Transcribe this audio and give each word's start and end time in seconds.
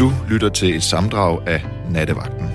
Du 0.00 0.12
lytter 0.30 0.48
til 0.48 0.76
et 0.76 0.82
samdrag 0.82 1.48
af 1.48 1.62
Nattevagten. 1.90 2.48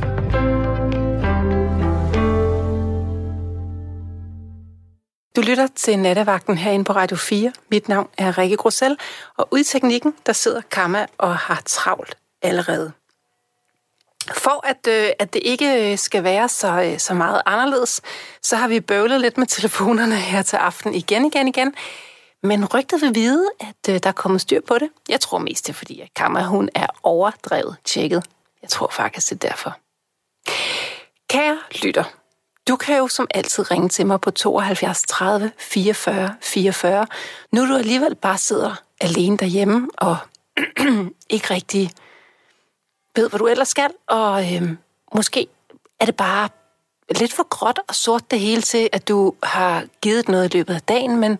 Du 5.35 5.41
lytter 5.41 5.67
til 5.75 5.99
Nattevagten 5.99 6.57
herinde 6.57 6.85
på 6.85 6.93
Radio 6.93 7.17
4. 7.17 7.51
Mit 7.71 7.89
navn 7.89 8.09
er 8.17 8.37
Rikke 8.37 8.57
Grussel, 8.57 8.97
og 9.37 9.47
ude 9.51 9.61
i 9.61 9.63
teknikken, 9.63 10.13
der 10.25 10.33
sidder 10.33 10.61
Kamma 10.71 11.05
og 11.17 11.37
har 11.37 11.61
travlt 11.65 12.17
allerede. 12.41 12.91
For 14.33 14.67
at, 14.67 14.87
øh, 14.87 15.09
at 15.19 15.33
det 15.33 15.41
ikke 15.45 15.91
øh, 15.91 15.97
skal 15.97 16.23
være 16.23 16.49
så, 16.49 16.81
øh, 16.81 16.99
så 16.99 17.13
meget 17.13 17.41
anderledes, 17.45 18.01
så 18.41 18.55
har 18.55 18.67
vi 18.67 18.79
bøvlet 18.79 19.21
lidt 19.21 19.37
med 19.37 19.47
telefonerne 19.47 20.15
her 20.15 20.41
til 20.41 20.55
aften 20.55 20.93
igen, 20.93 21.25
igen, 21.25 21.47
igen. 21.47 21.73
Men 22.45 22.65
rygtet 22.73 23.01
vil 23.01 23.15
vide, 23.15 23.49
at 23.59 23.93
øh, 23.93 23.99
der 24.03 24.11
kommer 24.11 24.37
styr 24.37 24.61
på 24.61 24.77
det. 24.77 24.89
Jeg 25.09 25.21
tror 25.21 25.37
mest 25.37 25.67
det 25.67 25.73
er, 25.73 25.77
fordi 25.77 26.01
at 26.01 26.13
Kamma, 26.15 26.43
hun 26.43 26.69
er 26.75 26.87
overdrevet 27.03 27.77
tjekket. 27.83 28.25
Jeg 28.61 28.69
tror 28.69 28.89
faktisk, 28.91 29.29
det 29.29 29.43
er 29.43 29.49
derfor. 29.49 29.77
Kære 31.29 31.59
lytter, 31.83 32.03
du 32.67 32.75
kan 32.75 32.97
jo 32.97 33.07
som 33.07 33.27
altid 33.33 33.71
ringe 33.71 33.89
til 33.89 34.05
mig 34.07 34.21
på 34.21 34.31
72 34.31 35.01
30 35.01 35.51
44 35.57 36.35
44. 36.41 37.07
Nu 37.51 37.67
du 37.67 37.75
alligevel 37.75 38.15
bare 38.15 38.37
sidder 38.37 38.75
alene 39.01 39.37
derhjemme 39.37 39.87
og 39.97 40.17
ikke 41.29 41.53
rigtig 41.53 41.91
ved, 43.15 43.29
hvad 43.29 43.39
du 43.39 43.47
ellers 43.47 43.67
skal, 43.67 43.89
og 44.07 44.55
øhm, 44.55 44.77
måske 45.15 45.47
er 45.99 46.05
det 46.05 46.15
bare 46.15 46.49
lidt 47.19 47.33
for 47.33 47.47
gråt 47.49 47.79
og 47.87 47.95
sort 47.95 48.31
det 48.31 48.39
hele 48.39 48.61
til, 48.61 48.89
at 48.91 49.07
du 49.07 49.33
har 49.43 49.83
givet 50.01 50.29
noget 50.29 50.53
i 50.53 50.57
løbet 50.57 50.73
af 50.73 50.81
dagen, 50.81 51.19
men 51.19 51.39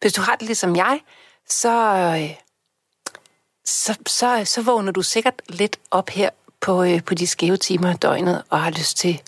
hvis 0.00 0.12
du 0.12 0.20
har 0.20 0.36
det 0.36 0.46
ligesom 0.46 0.76
jeg, 0.76 1.00
så, 1.48 1.70
øh, 2.20 2.36
så, 3.64 3.98
så, 4.06 4.42
så 4.44 4.62
vågner 4.62 4.92
du 4.92 5.02
sikkert 5.02 5.42
lidt 5.48 5.78
op 5.90 6.10
her 6.10 6.30
på, 6.60 6.82
øh, 6.82 7.04
på 7.04 7.14
de 7.14 7.26
skæve 7.26 7.56
timer 7.56 7.90
af 7.90 7.98
døgnet 7.98 8.42
og 8.50 8.62
har 8.62 8.70
lyst 8.70 8.96
til 8.96 9.22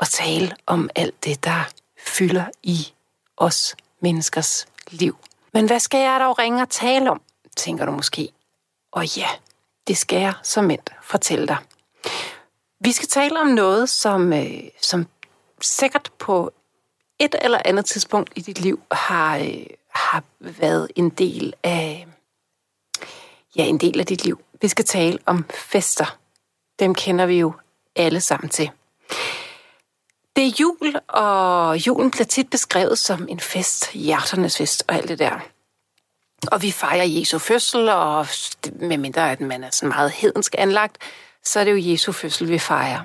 at 0.00 0.08
tale 0.08 0.56
om 0.66 0.90
alt 0.94 1.24
det, 1.24 1.44
der 1.44 1.70
fylder 2.06 2.44
i 2.62 2.92
os 3.36 3.76
menneskers 4.00 4.66
liv. 4.90 5.16
Men 5.52 5.66
hvad 5.66 5.80
skal 5.80 6.00
jeg 6.00 6.20
dog 6.20 6.38
ringe 6.38 6.62
og 6.62 6.70
tale 6.70 7.10
om, 7.10 7.22
tænker 7.56 7.84
du 7.84 7.92
måske. 7.92 8.28
Og 8.92 9.16
ja, 9.16 9.28
det 9.86 9.96
skal 9.96 10.20
jeg 10.20 10.34
som 10.42 10.64
mænd 10.64 10.80
fortælle 11.02 11.46
dig. 11.46 11.56
Vi 12.80 12.92
skal 12.92 13.08
tale 13.08 13.40
om 13.40 13.46
noget, 13.46 13.88
som, 13.88 14.32
øh, 14.32 14.62
som 14.82 15.06
sikkert 15.60 16.10
på 16.18 16.50
et 17.18 17.34
eller 17.42 17.62
andet 17.64 17.84
tidspunkt 17.84 18.30
i 18.36 18.40
dit 18.40 18.60
liv 18.60 18.80
har, 18.92 19.36
øh, 19.38 19.66
har 19.94 20.22
været 20.40 20.88
en 20.96 21.10
del 21.10 21.54
af 21.62 22.06
ja, 23.56 23.64
en 23.64 23.78
del 23.78 24.00
af 24.00 24.06
dit 24.06 24.24
liv. 24.24 24.40
Vi 24.60 24.68
skal 24.68 24.84
tale 24.84 25.18
om 25.26 25.44
fester. 25.54 26.18
Dem 26.78 26.94
kender 26.94 27.26
vi 27.26 27.38
jo 27.38 27.52
alle 27.96 28.20
sammen 28.20 28.48
til. 28.48 28.70
Det 30.36 30.46
er 30.46 30.52
jul, 30.60 30.96
og 31.08 31.86
julen 31.86 32.10
bliver 32.10 32.24
tit 32.24 32.50
beskrevet 32.50 32.98
som 32.98 33.28
en 33.28 33.40
fest, 33.40 33.92
hjerternes 33.92 34.56
fest 34.56 34.84
og 34.88 34.94
alt 34.94 35.08
det 35.08 35.18
der. 35.18 35.40
Og 36.52 36.62
vi 36.62 36.70
fejrer 36.70 37.04
Jesu 37.04 37.38
fødsel, 37.38 37.88
og 37.88 38.26
medmindre 38.72 39.32
at 39.32 39.40
man 39.40 39.64
er 39.64 39.70
sådan 39.70 39.88
meget 39.88 40.10
hedensk 40.10 40.54
anlagt, 40.58 40.98
så 41.44 41.60
er 41.60 41.64
det 41.64 41.70
jo 41.70 41.92
Jesu 41.92 42.12
fødsel, 42.12 42.48
vi 42.48 42.58
fejrer. 42.58 43.02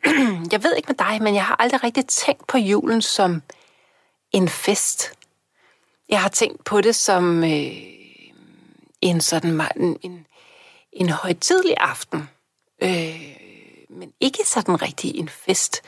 jeg 0.52 0.62
ved 0.62 0.74
ikke 0.76 0.88
med 0.88 0.96
dig, 0.96 1.22
men 1.22 1.34
jeg 1.34 1.44
har 1.44 1.56
aldrig 1.58 1.84
rigtig 1.84 2.06
tænkt 2.06 2.46
på 2.46 2.58
julen 2.58 3.02
som 3.02 3.42
en 4.32 4.48
fest. 4.48 5.12
Jeg 6.08 6.20
har 6.20 6.28
tænkt 6.28 6.64
på 6.64 6.80
det 6.80 6.96
som 6.96 7.44
øh, 7.44 7.96
en 9.00 9.20
sådan 9.20 9.60
en, 9.76 9.96
en, 10.02 10.26
en 10.92 11.08
højtidlig 11.08 11.74
aften, 11.76 12.28
øh, 12.82 13.36
men 13.90 14.12
ikke 14.20 14.38
sådan 14.44 14.82
rigtig 14.82 15.16
en 15.16 15.28
fest. 15.28 15.82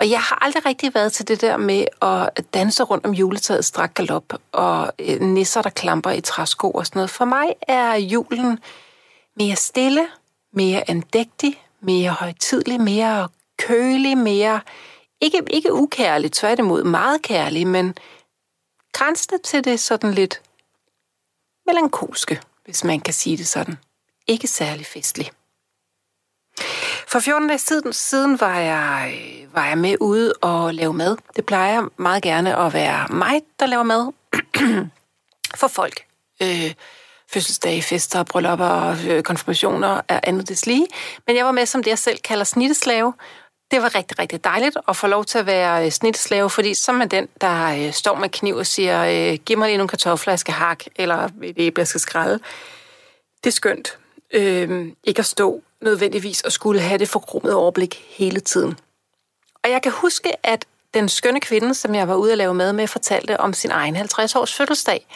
Og 0.00 0.10
jeg 0.10 0.20
har 0.20 0.44
aldrig 0.44 0.66
rigtig 0.66 0.94
været 0.94 1.12
til 1.12 1.28
det 1.28 1.40
der 1.40 1.56
med 1.56 1.84
at 2.02 2.44
danse 2.54 2.82
rundt 2.82 3.06
om 3.06 3.14
juletræet 3.14 3.64
strak 3.64 3.94
galop, 3.94 4.32
og 4.52 4.92
øh, 4.98 5.20
nisser, 5.20 5.62
der 5.62 5.70
klamper 5.70 6.10
i 6.10 6.20
træsko 6.20 6.70
og 6.70 6.86
sådan 6.86 6.98
noget. 6.98 7.10
For 7.10 7.24
mig 7.24 7.48
er 7.68 7.94
julen 7.94 8.58
mere 9.36 9.56
stille, 9.56 10.06
mere 10.52 10.90
andægtig, 10.90 11.62
mere 11.80 12.10
højtidlig, 12.10 12.80
mere 12.80 13.28
kølig, 13.58 14.18
mere... 14.18 14.60
Ikke, 15.20 15.42
ikke 15.50 15.74
ukærlig, 15.74 16.32
tværtimod 16.32 16.84
meget 16.84 17.22
kærlig, 17.22 17.66
men 17.66 17.94
grænsende 18.92 19.42
til 19.42 19.64
det 19.64 19.80
sådan 19.80 20.14
lidt 20.14 20.42
melankolske, 21.66 22.40
hvis 22.64 22.84
man 22.84 23.00
kan 23.00 23.14
sige 23.14 23.36
det 23.36 23.48
sådan. 23.48 23.78
Ikke 24.26 24.46
særlig 24.46 24.86
festlig. 24.86 25.30
For 27.08 27.20
14 27.20 27.48
dage 27.48 27.58
siden, 27.58 27.92
siden 27.92 28.40
var, 28.40 28.58
jeg, 28.58 29.14
øh, 29.14 29.54
var 29.54 29.66
jeg 29.66 29.78
med 29.78 29.96
ude 30.00 30.32
og 30.32 30.74
lave 30.74 30.92
mad. 30.92 31.16
Det 31.36 31.46
plejer 31.46 31.88
meget 31.96 32.22
gerne 32.22 32.56
at 32.56 32.72
være 32.72 33.06
mig, 33.10 33.42
der 33.60 33.66
laver 33.66 33.82
mad 33.82 34.12
for 35.60 35.68
folk. 35.68 36.04
Øh, 36.42 36.74
fødselsdage, 37.30 37.82
fester, 37.82 38.22
bryllupper 38.22 38.96
øh, 39.08 39.16
og 39.18 39.24
konfirmationer 39.24 40.00
er 40.08 40.20
andet 40.22 40.48
det 40.48 40.66
lige. 40.66 40.86
Men 41.26 41.36
jeg 41.36 41.44
var 41.44 41.52
med 41.52 41.66
som 41.66 41.82
det, 41.82 41.90
jeg 41.90 41.98
selv 41.98 42.18
kalder 42.18 42.44
snitteslave. 42.44 43.12
Det 43.70 43.82
var 43.82 43.94
rigtig, 43.94 44.18
rigtig 44.18 44.44
dejligt 44.44 44.76
at 44.88 44.96
få 44.96 45.06
lov 45.06 45.24
til 45.24 45.38
at 45.38 45.46
være 45.46 45.84
øh, 45.84 45.90
snitslave, 45.90 46.50
fordi 46.50 46.74
så 46.74 46.92
er 46.92 47.04
den, 47.04 47.28
der 47.40 47.86
øh, 47.86 47.92
står 47.92 48.14
med 48.14 48.28
kniv 48.28 48.56
og 48.56 48.66
siger, 48.66 49.04
øh, 49.04 49.38
giv 49.38 49.58
mig 49.58 49.68
lige 49.68 49.76
nogle 49.76 49.88
kartofler, 49.88 50.32
jeg 50.32 50.38
skal 50.38 50.54
hakke, 50.54 50.90
eller 50.96 51.28
et 51.42 51.54
æble, 51.56 51.80
jeg 51.80 51.86
skal 51.86 52.00
skrælle. 52.00 52.40
Det 53.44 53.50
er 53.50 53.54
skønt. 53.54 53.98
Øh, 54.34 54.86
ikke 55.04 55.18
at 55.18 55.26
stå 55.26 55.62
nødvendigvis 55.80 56.40
og 56.40 56.52
skulle 56.52 56.80
have 56.80 56.98
det 56.98 57.08
forkrummet 57.08 57.54
overblik 57.54 58.04
hele 58.08 58.40
tiden. 58.40 58.78
Og 59.64 59.70
jeg 59.70 59.82
kan 59.82 59.92
huske, 59.92 60.46
at 60.46 60.64
den 60.94 61.08
skønne 61.08 61.40
kvinde, 61.40 61.74
som 61.74 61.94
jeg 61.94 62.08
var 62.08 62.14
ude 62.14 62.32
at 62.32 62.38
lave 62.38 62.54
mad 62.54 62.72
med, 62.72 62.86
fortalte 62.86 63.40
om 63.40 63.52
sin 63.52 63.70
egen 63.70 63.96
50-års 63.96 64.54
fødselsdag, 64.54 65.06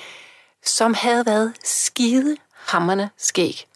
som 0.65 0.95
havde 0.95 1.27
været 1.27 1.53
skide 1.65 2.37
hammerne 2.55 3.11
skæg. 3.19 3.67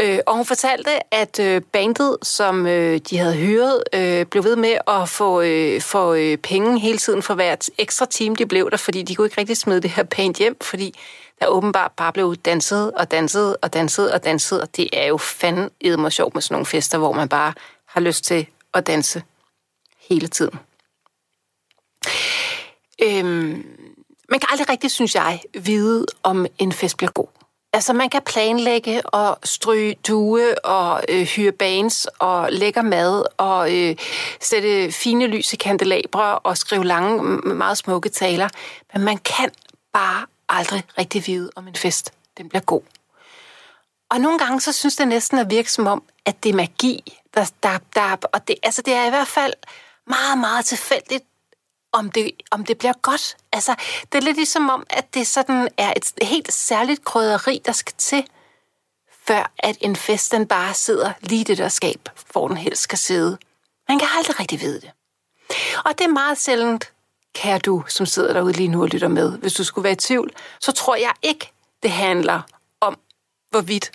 Øh, 0.00 0.18
og 0.26 0.36
hun 0.36 0.46
fortalte, 0.46 1.14
at 1.14 1.40
øh, 1.40 1.62
bandet, 1.62 2.16
som 2.22 2.66
øh, 2.66 3.00
de 3.10 3.18
havde 3.18 3.34
hyret, 3.34 3.82
øh, 3.92 4.26
blev 4.26 4.44
ved 4.44 4.56
med 4.56 4.78
at 4.86 5.08
få, 5.08 5.40
øh, 5.40 5.80
få 5.80 6.14
øh, 6.14 6.38
penge 6.38 6.80
hele 6.80 6.98
tiden 6.98 7.22
for 7.22 7.34
hvert 7.34 7.70
ekstra 7.78 8.06
time, 8.06 8.36
de 8.36 8.46
blev 8.46 8.70
der, 8.70 8.76
fordi 8.76 9.02
de 9.02 9.14
kunne 9.14 9.26
ikke 9.26 9.38
rigtig 9.38 9.56
smide 9.56 9.80
det 9.80 9.90
her 9.90 10.02
band 10.02 10.34
hjem, 10.34 10.56
fordi 10.60 10.94
der 11.40 11.46
åbenbart 11.46 11.92
bare 11.96 12.12
blev 12.12 12.36
danset 12.36 12.92
og 12.92 13.10
danset 13.10 13.56
og 13.62 13.72
danset 13.72 14.12
og 14.12 14.24
danset, 14.24 14.62
og 14.62 14.76
det 14.76 14.88
er 14.92 15.06
jo 15.06 15.16
fandme 15.16 15.70
eddermere 15.80 16.10
sjovt 16.10 16.34
med 16.34 16.42
sådan 16.42 16.54
nogle 16.54 16.66
fester, 16.66 16.98
hvor 16.98 17.12
man 17.12 17.28
bare 17.28 17.52
har 17.86 18.00
lyst 18.00 18.24
til 18.24 18.46
at 18.74 18.86
danse 18.86 19.22
hele 20.08 20.28
tiden. 20.28 20.58
Øhm, 23.02 23.66
man 24.28 24.40
kan 24.40 24.48
aldrig 24.50 24.68
rigtig, 24.68 24.90
synes 24.90 25.14
jeg, 25.14 25.40
vide, 25.54 26.06
om 26.22 26.46
en 26.58 26.72
fest 26.72 26.96
bliver 26.96 27.10
god. 27.10 27.43
Altså, 27.74 27.92
man 27.92 28.10
kan 28.10 28.22
planlægge 28.22 29.06
og 29.06 29.38
stryge 29.44 29.96
due 30.08 30.64
og 30.64 31.04
øh, 31.08 31.22
hyre 31.22 31.52
bands 31.52 32.06
og 32.18 32.48
lækker 32.52 32.82
mad 32.82 33.24
og 33.36 33.76
øh, 33.76 33.96
sætte 34.40 34.92
fine 34.92 35.26
lys 35.26 35.52
i 35.52 35.56
kandelabre 35.56 36.38
og 36.38 36.56
skrive 36.58 36.84
lange, 36.84 37.22
meget 37.38 37.78
smukke 37.78 38.08
taler. 38.08 38.48
Men 38.92 39.02
man 39.02 39.18
kan 39.18 39.50
bare 39.92 40.26
aldrig 40.48 40.82
rigtig 40.98 41.26
vide, 41.26 41.50
om 41.56 41.68
en 41.68 41.74
fest 41.74 42.12
den 42.38 42.48
bliver 42.48 42.62
god. 42.62 42.82
Og 44.10 44.20
nogle 44.20 44.38
gange, 44.38 44.60
så 44.60 44.72
synes 44.72 44.96
det 44.96 45.08
næsten 45.08 45.38
at 45.38 45.50
virke 45.50 45.72
som 45.72 45.86
om, 45.86 46.02
at 46.24 46.42
det 46.42 46.50
er 46.50 46.54
magi, 46.54 47.20
der, 47.34 47.50
der, 47.62 47.78
der 47.94 48.16
og 48.32 48.48
det, 48.48 48.56
altså 48.62 48.82
det 48.82 48.94
er 48.94 49.06
i 49.06 49.10
hvert 49.10 49.28
fald 49.28 49.52
meget, 50.06 50.38
meget 50.38 50.64
tilfældigt, 50.64 51.24
om 51.92 52.10
det, 52.10 52.30
om 52.50 52.64
det 52.64 52.78
bliver 52.78 52.94
godt. 53.02 53.36
Altså, 53.54 53.74
det 54.12 54.18
er 54.18 54.22
lidt 54.22 54.36
ligesom 54.36 54.70
om, 54.70 54.86
at 54.90 55.14
det 55.14 55.26
sådan 55.26 55.68
er 55.78 55.92
et 55.96 56.12
helt 56.22 56.52
særligt 56.52 57.04
krydderi, 57.04 57.62
der 57.66 57.72
skal 57.72 57.94
til, 57.98 58.24
før 59.26 59.52
at 59.58 59.76
en 59.80 59.96
fest 59.96 60.32
den 60.32 60.46
bare 60.46 60.74
sidder 60.74 61.12
lige 61.20 61.44
det 61.44 61.58
der 61.58 61.68
skab, 61.68 62.08
hvor 62.32 62.48
den 62.48 62.56
helst 62.56 62.82
skal 62.82 62.98
sidde. 62.98 63.38
Man 63.88 63.98
kan 63.98 64.08
aldrig 64.16 64.40
rigtig 64.40 64.60
vide 64.60 64.80
det. 64.80 64.90
Og 65.84 65.98
det 65.98 66.04
er 66.04 66.08
meget 66.08 66.38
sjældent, 66.38 66.92
kære 67.34 67.58
du, 67.58 67.84
som 67.88 68.06
sidder 68.06 68.32
derude 68.32 68.52
lige 68.52 68.68
nu 68.68 68.82
og 68.82 68.88
lytter 68.88 69.08
med. 69.08 69.38
Hvis 69.38 69.52
du 69.52 69.64
skulle 69.64 69.82
være 69.84 69.92
i 69.92 69.96
tvivl, 69.96 70.30
så 70.60 70.72
tror 70.72 70.96
jeg 70.96 71.12
ikke, 71.22 71.52
det 71.82 71.90
handler 71.90 72.42
om, 72.80 72.98
hvorvidt 73.50 73.90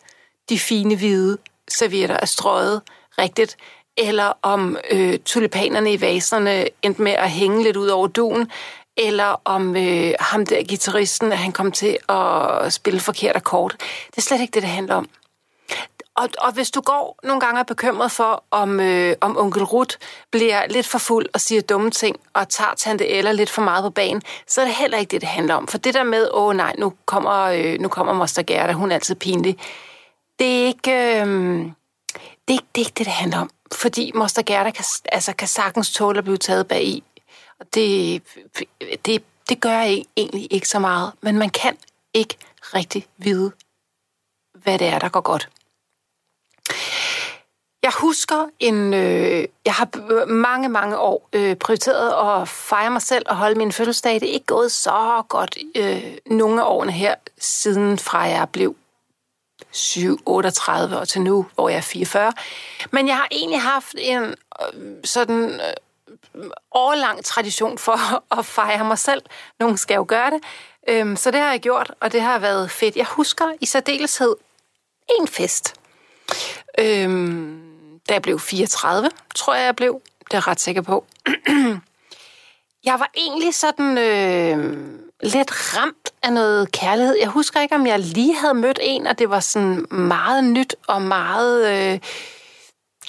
de 0.49 0.59
fine 0.59 0.95
hvide 0.95 1.37
servietter 1.67 2.17
er 2.17 2.25
strøget 2.25 2.81
rigtigt, 3.17 3.57
eller 3.97 4.33
om 4.41 4.77
øh, 4.91 5.19
tulipanerne 5.25 5.93
i 5.93 6.01
vaserne 6.01 6.67
endte 6.81 7.01
med 7.01 7.11
at 7.11 7.31
hænge 7.31 7.63
lidt 7.63 7.77
ud 7.77 7.87
over 7.87 8.07
duen, 8.07 8.51
eller 8.99 9.41
om 9.45 9.75
øh, 9.75 10.13
ham 10.19 10.45
der 10.45 10.63
gitarristen, 10.63 11.31
han 11.31 11.51
kom 11.51 11.71
til 11.71 11.97
at 12.09 12.73
spille 12.73 12.99
forkert 12.99 13.35
akkord. 13.35 13.71
Det 14.11 14.17
er 14.17 14.21
slet 14.21 14.41
ikke 14.41 14.51
det, 14.51 14.61
det 14.61 14.69
handler 14.69 14.95
om. 14.95 15.09
Og, 16.15 16.29
og 16.39 16.51
hvis 16.51 16.71
du 16.71 16.81
går 16.81 17.19
nogle 17.23 17.41
gange 17.41 17.59
er 17.59 17.63
bekymret 17.63 18.11
for, 18.11 18.43
om, 18.51 18.79
øh, 18.79 19.15
om 19.21 19.37
onkel 19.37 19.63
Ruth 19.63 19.95
bliver 20.31 20.67
lidt 20.69 20.87
for 20.87 20.97
fuld 20.97 21.25
og 21.33 21.41
siger 21.41 21.61
dumme 21.61 21.91
ting, 21.91 22.15
og 22.33 22.49
tager 22.49 22.73
tante 22.77 23.07
Eller 23.07 23.31
lidt 23.31 23.49
for 23.49 23.61
meget 23.61 23.83
på 23.83 23.89
banen, 23.89 24.21
så 24.47 24.61
er 24.61 24.65
det 24.65 24.75
heller 24.75 24.97
ikke 24.97 25.11
det, 25.11 25.21
det 25.21 25.29
handler 25.29 25.55
om. 25.55 25.67
For 25.67 25.77
det 25.77 25.93
der 25.93 26.03
med, 26.03 26.29
åh 26.33 26.55
nej, 26.55 26.75
nu 26.77 26.93
kommer, 27.05 27.41
øh, 27.41 27.79
nu 27.79 27.87
kommer 27.87 28.13
Moster 28.13 28.43
Gerda, 28.43 28.73
hun 28.73 28.91
er 28.91 28.95
altid 28.95 29.15
pinlig. 29.15 29.57
det 30.39 30.61
er 30.61 30.65
ikke... 30.65 30.91
Øh, 30.91 31.65
det, 32.47 32.55
er, 32.55 32.59
det 32.75 32.81
er 32.81 32.85
ikke 32.85 32.93
det, 32.97 33.05
det 33.05 33.07
handler 33.07 33.39
om. 33.39 33.49
Fordi 33.73 34.11
Moster 34.15 34.41
Gerda 34.41 34.71
kan, 34.71 34.85
altså, 35.11 35.33
kan 35.33 35.47
sagtens 35.47 35.91
tåle 35.91 36.17
at 36.17 36.23
blive 36.23 36.37
taget 36.37 36.67
bag 36.67 36.83
i. 36.83 37.03
Og 37.59 37.65
det, 37.73 38.21
det, 39.05 39.23
det 39.49 39.61
gør 39.61 39.69
jeg 39.69 40.03
egentlig 40.17 40.53
ikke 40.53 40.67
så 40.67 40.79
meget. 40.79 41.13
Men 41.21 41.37
man 41.37 41.49
kan 41.49 41.77
ikke 42.13 42.37
rigtig 42.61 43.07
vide, 43.17 43.51
hvad 44.53 44.79
det 44.79 44.87
er, 44.87 44.99
der 44.99 45.09
går 45.09 45.21
godt. 45.21 45.49
Jeg 47.83 47.91
husker 47.99 48.49
en... 48.59 48.93
Øh, 48.93 49.45
jeg 49.65 49.73
har 49.73 50.25
mange, 50.25 50.69
mange 50.69 50.97
år 50.97 51.29
øh, 51.33 51.55
prioriteret 51.55 52.41
at 52.41 52.47
fejre 52.47 52.91
mig 52.91 53.01
selv 53.01 53.25
og 53.29 53.35
holde 53.35 53.55
min 53.55 53.71
fødselsdag. 53.71 54.13
Det 54.13 54.29
er 54.29 54.33
ikke 54.33 54.45
gået 54.45 54.71
så 54.71 55.23
godt 55.29 55.57
øh, 55.75 56.17
nogle 56.25 56.61
af 56.61 56.65
årene 56.67 56.91
her, 56.91 57.15
siden 57.37 57.97
fra 57.97 58.19
jeg 58.19 58.49
blev 58.49 58.75
7, 59.71 60.19
38 60.25 60.99
og 60.99 61.07
til 61.07 61.21
nu, 61.21 61.45
hvor 61.55 61.69
jeg 61.69 61.77
er 61.77 61.81
44. 61.81 62.33
Men 62.91 63.07
jeg 63.07 63.15
har 63.15 63.27
egentlig 63.31 63.61
haft 63.61 63.95
en 63.97 64.23
øh, 64.23 64.95
sådan 65.03 65.49
øh, 65.53 65.73
årlang 66.71 67.25
tradition 67.25 67.77
for 67.77 68.23
at 68.39 68.45
fejre 68.45 68.85
mig 68.85 68.97
selv. 68.97 69.21
Nogen 69.59 69.77
skal 69.77 69.95
jo 69.95 70.05
gøre 70.07 70.31
det. 70.31 70.39
Øhm, 70.89 71.15
så 71.15 71.31
det 71.31 71.39
har 71.39 71.51
jeg 71.51 71.59
gjort, 71.59 71.91
og 71.99 72.11
det 72.11 72.21
har 72.21 72.39
været 72.39 72.71
fedt. 72.71 72.95
Jeg 72.95 73.05
husker 73.05 73.45
i 73.61 73.65
særdeleshed 73.65 74.35
en 75.19 75.27
fest. 75.27 75.75
Øhm, 76.79 77.61
da 78.09 78.13
jeg 78.13 78.21
blev 78.21 78.39
34, 78.39 79.09
tror 79.35 79.55
jeg, 79.55 79.65
jeg 79.65 79.75
blev. 79.75 80.01
Det 80.19 80.33
er 80.33 80.37
jeg 80.37 80.47
ret 80.47 80.61
sikker 80.61 80.81
på. 80.81 81.05
jeg 82.89 82.99
var 82.99 83.09
egentlig 83.15 83.55
sådan 83.55 83.97
øh, 83.97 84.77
lidt 85.23 85.77
ramt 85.77 86.11
af 86.23 86.33
noget 86.33 86.71
kærlighed. 86.71 87.15
Jeg 87.19 87.27
husker 87.27 87.61
ikke, 87.61 87.75
om 87.75 87.87
jeg 87.87 87.99
lige 87.99 88.35
havde 88.35 88.53
mødt 88.53 88.79
en, 88.81 89.07
og 89.07 89.19
det 89.19 89.29
var 89.29 89.39
sådan 89.39 89.85
meget 89.89 90.43
nyt 90.43 90.75
og 90.87 91.01
meget 91.01 91.93
øh, 91.93 91.99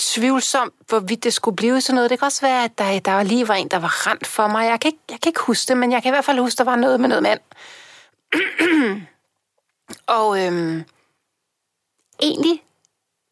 tvivlsomt, 0.00 0.74
hvorvidt 0.88 1.24
det 1.24 1.32
skulle 1.32 1.56
blive 1.56 1.80
sådan 1.80 1.94
noget. 1.94 2.10
Det 2.10 2.18
kan 2.18 2.26
også 2.26 2.40
være, 2.40 2.64
at 2.64 2.78
der, 2.78 2.98
der 2.98 3.22
lige 3.22 3.48
var 3.48 3.54
en, 3.54 3.68
der 3.68 3.78
var 3.78 4.06
rent 4.06 4.26
for 4.26 4.46
mig. 4.46 4.66
Jeg 4.66 4.80
kan, 4.80 4.88
ikke, 4.88 5.02
jeg 5.10 5.20
kan 5.20 5.30
ikke 5.30 5.40
huske 5.40 5.68
det, 5.68 5.76
men 5.76 5.92
jeg 5.92 6.02
kan 6.02 6.10
i 6.10 6.14
hvert 6.14 6.24
fald 6.24 6.38
huske, 6.38 6.58
der 6.58 6.64
var 6.64 6.76
noget 6.76 7.00
med 7.00 7.08
noget 7.08 7.22
mand. 7.22 7.40
og 10.18 10.46
øhm, 10.46 10.84
egentlig 12.22 12.62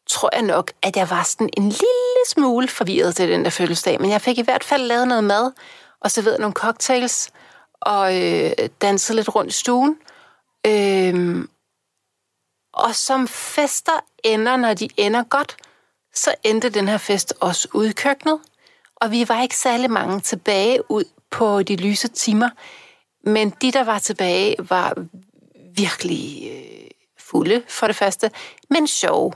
tror 0.07 0.29
jeg 0.33 0.41
nok, 0.41 0.71
at 0.81 0.95
jeg 0.95 1.09
var 1.09 1.23
sådan 1.23 1.49
en 1.57 1.63
lille 1.63 2.23
smule 2.27 2.67
forvirret 2.67 3.15
til 3.15 3.29
den 3.29 3.43
der 3.45 3.49
fødselsdag, 3.49 4.01
men 4.01 4.09
jeg 4.09 4.21
fik 4.21 4.37
i 4.37 4.41
hvert 4.41 4.63
fald 4.63 4.83
lavet 4.83 5.07
noget 5.07 5.23
mad, 5.23 5.51
og 5.99 6.11
serveret 6.11 6.39
nogle 6.39 6.53
cocktails, 6.53 7.31
og 7.81 8.21
øh, 8.21 8.51
danset 8.81 9.15
lidt 9.15 9.35
rundt 9.35 9.51
i 9.51 9.57
stuen. 9.57 9.97
Øhm, 10.67 11.49
og 12.73 12.95
som 12.95 13.27
fester 13.27 13.99
ender, 14.23 14.57
når 14.57 14.73
de 14.73 14.89
ender 14.97 15.23
godt, 15.23 15.57
så 16.13 16.35
endte 16.43 16.69
den 16.69 16.87
her 16.87 16.97
fest 16.97 17.33
også 17.39 17.67
ude 17.73 17.89
i 17.89 17.93
køkkenet, 17.93 18.39
og 18.95 19.11
vi 19.11 19.29
var 19.29 19.41
ikke 19.41 19.57
særlig 19.57 19.91
mange 19.91 20.19
tilbage 20.19 20.91
ud 20.91 21.03
på 21.31 21.63
de 21.63 21.75
lyse 21.75 22.07
timer, 22.07 22.49
men 23.23 23.49
de, 23.49 23.71
der 23.71 23.83
var 23.83 23.99
tilbage, 23.99 24.55
var 24.59 25.05
virkelig 25.75 26.51
øh, 26.51 26.89
fulde 27.17 27.63
for 27.67 27.87
det 27.87 27.95
første, 27.95 28.31
men 28.69 28.87
sjove. 28.87 29.33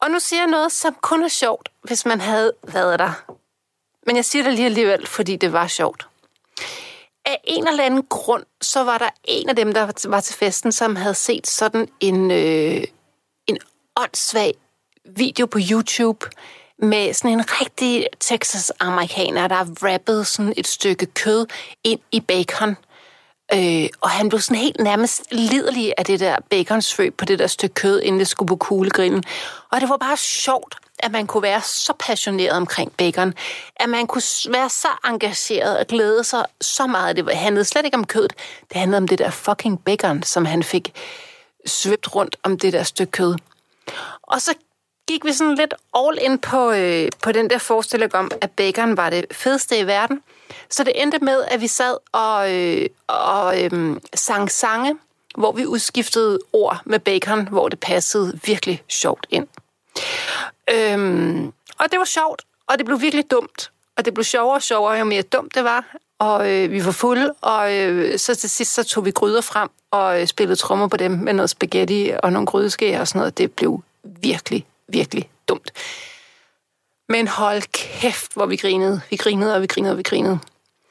Og 0.00 0.10
nu 0.10 0.20
siger 0.20 0.40
jeg 0.40 0.50
noget, 0.50 0.72
som 0.72 0.96
kun 1.00 1.24
er 1.24 1.28
sjovt, 1.28 1.68
hvis 1.82 2.06
man 2.06 2.20
havde 2.20 2.52
været 2.62 2.98
der. 2.98 3.32
Men 4.06 4.16
jeg 4.16 4.24
siger 4.24 4.42
det 4.42 4.54
lige 4.54 4.66
alligevel, 4.66 5.06
fordi 5.06 5.36
det 5.36 5.52
var 5.52 5.66
sjovt. 5.66 6.08
Af 7.24 7.40
en 7.44 7.68
eller 7.68 7.84
anden 7.84 8.02
grund, 8.02 8.44
så 8.60 8.84
var 8.84 8.98
der 8.98 9.08
en 9.24 9.48
af 9.48 9.56
dem, 9.56 9.74
der 9.74 10.08
var 10.08 10.20
til 10.20 10.34
festen, 10.34 10.72
som 10.72 10.96
havde 10.96 11.14
set 11.14 11.46
sådan 11.46 11.88
en, 12.00 12.30
øh, 12.30 12.84
en 13.46 13.58
åndssvag 13.96 14.54
video 15.16 15.46
på 15.46 15.58
YouTube 15.70 16.26
med 16.78 17.14
sådan 17.14 17.38
en 17.38 17.44
rigtig 17.60 18.06
Texas-amerikaner, 18.20 19.48
der 19.48 19.64
rappede 19.82 20.24
sådan 20.24 20.54
et 20.56 20.66
stykke 20.66 21.06
kød 21.06 21.46
ind 21.84 22.00
i 22.12 22.20
bacon. 22.20 22.76
Øh, 23.54 23.88
og 24.00 24.10
han 24.10 24.28
blev 24.28 24.40
sådan 24.40 24.56
helt 24.56 24.80
nærmest 24.80 25.22
liderlig 25.30 25.94
af 25.98 26.04
det 26.04 26.20
der 26.20 26.36
baconsvøb 26.50 27.16
på 27.16 27.24
det 27.24 27.38
der 27.38 27.46
stykke 27.46 27.74
kød, 27.74 28.00
inden 28.00 28.18
det 28.18 28.28
skulle 28.28 28.48
på 28.48 28.56
kuglegrillen. 28.56 29.24
Og 29.72 29.80
det 29.80 29.88
var 29.88 29.96
bare 29.96 30.16
sjovt, 30.16 30.76
at 30.98 31.12
man 31.12 31.26
kunne 31.26 31.42
være 31.42 31.60
så 31.60 31.92
passioneret 31.98 32.52
omkring 32.52 32.92
bacon, 32.92 33.34
at 33.76 33.88
man 33.88 34.06
kunne 34.06 34.22
være 34.50 34.70
så 34.70 34.88
engageret 35.04 35.78
og 35.78 35.86
glæde 35.86 36.24
sig 36.24 36.44
så 36.60 36.86
meget. 36.86 37.16
Det 37.16 37.36
handlede 37.36 37.64
slet 37.64 37.84
ikke 37.84 37.96
om 37.96 38.06
kødet, 38.06 38.32
det 38.68 38.76
handlede 38.76 38.98
om 38.98 39.08
det 39.08 39.18
der 39.18 39.30
fucking 39.30 39.84
bacon, 39.84 40.22
som 40.22 40.44
han 40.44 40.62
fik 40.62 40.92
svøbt 41.66 42.14
rundt 42.14 42.36
om 42.42 42.58
det 42.58 42.72
der 42.72 42.82
stykke 42.82 43.10
kød. 43.10 43.36
Og 44.22 44.40
så 44.40 44.54
gik 45.08 45.24
vi 45.24 45.32
sådan 45.32 45.54
lidt 45.54 45.74
all 45.94 46.18
in 46.20 46.38
på, 46.38 46.70
øh, 46.70 47.08
på 47.22 47.32
den 47.32 47.50
der 47.50 47.58
forestilling 47.58 48.14
om, 48.14 48.30
at 48.40 48.50
bacon 48.50 48.96
var 48.96 49.10
det 49.10 49.26
fedeste 49.30 49.78
i 49.78 49.86
verden. 49.86 50.22
Så 50.70 50.84
det 50.84 51.02
endte 51.02 51.18
med, 51.18 51.44
at 51.48 51.60
vi 51.60 51.66
sad 51.66 51.96
og, 52.12 52.54
øh, 52.54 52.88
og 53.06 53.62
øh, 53.62 53.96
sang 54.14 54.50
sange, 54.50 54.96
hvor 55.36 55.52
vi 55.52 55.66
udskiftede 55.66 56.38
ord 56.52 56.80
med 56.84 56.98
bacon, 56.98 57.48
hvor 57.48 57.68
det 57.68 57.80
passede 57.80 58.40
virkelig 58.44 58.82
sjovt 58.88 59.26
ind. 59.30 59.46
Øhm, 60.70 61.52
og 61.78 61.90
det 61.90 61.98
var 61.98 62.04
sjovt, 62.04 62.42
og 62.66 62.78
det 62.78 62.86
blev 62.86 63.00
virkelig 63.00 63.30
dumt. 63.30 63.70
Og 63.96 64.04
det 64.04 64.14
blev 64.14 64.24
sjovere 64.24 64.56
og 64.56 64.62
sjovere, 64.62 64.98
jo 64.98 65.04
mere 65.04 65.22
dumt 65.22 65.54
det 65.54 65.64
var. 65.64 65.96
Og 66.18 66.52
øh, 66.52 66.70
vi 66.70 66.84
var 66.84 66.92
fulde, 66.92 67.34
og 67.40 67.74
øh, 67.74 68.18
så 68.18 68.34
til 68.34 68.50
sidst 68.50 68.74
så 68.74 68.84
tog 68.84 69.04
vi 69.04 69.10
gryder 69.10 69.40
frem 69.40 69.68
og 69.90 70.20
øh, 70.20 70.26
spillede 70.26 70.56
trommer 70.56 70.88
på 70.88 70.96
dem 70.96 71.10
med 71.10 71.32
noget 71.32 71.50
spaghetti 71.50 72.10
og 72.22 72.32
nogle 72.32 72.46
grydeskære 72.46 73.00
og 73.00 73.08
sådan 73.08 73.18
noget. 73.18 73.38
Det 73.38 73.52
blev 73.52 73.82
virkelig, 74.04 74.66
virkelig 74.88 75.30
dumt. 75.48 75.70
Men 77.08 77.28
hold 77.28 77.62
kæft, 77.72 78.34
hvor 78.34 78.46
vi 78.46 78.56
grinede. 78.56 79.00
Vi 79.10 79.16
grinede, 79.16 79.54
og 79.54 79.62
vi 79.62 79.66
grinede, 79.66 79.92
og 79.92 79.98
vi 79.98 80.02
grinede. 80.02 80.38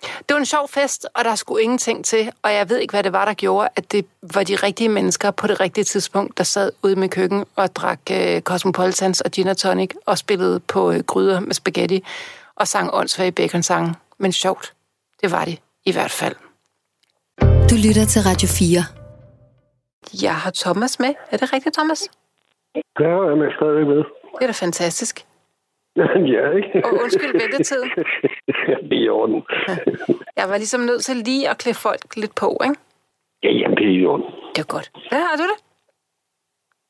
Det 0.03 0.33
var 0.33 0.37
en 0.37 0.45
sjov 0.45 0.69
fest, 0.69 1.07
og 1.15 1.25
der 1.25 1.35
skulle 1.35 1.63
ingenting 1.63 2.05
til, 2.05 2.31
og 2.41 2.53
jeg 2.53 2.69
ved 2.69 2.79
ikke, 2.79 2.91
hvad 2.91 3.03
det 3.03 3.13
var, 3.13 3.25
der 3.25 3.33
gjorde, 3.33 3.69
at 3.75 3.91
det 3.91 4.05
var 4.33 4.43
de 4.43 4.55
rigtige 4.55 4.89
mennesker 4.89 5.31
på 5.31 5.47
det 5.47 5.59
rigtige 5.59 5.83
tidspunkt, 5.83 6.37
der 6.37 6.43
sad 6.43 6.71
ude 6.83 6.95
med 6.95 7.09
køkken 7.09 7.45
og 7.55 7.75
drak 7.75 7.99
uh, 8.11 8.39
Cosmopolitans 8.39 9.21
og 9.21 9.31
gin 9.31 9.47
og 9.47 9.57
tonic 9.57 9.91
og 10.05 10.17
spillede 10.17 10.59
på 10.59 10.89
uh, 10.89 10.99
gryder 10.99 11.39
med 11.39 11.53
spaghetti 11.53 12.03
og 12.55 12.67
sang 12.67 12.89
åndssvage 12.93 13.31
bacon-sange. 13.31 13.95
Men 14.17 14.31
sjovt, 14.31 14.73
det 15.21 15.31
var 15.31 15.45
det 15.45 15.59
i 15.85 15.91
hvert 15.91 16.11
fald. 16.11 16.35
Du 17.41 17.75
lytter 17.87 18.05
til 18.05 18.21
Radio 18.21 18.47
4. 18.47 18.85
Jeg 20.21 20.35
har 20.35 20.51
Thomas 20.51 20.99
med. 20.99 21.13
Er 21.31 21.37
det 21.37 21.53
rigtigt, 21.53 21.75
Thomas? 21.75 22.09
Ja, 22.75 23.13
jeg 23.29 23.37
er 23.47 23.55
stadigvæk 23.59 23.87
med. 23.87 24.03
Det 24.37 24.43
er 24.45 24.51
da 24.53 24.65
fantastisk. 24.65 25.15
ja, 26.35 26.43
ikke? 26.59 26.81
Og 26.85 26.91
undskyld 27.03 27.31
ventetiden. 27.41 27.89
det 28.89 28.97
er 28.99 29.05
i 29.05 29.09
orden. 29.09 29.43
Jeg 30.39 30.45
var 30.49 30.57
ligesom 30.57 30.81
nødt 30.81 31.03
til 31.03 31.15
lige 31.15 31.49
at 31.49 31.57
klæde 31.57 31.77
folk 31.87 32.15
lidt 32.15 32.35
på, 32.35 32.49
ikke? 32.67 32.75
Ja, 33.43 33.51
jamen, 33.51 33.77
det 33.77 33.85
er 33.87 33.95
i 34.01 34.05
orden. 34.05 34.25
Det 34.55 34.61
er 34.65 34.69
godt. 34.75 34.87
Hvad 35.09 35.21
har 35.27 35.35
du 35.41 35.45
det? 35.51 35.57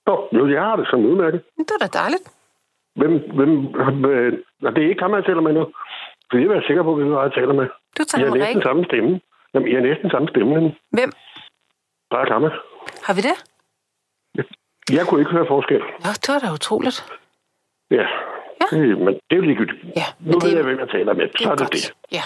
Nå, 0.07 0.47
jeg 0.55 0.61
har 0.61 0.75
det 0.75 0.87
som 0.89 1.05
udmærket. 1.05 1.41
Det 1.57 1.71
er 1.77 1.81
da 1.85 1.89
dejligt. 2.01 2.25
Hvem, 2.99 3.13
hvem, 3.37 3.51
øh, 4.11 4.31
det 4.75 4.83
er 4.83 4.89
ikke 4.89 5.01
ham, 5.01 5.13
jeg 5.13 5.25
taler 5.25 5.41
med 5.41 5.53
nu. 5.53 5.63
Så 6.31 6.37
jeg 6.37 6.47
er 6.47 6.67
sikker 6.67 6.83
på, 6.83 6.95
hvem 6.95 7.11
jeg 7.11 7.31
taler 7.35 7.53
med. 7.53 7.67
Du 7.97 8.03
taler 8.03 8.25
jeg 8.25 8.33
med 8.33 8.41
er 8.41 8.45
næsten 8.45 8.61
samme 8.61 8.85
stemme. 8.85 9.21
Jamen, 9.53 9.67
jeg 9.71 9.77
er 9.77 9.87
næsten 9.89 10.09
samme 10.09 10.27
stemme. 10.27 10.53
Hvem? 10.97 11.11
Bare 12.11 12.25
Kamma. 12.25 12.49
Har 13.07 13.13
vi 13.17 13.21
det? 13.29 13.37
Jeg 14.91 15.05
kunne 15.07 15.21
ikke 15.21 15.31
høre 15.31 15.45
forskel. 15.47 15.79
Nå, 15.79 16.09
det 16.23 16.29
var 16.33 16.39
da 16.39 16.53
utroligt. 16.53 16.97
Ja. 17.91 18.05
Ja. 18.61 18.77
Det, 18.77 18.97
men 18.97 19.13
det 19.13 19.31
er 19.31 19.35
jo 19.35 19.41
ligegyldigt. 19.41 19.83
Ja, 19.95 20.07
Nu 20.19 20.31
det- 20.33 20.43
ved 20.43 20.55
jeg, 20.55 20.63
hvem 20.63 20.79
jeg 20.79 20.89
taler 20.89 21.13
med. 21.13 21.27
Så 21.37 21.51
er 21.51 21.55
det 21.55 21.59
godt. 21.59 21.71
det. 21.73 21.93
Ja. 22.17 22.23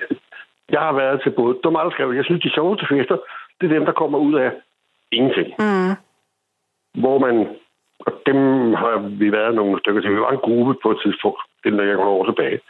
jeg 0.74 0.80
har 0.80 0.92
været 0.92 1.20
til 1.22 1.30
både... 1.30 1.58
Du 1.64 1.70
meget 1.70 1.92
skrevet, 1.92 2.16
jeg 2.16 2.24
synes, 2.24 2.42
de 2.42 2.50
sjoveste 2.50 2.86
fester, 2.90 3.16
det 3.60 3.64
er 3.70 3.74
dem, 3.74 3.84
der 3.84 3.92
kommer 3.92 4.18
ud 4.18 4.34
af 4.34 4.50
ingenting. 5.12 5.48
Mm. 5.58 5.92
Hvor 7.02 7.18
man... 7.18 7.56
Og 8.06 8.12
dem 8.26 8.36
har 8.74 8.96
vi 9.20 9.32
været 9.32 9.54
nogle 9.54 9.80
stykker 9.80 10.00
til. 10.00 10.10
Vi 10.16 10.20
var 10.20 10.30
en 10.30 10.38
gruppe 10.48 10.74
på 10.82 10.90
et 10.90 10.98
tidspunkt. 11.04 11.40
Det 11.64 11.72
er, 11.72 11.76
når 11.76 11.84
jeg 11.84 11.96
kommer 11.96 12.12
over 12.12 12.24
tilbage. 12.26 12.60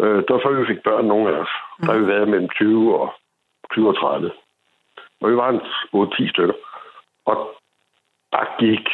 Øh, 0.00 0.16
det 0.16 0.30
var 0.30 0.40
før 0.44 0.60
vi 0.60 0.66
fik 0.66 0.82
børn, 0.82 1.04
nogle 1.04 1.28
af 1.36 1.38
os. 1.40 1.48
Der 1.80 1.92
har 1.92 1.98
vi 1.98 2.06
været 2.06 2.28
mellem 2.28 2.48
20 2.48 3.00
og 3.00 3.14
20 3.72 3.88
og 3.88 3.96
30. 3.96 4.30
Og 5.20 5.30
vi 5.30 5.36
var 5.36 5.48
en 5.48 5.60
8-10 5.96 6.30
stykker. 6.30 6.54
Og 7.26 7.36
der 8.34 8.44
gik... 8.58 8.86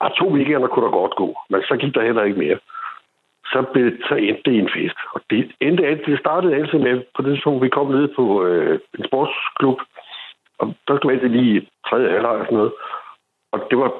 Ah, 0.00 0.10
to 0.18 0.26
weekender 0.34 0.68
kunne 0.68 0.84
der 0.86 1.00
godt 1.00 1.14
gå, 1.22 1.28
men 1.50 1.62
så 1.62 1.76
gik 1.76 1.94
der 1.94 2.08
heller 2.08 2.24
ikke 2.24 2.38
mere. 2.38 2.58
Så, 3.52 3.62
blev, 3.72 3.86
så 4.08 4.14
endte 4.14 4.42
det 4.44 4.52
i 4.52 4.58
en 4.58 4.74
fest. 4.76 4.98
Og 5.14 5.20
det, 5.30 5.52
endte, 5.60 5.82
det 6.06 6.18
startede 6.18 6.54
altid 6.54 6.78
med, 6.78 7.02
på 7.16 7.22
det 7.22 7.30
tidspunkt, 7.32 7.62
vi 7.62 7.68
kom 7.68 7.86
ned 7.90 8.08
på 8.16 8.44
øh, 8.44 8.80
en 8.98 9.04
sportsklub, 9.06 9.78
og 10.58 10.74
der 10.88 10.96
skulle 10.96 11.14
altid 11.14 11.28
lige 11.28 11.68
tredje 11.88 12.10
halvleg 12.10 12.36
og 12.40 12.44
sådan 12.44 12.58
noget. 12.58 12.72
Og 13.52 13.58
det 13.70 13.78
var 13.78 13.90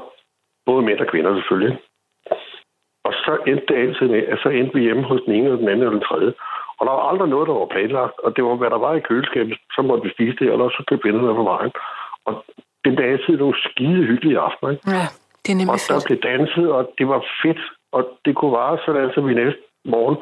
både 0.67 0.83
mænd 0.83 1.01
og 1.01 1.07
kvinder 1.07 1.35
selvfølgelig. 1.35 1.79
Og 3.05 3.13
så 3.13 3.33
endte 3.47 3.67
det 3.69 3.83
altid 3.83 4.09
med, 4.09 4.23
at 4.33 4.39
så 4.43 4.49
endte 4.49 4.75
vi 4.75 4.83
hjemme 4.83 5.03
hos 5.03 5.21
den 5.27 5.33
ene 5.35 5.53
og 5.53 5.59
den 5.59 5.69
anden 5.69 5.87
og 5.87 5.93
den 5.93 6.07
tredje. 6.09 6.33
Og 6.79 6.87
der 6.87 6.93
var 6.93 7.09
aldrig 7.11 7.29
noget, 7.29 7.49
der 7.49 7.55
var 7.55 7.67
planlagt, 7.75 8.19
og 8.25 8.37
det 8.37 8.45
var, 8.45 8.55
hvad 8.55 8.71
der 8.71 8.79
var 8.79 8.95
i 8.95 9.01
køleskabet. 9.01 9.59
Så 9.75 9.83
måtte 9.83 10.05
vi 10.05 10.15
spise 10.17 10.37
det, 10.41 10.53
eller 10.53 10.69
så 10.69 10.85
købte 10.89 11.09
vennerne 11.09 11.35
på 11.35 11.43
vejen. 11.43 11.73
Og 12.25 12.45
det 12.85 12.91
blev 12.97 13.07
altid 13.13 13.35
nogle 13.43 13.57
skide 13.67 14.03
hyggelige 14.11 14.39
aftener. 14.47 14.71
Ikke? 14.73 14.91
Ja, 14.91 15.07
det 15.43 15.51
er 15.53 15.55
Og 15.55 15.59
nemlig 15.61 15.81
der 15.89 15.95
fedt. 15.95 16.05
blev 16.09 16.19
danset, 16.31 16.67
og 16.77 16.83
det 16.99 17.07
var 17.09 17.21
fedt. 17.43 17.61
Og 17.93 18.03
det 18.25 18.33
kunne 18.37 18.53
vare 18.61 18.79
sådan, 18.87 19.11
så 19.15 19.21
vi 19.21 19.35
næste 19.35 19.61
morgen. 19.95 20.17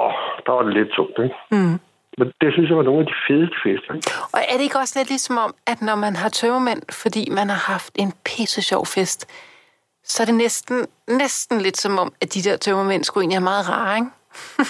Og 0.00 0.08
der 0.46 0.52
var 0.56 0.62
det 0.62 0.74
lidt 0.74 0.90
tungt, 0.96 1.18
ikke? 1.26 1.36
Mm. 1.50 1.76
Men 2.18 2.26
det 2.40 2.48
synes 2.52 2.68
jeg 2.68 2.76
var 2.76 2.82
nogle 2.90 3.00
af 3.00 3.06
de 3.06 3.18
fedeste 3.28 3.56
fester. 3.64 3.94
Ikke? 3.94 4.10
Og 4.34 4.38
er 4.50 4.54
det 4.56 4.64
ikke 4.68 4.78
også 4.78 4.94
lidt 4.98 5.08
ligesom 5.14 5.36
om, 5.46 5.54
at 5.72 5.78
når 5.88 5.94
man 6.04 6.14
har 6.16 6.28
tømmermænd, 6.28 6.82
fordi 7.02 7.22
man 7.38 7.46
har 7.54 7.62
haft 7.72 7.92
en 8.02 8.10
pisse 8.28 8.60
sjov 8.70 8.84
fest, 8.86 9.20
så 10.04 10.22
er 10.22 10.26
det 10.26 10.34
næsten, 10.34 10.76
næsten 11.08 11.60
lidt 11.60 11.76
som 11.76 11.98
om, 11.98 12.12
at 12.22 12.28
de 12.34 12.40
der 12.50 12.56
tømmermænd 12.56 13.04
skulle 13.04 13.22
egentlig 13.22 13.36
er 13.44 13.50
meget 13.52 13.64
rare, 13.74 13.94
ikke? 14.00 14.10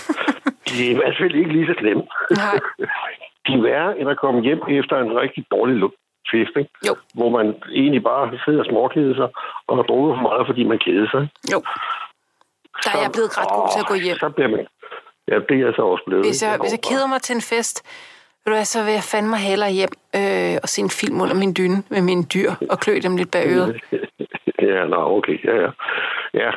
De 0.68 0.86
er 0.86 0.90
i 0.90 0.98
hvert 1.00 1.16
fald 1.20 1.34
ikke 1.34 1.52
lige 1.52 1.66
så 1.66 1.74
slemme. 1.78 2.02
Nej. 2.30 2.58
De 3.46 3.52
er 3.58 3.62
værre, 3.62 3.98
end 3.98 4.10
at 4.10 4.18
komme 4.24 4.42
hjem 4.42 4.60
efter 4.80 4.96
en 5.04 5.12
rigtig 5.22 5.44
dårlig 5.50 5.76
lu- 5.82 5.96
fest, 6.32 6.54
ikke? 6.60 6.70
Jo. 6.88 6.94
Hvor 7.18 7.30
man 7.38 7.46
egentlig 7.80 8.02
bare 8.02 8.38
sidder 8.44 8.60
og 8.64 8.68
småkeder 8.70 9.14
sig, 9.20 9.28
og 9.68 9.72
har 9.78 9.82
drukket 9.90 10.16
for 10.16 10.22
meget, 10.28 10.46
fordi 10.46 10.62
man 10.72 10.78
keder 10.86 11.08
sig. 11.14 11.22
Jo. 11.52 11.58
Der 12.84 12.90
er 12.96 13.00
jeg 13.06 13.12
blevet 13.16 13.30
ret 13.38 13.50
god 13.56 13.66
til 13.74 13.80
at 13.84 13.88
gå 13.92 13.94
hjem. 14.04 14.16
Så 14.24 14.28
bliver 14.36 14.50
man... 14.54 14.66
Ja, 15.30 15.36
det 15.48 15.54
er 15.60 15.64
jeg 15.66 15.74
så 15.76 15.82
også 15.82 16.04
blevet. 16.06 16.24
Hvis 16.26 16.42
jeg, 16.42 16.58
hvis 16.62 16.72
jeg 16.76 16.82
keder 16.90 17.06
mig 17.12 17.20
til 17.22 17.34
en 17.34 17.44
fest, 17.52 17.76
ved 18.40 18.52
du 18.52 18.56
hvad, 18.56 18.64
så 18.64 18.84
vil 18.84 18.92
jeg 18.92 19.06
fandme 19.12 19.36
hellere 19.48 19.70
hjem 19.78 19.94
øh, 20.18 20.56
og 20.62 20.68
se 20.68 20.78
en 20.80 20.90
film 21.00 21.20
under 21.20 21.36
min 21.42 21.52
dyne 21.58 21.78
med 21.94 22.02
mine 22.10 22.24
dyr 22.34 22.50
og 22.70 22.78
klø 22.78 22.94
dem 23.02 23.16
lidt 23.16 23.30
bag 23.30 23.44
øret. 23.54 23.80
Ja, 24.62 24.84
nå, 24.86 25.16
okay, 25.16 25.44
ja, 25.44 25.54
ja. 25.64 25.70
Ja, 26.34 26.50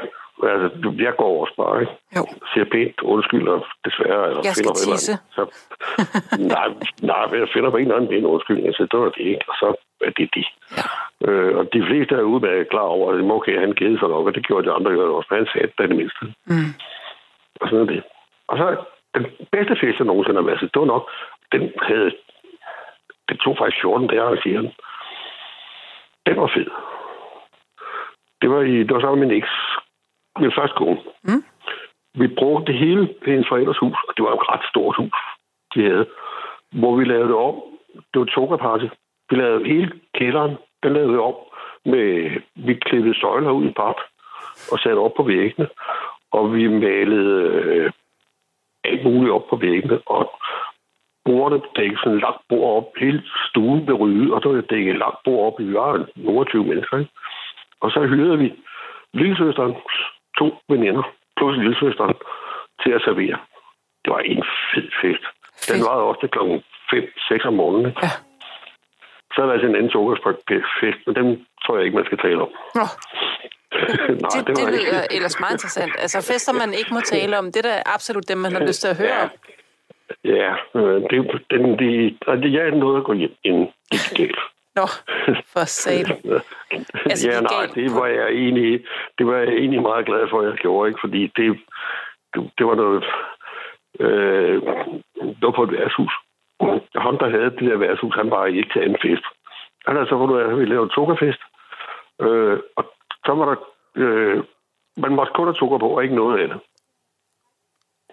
altså, 0.54 0.94
jeg 1.08 1.14
går 1.22 1.42
også 1.42 1.56
bare, 1.62 1.82
ikke? 1.82 1.94
Jo. 2.18 2.24
Siger 2.54 2.66
pænt, 2.76 3.02
undskyld, 3.14 3.48
og 3.48 3.66
desværre, 3.86 4.24
eller 4.30 4.42
Jeg 4.48 4.56
skal 4.56 4.64
finder 4.64 4.86
tisse. 4.86 5.14
Så, 5.36 5.42
nej, 6.56 6.68
nej, 7.10 7.40
jeg 7.44 7.50
finder 7.54 7.70
på 7.70 7.78
en 7.78 7.84
eller 7.84 7.96
anden 7.96 8.12
pæn 8.12 8.26
undskyldning, 8.26 8.74
så 8.76 8.88
det 8.92 9.00
var 9.00 9.10
det 9.18 9.26
ikke, 9.32 9.46
og 9.52 9.56
så 9.62 9.68
er 10.08 10.12
det 10.18 10.30
de. 10.36 10.44
Ja. 10.78 10.86
Øh, 11.26 11.58
og 11.58 11.64
de 11.74 11.82
fleste 11.88 12.16
er 12.16 12.40
med 12.48 12.66
klar 12.66 12.90
over, 12.96 13.06
at 13.14 13.32
okay, 13.38 13.60
han 13.60 13.74
kede 13.80 14.00
sig 14.00 14.10
nok, 14.10 14.28
og 14.28 14.36
det 14.36 14.48
gjorde 14.48 14.68
de 14.68 14.76
andre 14.78 14.92
jo 14.92 15.16
også, 15.18 15.28
men 15.30 15.38
han 15.40 15.48
sagde 15.54 15.68
det 15.68 15.90
det 15.90 15.98
mindste. 16.02 16.24
Mm. 16.52 16.72
Og 17.62 17.66
sådan 17.70 17.86
er 17.86 17.92
det. 17.94 18.04
Og 18.50 18.58
så 18.58 18.66
den 19.16 19.26
bedste 19.52 19.76
fest, 19.82 20.00
jeg 20.00 20.08
nogensinde 20.08 20.40
har 20.42 20.48
været 20.48 20.60
til, 20.60 20.72
det 20.74 20.80
var 20.80 20.94
nok, 20.96 21.06
den 21.52 21.62
havde, 21.82 22.12
det 23.30 23.40
tog 23.40 23.58
faktisk 23.58 23.82
14 23.82 24.08
dage 24.08 24.22
at 24.22 24.28
arrangere 24.28 24.62
den. 24.62 24.74
Den 26.26 26.36
var 26.42 26.52
fed. 26.56 26.70
Det 28.42 28.50
var, 28.50 28.62
i, 28.62 28.78
det 28.84 28.94
var 28.96 29.02
sammen 29.02 29.20
med 29.20 29.28
min 29.28 29.38
eks, 29.38 29.56
min 30.40 30.52
første 30.58 30.76
kone. 30.78 31.00
Mm. 31.24 31.44
Vi 32.14 32.28
brugte 32.28 32.74
hele 32.74 33.10
hendes 33.26 33.48
forældres 33.48 33.78
hus, 33.78 33.98
og 34.08 34.14
det 34.18 34.26
var 34.26 34.34
et 34.34 34.50
ret 34.52 34.66
stort 34.70 34.96
hus, 34.96 35.18
de 35.76 35.84
havde, 35.84 36.06
hvor 36.72 36.96
vi 36.96 37.04
lavede 37.04 37.28
det 37.28 37.36
om. 37.36 37.56
Det 38.14 38.20
var 38.20 38.26
toga-party. 38.26 38.88
Vi 39.30 39.36
lavede 39.36 39.66
hele 39.66 39.92
kælderen, 40.16 40.58
den 40.84 40.94
lavede 40.94 41.12
vi 41.12 41.18
om. 41.18 41.36
Med, 41.86 42.32
vi 42.56 42.74
klippede 42.74 43.20
søjler 43.20 43.52
ud 43.52 43.66
i 43.66 43.74
pap 43.74 43.96
og 44.72 44.80
satte 44.80 45.00
op 45.00 45.14
på 45.18 45.24
væggene, 45.24 45.68
og 46.32 46.56
vi 46.56 46.68
malede 46.68 47.44
øh, 47.44 47.92
alt 48.84 49.04
muligt 49.04 49.34
op 49.34 49.48
på 49.50 49.56
væggene, 49.56 50.00
og 50.06 50.32
bordene 51.26 51.62
dækkede 51.76 52.00
sådan 52.00 52.14
et 52.14 52.22
langt 52.22 52.42
bord 52.50 52.78
op, 52.78 52.90
hele 52.98 53.24
stuen 53.50 53.86
blev 53.86 53.98
ryddet, 53.98 54.34
og 54.34 54.44
der 54.44 54.50
var 54.50 54.62
dækket 54.62 54.92
et 54.92 55.00
langt 55.00 55.24
bord 55.24 55.54
op, 55.54 55.60
vi 55.60 55.74
var 55.74 56.44
20 56.44 56.64
mennesker, 56.64 56.98
ikke? 56.98 57.12
Og 57.82 57.92
så 57.92 58.00
hyrede 58.06 58.38
vi 58.38 58.54
lillesøsteren, 59.14 59.76
to 60.42 60.48
veninder, 60.74 61.04
plus 61.38 61.56
lillesøsteren, 61.64 62.16
til 62.84 62.92
at 62.98 63.02
servere. 63.08 63.38
Det 64.04 64.10
var 64.16 64.20
en 64.34 64.44
fed 64.72 64.88
fest. 65.02 65.26
Den 65.70 65.76
Fedt. 65.78 65.86
var 65.88 65.96
også 66.10 66.20
til 66.22 66.30
klokken 66.36 66.58
5-6 66.94 67.48
om 67.50 67.54
morgenen. 67.62 67.86
ikke? 67.90 68.00
Ja. 68.08 68.12
Så 69.34 69.38
er 69.42 69.46
der 69.46 69.54
altså 69.54 69.68
en 69.68 69.76
anden 69.80 69.92
sukkerfest, 69.92 71.00
men 71.08 71.14
den 71.20 71.28
tror 71.64 71.74
jeg 71.78 71.86
ikke, 71.86 71.98
man 71.98 72.06
skal 72.10 72.18
tale 72.26 72.42
om. 72.46 72.52
Nå, 72.80 72.86
Nej, 74.24 74.30
det, 74.36 74.48
det, 74.48 74.56
det 74.56 74.64
ikke- 74.64 74.92
lyder 74.92 75.04
ellers 75.18 75.40
meget 75.40 75.54
interessant. 75.58 75.94
Altså 76.04 76.18
fester, 76.32 76.54
man 76.64 76.74
ikke 76.80 76.94
må 76.94 77.00
tale 77.00 77.38
om, 77.40 77.46
det 77.52 77.60
er 77.66 77.68
da 77.72 77.76
absolut 77.96 78.30
dem, 78.30 78.38
man 78.38 78.52
har 78.58 78.64
lyst 78.70 78.82
til 78.82 78.88
at 78.94 78.98
høre 78.98 79.16
Ja. 79.20 79.24
om. 79.24 79.30
Ja, 80.24 80.52
øh, 80.80 81.02
det, 81.10 81.18
den, 81.52 81.64
de, 81.80 81.90
det, 82.42 82.54
jeg 82.58 82.64
er 82.68 82.76
noget 82.76 82.98
at 82.98 83.04
gå 83.04 83.14
hjem, 83.14 83.36
inden 83.44 83.66
det 83.92 84.00
gik 84.02 84.18
galt. 84.18 84.40
Nå, 84.76 84.86
for 85.54 85.66
satan. 85.66 86.18
Altså, 87.06 87.30
ja, 87.30 87.42
nej, 87.42 87.66
det 87.76 87.92
var 88.00 88.08
jeg 88.08 88.28
egentlig, 88.28 88.86
det 89.18 89.28
var 89.28 89.38
jeg 89.38 89.48
egentlig 89.48 89.82
meget 89.82 90.06
glad 90.06 90.28
for, 90.30 90.42
at 90.42 90.48
jeg 90.48 90.58
gjorde, 90.58 90.90
ikke? 90.90 91.00
Fordi 91.04 91.22
det, 91.38 91.60
det, 92.34 92.52
det 92.58 92.66
var 92.68 92.76
noget, 92.76 93.04
øh, 94.00 94.62
det 95.16 95.42
var 95.42 95.52
på 95.52 95.64
et 95.64 95.72
værtshus. 95.72 96.14
Ham, 96.96 97.18
der 97.18 97.30
havde 97.30 97.52
det 97.58 97.70
der 97.70 97.78
værtshus, 97.78 98.16
han 98.16 98.32
var 98.32 98.46
ikke 98.46 98.70
til 98.74 98.80
anden 98.80 98.98
fest. 99.02 99.26
Han 99.86 99.96
havde 99.96 100.10
så 100.10 100.18
fundet 100.18 100.36
ud 100.36 100.42
af, 100.42 100.48
at 100.52 100.60
vi 100.60 100.66
lavede 100.66 100.94
sukkerfest. 100.94 101.42
Øh, 102.22 102.60
og 102.76 102.84
så 103.26 103.32
var 103.34 103.46
der, 103.46 103.56
øh, 103.96 104.44
man 104.98 105.16
måtte 105.16 105.34
kun 105.36 105.48
have 105.48 105.56
sukker 105.56 105.78
på, 105.78 105.88
og 105.96 106.04
ikke 106.04 106.16
noget 106.16 106.44
andet. 106.44 106.60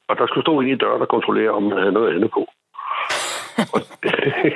Og 0.09 0.19
der 0.19 0.27
skulle 0.27 0.45
stå 0.45 0.61
en 0.61 0.69
i 0.69 0.75
døren 0.75 1.03
og 1.03 1.09
kontrollere, 1.09 1.51
om 1.51 1.63
man 1.63 1.79
havde 1.79 1.93
noget 1.93 2.15
andet 2.15 2.31
på. 2.31 2.49
Og, 3.75 3.81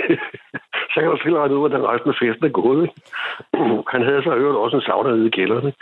så 0.93 0.97
kan 1.01 1.11
du 1.11 1.19
selv 1.23 1.37
regne 1.37 1.55
ud, 1.55 1.63
hvordan 1.65 1.89
resten 1.93 2.11
af 2.11 2.17
festen 2.23 2.45
er 2.45 2.55
gået. 2.63 2.91
Han 3.95 4.03
havde 4.09 4.23
så 4.23 4.31
øvrigt 4.35 4.59
også 4.65 4.77
en 4.77 4.83
sauna 4.89 5.11
nede 5.11 5.27
i 5.27 5.37
kælderen. 5.39 5.67
Ikke? 5.67 5.79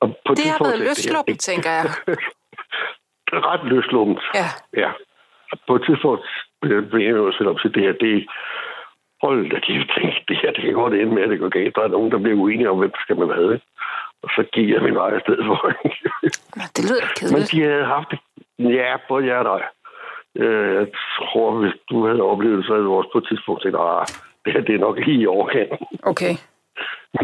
Og 0.00 0.08
på 0.26 0.32
et 0.32 0.38
Det 0.38 0.46
har 0.50 0.64
været 0.64 0.78
løsluppet, 0.88 1.38
tænker 1.40 1.70
jeg. 1.78 1.84
Ret 3.50 3.64
løsluppet. 3.72 4.18
Ja. 4.40 4.48
Ja. 4.82 4.90
På 5.66 5.74
et 5.76 5.82
tidspunkt 5.86 6.22
blev 6.62 7.00
jeg 7.08 7.10
jo 7.10 7.32
selv 7.32 7.48
op 7.48 7.60
til 7.60 7.74
det 7.74 7.82
her. 7.82 7.92
Det, 7.92 8.26
hold 9.22 9.50
da 9.50 9.58
kæft, 9.66 9.90
det 10.28 10.36
her, 10.42 10.50
det 10.52 10.62
kan 10.64 10.72
godt 10.72 10.94
ende 10.94 11.14
med, 11.14 11.22
at 11.22 11.30
det 11.30 11.38
går 11.40 11.48
galt. 11.48 11.76
Der 11.76 11.82
er 11.82 11.88
nogen, 11.88 12.10
der 12.12 12.18
bliver 12.18 12.36
uenige 12.36 12.70
om, 12.70 12.78
hvem 12.78 12.92
skal 13.04 13.16
man 13.16 13.30
have. 13.30 13.60
Og 14.22 14.28
så 14.36 14.44
gik 14.52 14.68
jeg 14.70 14.82
min 14.82 14.94
vej 14.94 15.20
stedet 15.20 15.44
for. 15.46 15.58
Nå, 16.58 16.62
det 16.76 16.82
lyder 16.90 17.00
da 17.00 17.06
Men 17.06 17.16
kedeligt. 17.16 17.50
de 17.52 17.62
havde 17.62 17.84
haft 17.84 18.08
det. 18.10 18.18
Ja, 18.58 18.96
både 19.08 19.26
jeg 19.26 19.36
og 19.38 19.58
dig. 19.58 19.68
Øh, 20.44 20.74
Jeg 20.74 20.86
tror, 21.18 21.50
hvis 21.60 21.72
du 21.90 22.06
havde 22.06 22.22
oplevet 22.22 22.58
det, 22.58 22.66
så 22.66 22.72
havde 22.72 22.84
du 22.84 22.94
også 22.94 23.10
på 23.12 23.18
et 23.18 23.28
tidspunkt 23.28 23.62
tænkt, 23.62 23.78
at 23.78 24.22
det 24.44 24.52
her 24.52 24.60
det 24.60 24.74
er 24.74 24.78
nok 24.86 24.98
lige 24.98 25.20
i 25.22 25.26
overkanten. 25.26 25.78
Okay. 26.02 26.34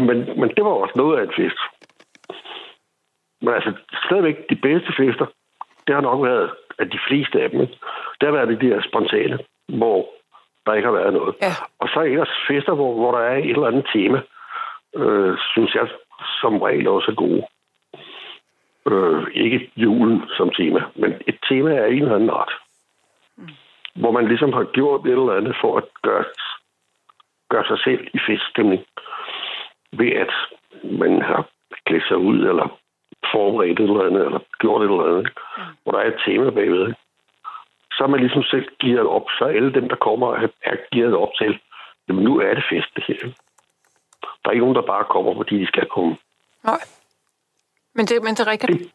Men, 0.07 0.17
men 0.39 0.49
det 0.55 0.63
var 0.65 0.71
også 0.83 0.93
noget 0.95 1.19
af 1.19 1.23
en 1.23 1.33
fest. 1.37 1.59
Men 3.41 3.53
altså, 3.53 3.71
stadigvæk 4.05 4.37
de 4.49 4.55
bedste 4.55 4.91
fester, 4.97 5.25
det 5.87 5.95
har 5.95 6.01
nok 6.01 6.23
været, 6.23 6.49
at 6.79 6.87
de 6.91 6.99
fleste 7.07 7.41
af 7.41 7.49
dem, 7.49 7.61
ikke? 7.61 7.77
det 8.19 8.25
har 8.27 8.31
været 8.31 8.61
de 8.61 8.67
der 8.67 8.81
spontane, 8.89 9.39
hvor 9.67 10.09
der 10.65 10.73
ikke 10.73 10.87
har 10.87 10.95
været 11.01 11.13
noget. 11.13 11.35
Ja. 11.41 11.53
Og 11.79 11.89
så 11.93 12.01
ellers 12.01 12.33
fester, 12.47 12.73
hvor, 12.75 12.93
hvor 12.93 13.11
der 13.11 13.19
er 13.19 13.37
et 13.37 13.49
eller 13.49 13.67
andet 13.67 13.87
tema, 13.93 14.21
øh, 14.95 15.37
synes 15.53 15.75
jeg 15.75 15.87
som 16.41 16.61
regel 16.61 16.87
også 16.87 17.11
er 17.11 17.15
gode. 17.15 17.43
Øh, 18.91 19.27
ikke 19.33 19.71
julen 19.75 20.23
som 20.37 20.49
tema, 20.49 20.81
men 20.95 21.13
et 21.27 21.37
tema 21.49 21.75
af 21.75 21.87
en 21.87 22.01
eller 22.01 22.15
anden 22.15 22.29
art. 22.29 22.53
Hvor 23.95 24.11
man 24.11 24.27
ligesom 24.27 24.53
har 24.53 24.63
gjort 24.63 25.05
et 25.05 25.11
eller 25.11 25.37
andet 25.37 25.55
for 25.61 25.77
at 25.77 25.83
gøre, 26.01 26.25
gøre 27.49 27.65
sig 27.67 27.79
selv 27.83 28.07
i 28.13 28.19
feststemning. 28.27 28.81
Ved 29.91 30.11
at 30.11 30.33
man 30.83 31.21
har 31.21 31.49
klædt 31.85 32.07
sig 32.07 32.17
ud, 32.17 32.39
eller 32.49 32.67
forberedt 33.31 33.79
et 33.79 33.89
eller 33.89 34.07
andet, 34.07 34.25
eller 34.25 34.39
gjort 34.59 34.81
et 34.81 34.91
eller 34.91 35.09
andet, 35.09 35.27
mm. 35.57 35.63
hvor 35.83 35.91
der 35.91 35.99
er 35.99 36.07
et 36.07 36.21
tema 36.25 36.49
bagved. 36.49 36.93
Så 37.95 38.03
er 38.03 38.07
man 38.07 38.19
ligesom 38.19 38.43
selv 38.43 38.67
gearet 38.81 39.07
op, 39.07 39.27
så 39.37 39.45
alle 39.45 39.73
dem, 39.73 39.89
der 39.89 39.95
kommer, 39.95 40.27
er, 40.71 40.75
gearet 40.91 41.15
op 41.15 41.33
til, 41.41 41.59
jamen 42.07 42.23
nu 42.23 42.39
er 42.39 42.53
det 42.53 42.63
fest, 42.71 42.89
det 42.95 43.03
her. 43.07 43.19
Der 44.39 44.45
er 44.49 44.51
ikke 44.51 44.65
nogen, 44.65 44.75
der 44.75 44.91
bare 44.93 45.05
kommer, 45.09 45.35
fordi 45.35 45.59
de 45.59 45.67
skal 45.67 45.85
komme. 45.85 46.17
Nej. 46.63 46.81
Men 47.95 48.05
det, 48.05 48.23
men 48.23 48.31
det 48.35 48.39
er 48.47 48.51
rigtigt. 48.51 48.71
Det, 48.79 48.91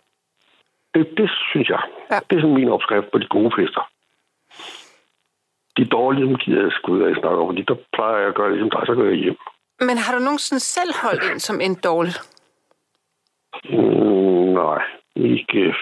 det, 0.94 1.18
det 1.18 1.30
synes 1.50 1.68
jeg. 1.68 1.82
Ja. 2.10 2.18
Det 2.30 2.36
er 2.36 2.40
sådan 2.40 2.54
min 2.54 2.68
opskrift 2.68 3.10
på 3.12 3.18
de 3.18 3.26
gode 3.26 3.52
fester. 3.56 3.84
De 5.78 5.84
dårlige, 5.84 6.26
dem 6.26 6.36
gider 6.36 6.62
jeg 6.62 6.72
sgu 6.72 7.06
ikke 7.06 7.20
snakke 7.20 7.38
om, 7.40 7.48
fordi 7.48 7.62
der 7.62 7.76
plejer 7.92 8.18
jeg 8.18 8.28
at 8.28 8.34
gøre 8.34 8.50
ligesom 8.52 8.70
dig, 8.70 8.82
så 8.86 8.94
går 8.94 9.04
jeg 9.04 9.14
hjem. 9.24 9.38
Men 9.80 9.96
har 9.98 10.12
du 10.14 10.20
nogensinde 10.24 10.60
selv 10.60 10.92
holdt 11.02 11.32
en 11.32 11.40
som 11.40 11.60
en 11.60 11.74
dårlig? 11.74 12.14
Mm, 13.64 14.48
nej, 14.62 14.82
ikke, 15.16 15.74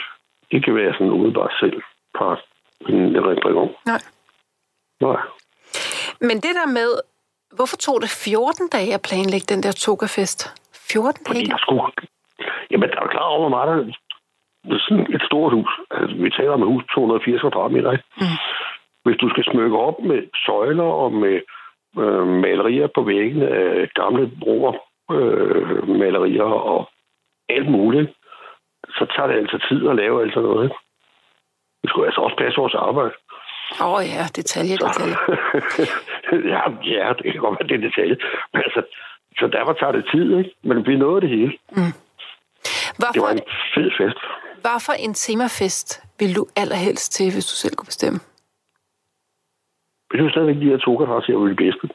ikke 0.51 0.75
være 0.75 0.93
sådan 0.93 1.13
umiddelbart 1.17 1.53
selv 1.61 1.83
part 2.19 2.41
en 2.89 3.17
erindring 3.17 3.57
om. 3.59 3.69
Nej. 3.87 4.03
Nej. 5.01 5.21
Men 6.21 6.37
det 6.45 6.53
der 6.61 6.67
med, 6.79 6.91
hvorfor 7.57 7.77
tog 7.77 8.01
det 8.03 8.11
14 8.11 8.69
dage 8.69 8.95
at 8.95 9.07
planlægge 9.09 9.47
den 9.55 9.63
der 9.63 9.73
togafest? 9.73 10.39
14 10.91 11.27
Fordi 11.27 11.39
dage? 11.39 11.51
der 11.53 11.59
skulle... 11.59 11.83
Jamen, 12.71 12.89
der 12.91 13.01
er 13.01 13.07
klar 13.15 13.29
over, 13.33 13.41
hvor 13.41 13.57
meget 13.57 13.69
der 13.69 13.93
det 14.69 14.75
er 14.79 14.85
sådan 14.89 15.07
et 15.17 15.23
stort 15.29 15.53
hus. 15.53 15.73
Altså, 15.91 16.17
vi 16.17 16.31
taler 16.31 16.53
om 16.53 16.63
et 16.63 16.69
hus 16.73 16.85
280 16.95 17.41
kvadratmeter, 17.41 17.93
ikke? 17.93 18.05
Mm. 18.21 18.39
Hvis 19.07 19.19
du 19.23 19.29
skal 19.31 19.45
smykke 19.45 19.79
op 19.79 19.99
med 20.11 20.21
søjler 20.47 20.91
og 21.03 21.13
med 21.13 21.37
øh, 22.03 22.27
malerier 22.27 22.89
på 22.95 23.03
væggene 23.03 23.49
af 23.49 23.89
gamle 23.95 24.31
broer, 24.41 24.73
øh, 25.17 25.89
malerier 25.89 26.51
og 26.73 26.89
alt 27.49 27.71
muligt, 27.71 28.11
så 28.89 29.07
tager 29.17 29.27
det 29.27 29.37
altså 29.43 29.59
tid 29.69 29.89
at 29.89 29.97
lave 29.97 30.23
alt 30.23 30.35
sådan 30.35 30.49
noget. 30.49 30.65
Ikke? 30.65 30.77
Vi 31.83 31.89
skulle 31.89 32.07
altså 32.07 32.21
også 32.21 32.37
passe 32.37 32.61
vores 32.61 32.75
arbejde. 32.75 33.15
Åh 33.81 33.93
oh, 33.93 34.03
ja, 34.15 34.25
detalje, 34.41 34.77
detalje. 34.85 35.17
ja, 36.55 36.63
ja, 36.97 37.13
det 37.19 37.33
kan 37.33 37.41
godt 37.45 37.57
være, 37.59 37.69
det 37.69 37.77
er 37.77 37.89
detalje. 37.89 38.17
Men 38.53 38.63
altså, 38.67 38.83
så 39.39 39.47
derfor 39.47 39.73
tager 39.73 39.93
det 39.93 40.05
tid, 40.15 40.39
ikke? 40.39 40.51
Men 40.63 40.87
vi 40.87 40.97
nåede 40.97 41.21
det 41.21 41.31
hele. 41.31 41.53
Mm. 41.71 41.93
Hvorfor, 42.99 43.13
Det 43.13 43.23
var 43.23 43.31
en 43.31 43.47
fed 43.75 43.91
fest. 43.99 44.19
hvorfor 44.65 44.93
en 44.93 45.15
temafest 45.15 46.03
vil 46.19 46.37
du 46.37 46.47
allerhelst 46.57 47.13
til, 47.13 47.33
hvis 47.33 47.47
du 47.47 47.55
selv 47.63 47.75
kunne 47.77 47.93
bestemme? 47.95 48.19
Jeg 50.13 50.19
synes 50.19 50.33
stadigvæk, 50.33 50.57
de 50.57 50.71
her 50.71 50.79
togerrasser 50.79 51.33
er 51.33 51.39
jo 51.39 51.49
det 51.49 51.57
bedste. 51.57 51.89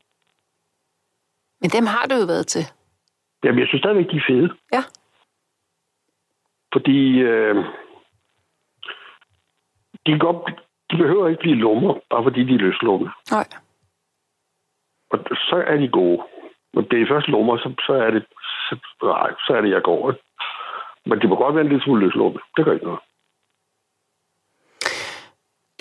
Men 1.61 1.69
dem 1.69 1.85
har 1.85 2.05
du 2.09 2.15
jo 2.15 2.25
været 2.25 2.47
til. 2.47 2.65
Jamen, 3.43 3.59
jeg 3.59 3.67
synes 3.67 3.81
stadigvæk, 3.81 4.11
de 4.11 4.17
er 4.17 4.27
fede. 4.27 4.49
Ja. 4.73 4.83
Fordi 6.73 7.19
øh, 7.19 7.55
de, 10.05 10.19
godt, 10.19 10.61
de 10.91 10.97
behøver 10.97 11.27
ikke 11.27 11.39
blive 11.39 11.55
lummer, 11.55 11.93
bare 12.09 12.23
fordi 12.23 12.43
de 12.43 12.53
er 12.55 12.63
løslummer. 12.65 13.09
Nej. 13.31 13.47
Og 15.11 15.19
så 15.29 15.63
er 15.67 15.77
de 15.77 15.87
gode. 15.87 16.23
Men 16.73 16.83
det 16.91 17.01
er 17.01 17.07
først 17.07 17.27
lummer, 17.27 17.57
så, 17.57 17.73
så 17.85 17.93
er 17.93 18.11
det, 18.11 18.25
så, 18.69 18.77
nej, 19.03 19.31
så 19.47 19.53
er 19.53 19.61
det, 19.61 19.69
jeg 19.69 19.83
går. 19.83 20.13
Men 21.05 21.19
det 21.19 21.29
må 21.29 21.35
godt 21.35 21.55
være 21.55 21.63
en 21.63 21.69
lille 21.69 21.83
smule 21.83 22.05
løslumme. 22.05 22.39
Det 22.57 22.65
gør 22.65 22.73
ikke 22.73 22.85
noget. 22.85 22.99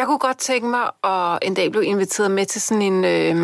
Jeg 0.01 0.07
kunne 0.07 0.25
godt 0.29 0.39
tænke 0.39 0.67
mig 0.67 0.91
at 1.05 1.39
en 1.43 1.55
dag 1.55 1.71
blive 1.71 1.85
inviteret 1.85 2.31
med 2.31 2.47
til 2.47 2.61
sådan 2.61 2.83
en... 2.83 3.05
Øh, 3.05 3.37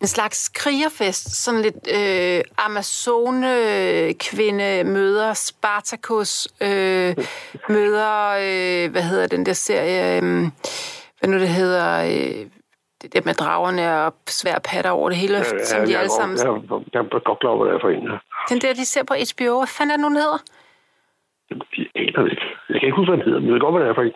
en 0.00 0.06
slags 0.06 0.48
krigerfest, 0.48 1.44
sådan 1.44 1.62
lidt 1.62 1.76
øh, 1.98 2.40
Amazone-kvinde 2.66 4.84
møder 4.84 5.34
Spartacus, 5.34 6.48
øh, 6.60 7.16
møder, 7.68 8.28
øh, 8.28 8.90
hvad 8.92 9.02
hedder 9.02 9.26
den 9.26 9.46
der 9.46 9.52
serie, 9.52 10.16
øh, 10.16 10.22
hvad 11.18 11.28
nu 11.30 11.38
det 11.38 11.48
hedder, 11.48 12.04
øh, 12.04 12.46
det 13.02 13.12
der 13.12 13.20
med 13.24 13.34
dragerne 13.34 14.04
og 14.04 14.14
svær 14.26 14.58
patter 14.58 14.90
over 14.90 15.08
det 15.08 15.18
hele, 15.18 15.36
ja, 15.36 15.64
som 15.64 15.80
de 15.80 15.90
jeg, 15.90 16.00
alle 16.00 16.12
er 16.12 16.16
sammen... 16.20 16.38
godt, 16.38 16.62
jeg, 16.70 16.80
jeg 16.92 17.00
er 17.00 17.04
godt 17.24 17.40
klar 17.40 17.50
over, 17.50 17.64
hvad 17.64 17.72
det 17.72 17.78
er 17.78 17.82
for 17.84 17.88
en. 17.88 18.02
ja. 18.12 18.18
Den 18.48 18.60
der, 18.60 18.74
de 18.74 18.84
ser 18.84 19.04
på 19.04 19.14
HBO, 19.14 19.58
hvad 19.58 19.66
fanden 19.78 20.04
er 20.04 20.08
den 20.08 20.16
hedder? 20.16 20.38
Jeg 21.50 21.56
aner 21.94 22.22
det 22.22 22.30
ikke. 22.30 22.42
Jeg 22.76 22.80
kan 22.80 22.88
ikke 22.88 22.96
huske, 22.96 23.10
hvad 23.10 23.18
den 23.18 23.26
hedder, 23.26 23.40
men 23.40 23.46
jeg 23.46 23.54
ved 23.54 23.60
godt, 23.60 23.74
hvad 23.74 23.82
det 23.82 23.90
er 23.90 23.94
for 23.94 24.02
en. 24.02 24.14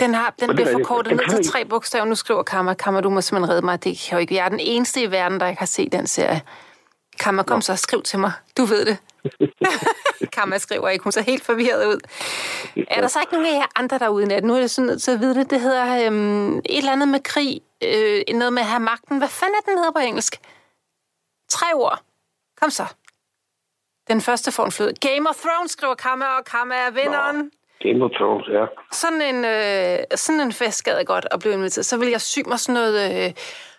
Den, 0.00 0.14
har, 0.14 0.34
den 0.40 0.48
det 0.48 0.56
bliver 0.56 0.68
er 0.68 0.72
forkortet 0.72 1.10
Den 1.10 1.20
ned 1.28 1.42
til 1.42 1.52
tre 1.52 1.64
bogstaver. 1.64 2.04
Nu 2.04 2.14
skriver 2.14 2.42
Kammer. 2.42 2.74
Kammer, 2.74 3.00
du 3.00 3.10
må 3.10 3.20
simpelthen 3.20 3.50
redde 3.50 3.64
mig. 3.64 3.84
Det 3.84 4.06
kan 4.08 4.16
jo 4.16 4.20
ikke. 4.20 4.34
Jeg 4.34 4.44
er 4.44 4.48
den 4.48 4.60
eneste 4.60 5.02
i 5.02 5.10
verden, 5.10 5.40
der 5.40 5.46
ikke 5.46 5.58
har 5.58 5.66
set 5.66 5.92
den 5.92 6.06
serie. 6.06 6.40
Kammer, 7.20 7.42
kom 7.42 7.60
så, 7.60 7.76
skriv 7.76 8.02
til 8.02 8.18
mig. 8.18 8.32
Du 8.56 8.64
ved 8.64 8.84
det. 8.86 8.96
Kammer 10.36 10.58
skriver 10.58 10.88
ikke. 10.88 11.02
Hun 11.02 11.12
ser 11.12 11.22
helt 11.22 11.44
forvirret 11.44 11.86
ud. 11.86 12.00
Er 12.88 13.00
der 13.00 13.08
så 13.08 13.20
ikke 13.20 13.32
nogen 13.32 13.46
af 13.46 13.58
jer 13.58 13.66
andre 13.76 13.98
derude 13.98 14.24
i 14.24 14.26
nat? 14.26 14.44
Nu 14.44 14.54
er 14.54 14.60
det 14.60 14.70
sådan 14.70 14.86
nødt 14.86 15.02
til 15.02 15.10
at 15.10 15.20
vide 15.20 15.34
det. 15.34 15.50
Det 15.50 15.60
hedder 15.60 16.06
øhm, 16.06 16.58
et 16.58 16.64
eller 16.78 16.92
andet 16.92 17.08
med 17.08 17.20
krig. 17.20 17.60
Øh, 17.84 18.34
noget 18.34 18.52
med 18.52 18.62
at 18.62 18.68
have 18.68 18.80
magten. 18.80 19.18
Hvad 19.18 19.28
fanden 19.28 19.54
er 19.54 19.70
den 19.70 19.78
hedder 19.78 19.92
på 19.92 19.98
engelsk? 19.98 20.36
Tre 21.48 21.66
ord. 21.74 22.00
Kom 22.60 22.70
så. 22.70 22.84
Den 24.12 24.20
første 24.20 24.52
får 24.52 24.64
en 24.64 24.72
flød. 24.72 24.92
Game 25.08 25.28
of 25.30 25.36
Thrones, 25.44 25.70
skriver 25.70 25.94
Kammer, 25.94 26.26
og 26.26 26.44
Kammer 26.44 26.74
er 26.74 26.90
vinderen. 26.90 27.50
Game 27.82 28.04
of 28.04 28.10
Thrones, 28.10 28.46
ja. 28.48 28.64
Sådan 28.92 29.22
en, 29.22 29.44
øh, 29.44 29.98
sådan 30.14 30.40
en 30.40 30.52
fest 30.52 30.84
gad 30.84 30.96
jeg 30.96 31.06
godt 31.06 31.26
at 31.30 31.40
blive 31.40 31.54
inviteret. 31.54 31.86
Så 31.86 31.96
vil 31.96 32.08
jeg 32.08 32.20
sy 32.20 32.38
mig 32.46 32.60
sådan 32.60 32.74
noget... 32.74 33.26
Øh, 33.26 33.32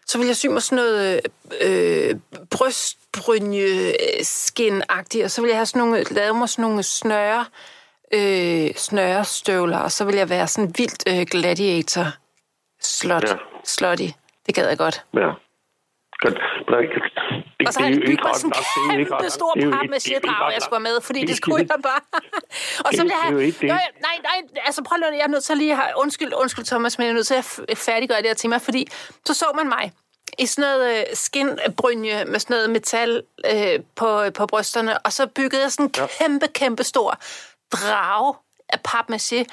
så 0.06 0.18
vil 0.18 0.28
jeg 0.28 0.36
sy 0.36 0.48
mig 0.48 0.62
sådan 0.62 0.76
noget 0.76 1.22
øh, 1.62 2.16
brystbrynje 2.52 3.94
skin 4.22 4.82
-agtigt, 4.92 5.24
og 5.24 5.32
så 5.32 5.42
vil 5.42 5.48
jeg 5.48 5.58
have 5.58 5.66
sådan 5.66 5.80
nogle, 5.80 6.04
lave 6.04 6.34
mig 6.34 6.50
sådan 6.50 6.64
nogle 6.64 6.84
snøre, 6.84 7.46
øh, 8.14 8.74
snørestøvler, 8.76 9.78
og 9.78 9.92
så 9.92 10.06
vil 10.06 10.16
jeg 10.16 10.30
være 10.30 10.48
sådan 10.48 10.74
vildt 10.78 11.04
øh, 11.08 11.26
gladiator 11.32 12.06
slot, 12.82 13.24
ja. 13.24 13.36
slotty. 13.64 14.08
Det 14.46 14.56
gad 14.56 14.68
jeg 14.68 14.78
godt. 14.78 15.06
ja. 15.14 15.32
Men 16.24 16.34
det- 16.34 17.68
Og 17.68 17.74
så 17.74 17.80
har 17.80 17.88
jeg 17.90 17.96
jo 17.98 18.02
bygget 18.06 18.36
sådan 18.36 18.52
en 18.90 19.06
kæmpe 19.06 19.30
stor 19.30 19.54
ikke- 19.56 19.88
med 19.90 20.00
shitdrag, 20.00 20.54
jeg 20.54 20.62
skulle 20.62 20.80
have 20.80 20.94
med, 20.94 21.02
fordi 21.02 21.26
det 21.26 21.36
skulle 21.38 21.58
jeg 21.70 21.82
bare. 21.84 22.02
Og 22.86 22.90
så 22.94 23.02
det- 23.02 23.04
vil 23.04 23.12
jeg 23.24 23.32
det 23.32 23.40
er 23.40 23.42
have... 23.42 23.42
jo 23.42 23.68
ja, 23.68 23.74
nej, 24.08 24.18
nej, 24.30 24.62
altså 24.66 24.84
prøv 24.84 24.96
lige, 24.98 25.12
jeg 25.18 25.24
er 25.24 25.28
nødt 25.28 25.44
til 25.44 25.58
lige 25.58 25.72
at 25.72 25.78
have... 25.78 25.90
Undskyld, 25.98 26.34
undskyld 26.34 26.66
Thomas, 26.66 26.98
men 26.98 27.06
jeg 27.06 27.10
er 27.12 27.16
nødt 27.16 27.28
til 27.28 27.34
at 27.34 27.78
færdiggøre 27.78 28.18
det 28.18 28.28
her 28.28 28.34
tema, 28.34 28.58
fordi 28.58 28.88
så 29.26 29.34
så 29.34 29.46
man 29.56 29.68
mig 29.70 29.92
i 30.40 30.46
sådan 30.46 30.62
noget 30.70 30.98
øh, 31.00 31.04
skinbrynje 31.14 32.26
med 32.26 32.40
sådan 32.40 32.54
noget 32.54 32.70
metal 32.70 33.24
øh, 33.54 33.80
på, 33.96 34.24
på 34.38 34.46
brysterne, 34.48 35.00
og 35.00 35.14
så 35.14 35.28
byggede 35.28 35.62
jeg 35.62 35.72
sådan 35.72 35.86
en 35.86 35.92
kæmpe, 36.20 36.48
kæmpe 36.48 36.84
stor 36.84 37.18
drage 37.72 38.34
af 38.72 38.80
papmaché, 38.88 39.44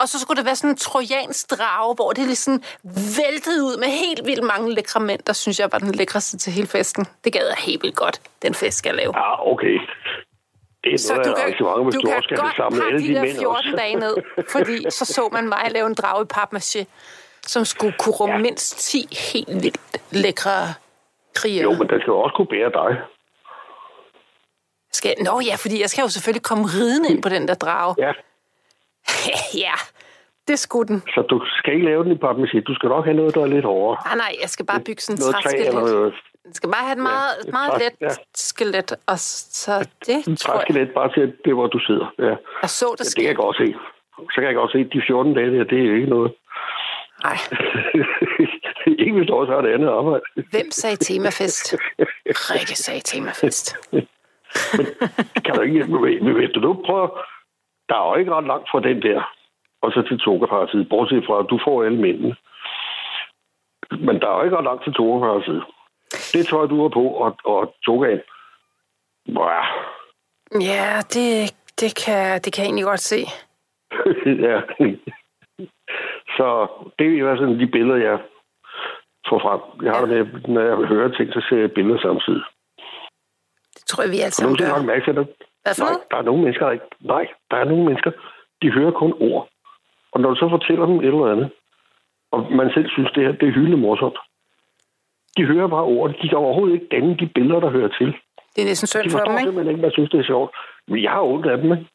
og 0.00 0.08
så 0.08 0.20
skulle 0.20 0.36
det 0.38 0.44
være 0.46 0.56
sådan 0.56 0.70
en 0.70 0.76
trojansk 0.76 1.50
drage, 1.50 1.94
hvor 1.94 2.12
det 2.12 2.24
ligesom 2.26 2.62
væltede 3.18 3.64
ud 3.64 3.76
med 3.78 3.88
helt 3.88 4.26
vildt 4.26 4.42
mange 4.44 4.74
lækre 4.74 5.00
mænd, 5.00 5.20
der 5.26 5.32
synes 5.32 5.60
jeg 5.60 5.68
var 5.72 5.78
den 5.78 5.92
lækreste 5.94 6.38
til 6.38 6.52
hele 6.52 6.66
festen. 6.68 7.06
Det 7.24 7.32
gad 7.32 7.46
jeg 7.46 7.56
helt 7.58 7.82
vildt 7.82 7.96
godt, 7.96 8.20
den 8.42 8.54
fest 8.54 8.78
skal 8.78 8.88
jeg 8.88 8.96
lave. 8.96 9.12
Ja, 9.18 9.50
okay. 9.52 9.78
Det 10.84 10.94
er 10.94 10.98
Så 10.98 11.14
noget 11.14 11.26
du 11.26 11.34
kan, 11.34 11.42
arrangement, 11.42 11.84
hvis 11.84 11.94
du 11.94 12.00
du, 12.00 12.06
kan 12.06 12.16
også 12.16 12.26
skal 12.26 12.36
have 12.38 12.46
godt 12.46 12.56
samlet 12.56 12.80
pakke 12.82 12.94
alle 12.94 13.02
de 13.02 13.08
de 13.08 13.14
der 13.14 13.22
mænd 13.22 13.38
14 13.38 13.56
også. 13.56 13.76
dage 13.82 13.94
ned, 13.94 14.16
fordi 14.48 14.90
så 14.90 15.04
så 15.04 15.28
man 15.32 15.48
mig 15.48 15.66
lave 15.70 15.86
en 15.86 15.94
drage 15.94 16.22
i 16.24 16.28
papmaché, 16.38 16.84
som 17.42 17.64
skulle 17.64 17.94
kunne 17.98 18.14
rumme 18.14 18.34
Ja. 18.34 18.40
mindst 18.40 18.78
10 18.78 19.16
helt 19.32 19.62
vildt 19.62 19.78
lækre 20.10 20.74
kriger. 21.34 21.62
Jo, 21.62 21.70
men 21.72 21.88
den 21.88 22.00
skal 22.00 22.10
jo 22.10 22.18
også 22.20 22.34
kunne 22.36 22.46
bære 22.46 22.70
dig. 22.80 22.90
Skal, 24.92 25.14
nå 25.20 25.40
ja, 25.40 25.54
fordi 25.54 25.80
jeg 25.80 25.90
skal 25.90 26.02
jo 26.02 26.08
selvfølgelig 26.08 26.42
komme 26.42 26.64
ridende 26.64 27.08
ind 27.08 27.22
på 27.22 27.28
den 27.28 27.48
der 27.48 27.54
drage. 27.54 27.94
Ja, 27.98 28.12
ja, 29.64 29.74
det 30.48 30.58
skulle 30.58 30.88
den. 30.88 31.00
så 31.14 31.20
du 31.30 31.36
skal 31.58 31.74
ikke 31.74 31.86
lave 31.86 32.04
den 32.04 32.12
i 32.12 32.18
papmaché. 32.24 32.60
Du 32.60 32.74
skal 32.74 32.88
nok 32.88 33.04
have 33.04 33.16
noget, 33.16 33.34
der 33.34 33.42
er 33.42 33.46
lidt 33.46 33.64
hårdere. 33.64 33.96
Nej, 34.06 34.16
nej, 34.16 34.32
jeg 34.42 34.48
skal 34.54 34.66
bare 34.66 34.80
bygge 34.86 35.02
sådan 35.02 35.16
et 35.16 35.20
eller 35.20 35.40
træskelet. 35.42 35.74
noget 35.74 36.14
Jeg 36.44 36.54
skal 36.54 36.70
bare 36.76 36.84
have 36.88 36.96
et 37.00 37.02
meget, 37.10 37.32
et 37.46 37.52
meget 37.52 37.70
træ- 37.70 37.84
let 37.84 37.94
ja. 38.00 38.08
skelet, 38.34 38.90
og 39.06 39.18
så 39.18 39.72
det 40.06 40.38
tror 40.38 40.54
jeg. 40.78 40.88
bare 40.94 41.12
til 41.14 41.32
det, 41.44 41.54
hvor 41.54 41.66
du 41.66 41.78
sidder. 41.78 42.06
Ja. 42.18 42.34
Jeg 42.62 42.70
så 42.80 42.86
det 42.98 43.04
ja 43.04 43.04
det 43.04 43.14
kan 43.16 43.24
jeg 43.32 43.36
godt 43.36 43.56
se. 43.56 43.66
Så 44.32 44.34
kan 44.40 44.44
jeg 44.44 44.54
godt 44.54 44.72
se, 44.72 44.78
at 44.78 44.90
de 44.92 45.02
14 45.06 45.34
dage 45.34 45.50
der, 45.58 45.64
det 45.64 45.78
er 45.88 45.94
ikke 45.98 46.10
noget. 46.16 46.30
Nej, 47.24 47.38
ikke 49.04 49.12
hvis 49.16 49.26
du 49.28 49.34
også 49.34 49.52
har 49.52 49.60
det 49.60 49.74
andet 49.74 49.88
arbejde. 49.88 50.22
hvem 50.34 50.70
sagde 50.70 50.96
temafest? 50.96 51.74
Rikke 52.50 52.76
sagde 52.84 53.00
temafest. 53.04 53.66
Det 55.34 55.44
kan 55.44 55.54
du 55.54 55.60
ikke. 55.60 55.84
Men 56.24 56.34
hvis 56.34 56.50
du 56.54 56.60
nu 56.60 56.82
prøver, 56.86 57.08
der 57.88 57.96
er 57.96 58.08
jo 58.08 58.14
ikke 58.14 58.34
ret 58.34 58.46
langt 58.46 58.68
fra 58.70 58.80
den 58.80 59.02
der, 59.02 59.22
og 59.82 59.92
så 59.92 60.02
til 60.08 60.18
togerpartiet, 60.18 60.88
bortset 60.88 61.24
fra, 61.26 61.38
at 61.38 61.46
du 61.50 61.60
får 61.64 61.84
alle 61.84 62.00
mændene. 62.00 62.36
Men 63.90 64.20
der 64.20 64.28
er 64.28 64.36
jo 64.38 64.44
ikke 64.44 64.56
ret 64.56 64.64
langt 64.64 64.84
til 64.84 64.92
togerpartiet. 64.92 65.64
Det 66.32 66.46
tøj, 66.46 66.66
du 66.66 66.82
har 66.82 66.88
på, 66.88 67.04
og, 67.24 67.36
og 67.44 67.74
togaen. 67.84 68.20
Wow. 69.28 69.64
Ja, 70.60 71.00
det, 71.14 71.54
det, 71.80 71.90
kan, 72.04 72.40
det 72.42 72.52
kan 72.52 72.62
jeg 72.62 72.68
egentlig 72.68 72.84
godt 72.84 73.00
se. 73.00 73.20
ja. 74.48 74.60
Så 76.36 76.68
det 76.98 77.06
er 77.06 77.16
i 77.18 77.20
hvert 77.20 77.38
fald 77.38 77.58
de 77.58 77.66
billeder, 77.66 77.96
jeg 77.96 78.18
får 79.28 79.38
frem. 79.38 79.84
Jeg 79.84 79.92
har 79.92 80.06
det 80.06 80.32
med, 80.32 80.40
når 80.54 80.60
jeg 80.60 80.76
hører 80.76 81.08
ting, 81.08 81.32
så 81.32 81.46
ser 81.48 81.56
jeg 81.56 81.72
billeder 81.72 82.00
samtidig. 82.00 82.42
Det 83.74 83.82
tror 83.86 84.02
jeg, 84.02 84.10
vi 84.10 84.20
alle 84.20 84.36
Og 84.38 84.50
nu 84.50 84.56
sammen 84.56 84.56
skal 84.56 84.64
jeg 84.64 84.72
gør. 84.74 84.78
nok 84.78 84.86
mærke 84.86 85.04
til 85.04 85.16
det. 85.16 85.26
Hvad 85.62 85.74
for 85.74 85.84
Nej, 85.84 85.92
noget? 85.92 86.10
der 86.10 86.16
er 86.16 86.22
nogle 86.22 86.42
mennesker, 86.42 86.64
der 86.66 86.72
ikke... 86.72 86.88
Nej, 87.00 87.24
der 87.50 87.56
er 87.56 87.64
nogle 87.64 87.84
mennesker, 87.84 88.10
de 88.62 88.72
hører 88.72 88.90
kun 88.90 89.12
ord. 89.20 89.48
Og 90.12 90.20
når 90.20 90.28
du 90.30 90.36
så 90.36 90.48
fortæller 90.56 90.86
dem 90.86 90.98
et 91.00 91.06
eller 91.06 91.32
andet, 91.34 91.50
og 92.32 92.52
man 92.52 92.70
selv 92.74 92.88
synes, 92.90 93.10
det 93.14 93.22
her 93.26 93.32
det 93.32 93.48
er 93.48 93.52
hyldende 93.58 93.76
morsomt, 93.76 94.18
de 95.36 95.44
hører 95.44 95.68
bare 95.68 95.82
ord. 95.96 96.10
De 96.22 96.28
kan 96.28 96.38
overhovedet 96.38 96.74
ikke 96.74 96.88
danne 96.96 97.16
de 97.16 97.26
billeder, 97.34 97.60
der 97.60 97.70
hører 97.70 97.88
til. 97.98 98.08
Det 98.56 98.60
er 98.62 98.68
næsten 98.72 98.86
synd 98.86 99.10
for 99.10 99.18
dem, 99.18 99.32
ikke? 99.32 99.42
simpelthen 99.42 99.70
ikke, 99.72 99.82
man 99.82 99.90
synes, 99.92 100.10
det 100.10 100.20
er 100.20 100.24
sjovt. 100.32 100.50
Men 100.88 101.02
jeg 101.02 101.10
har 101.10 101.22
ondt 101.22 101.46
af 101.46 101.58
dem, 101.58 101.72
ikke? 101.72 101.86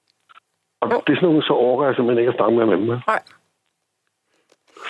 Og 0.81 0.91
Jo. 0.91 1.01
det 1.07 1.13
er 1.13 1.17
sådan 1.17 1.29
nogle, 1.29 1.43
så 1.43 1.53
overgår 1.53 1.85
jeg 1.85 1.95
simpelthen 1.95 2.19
ikke 2.21 2.33
at 2.33 2.37
snakke 2.39 2.55
med 2.57 2.77
dem. 2.77 2.99
Nej. 3.07 3.21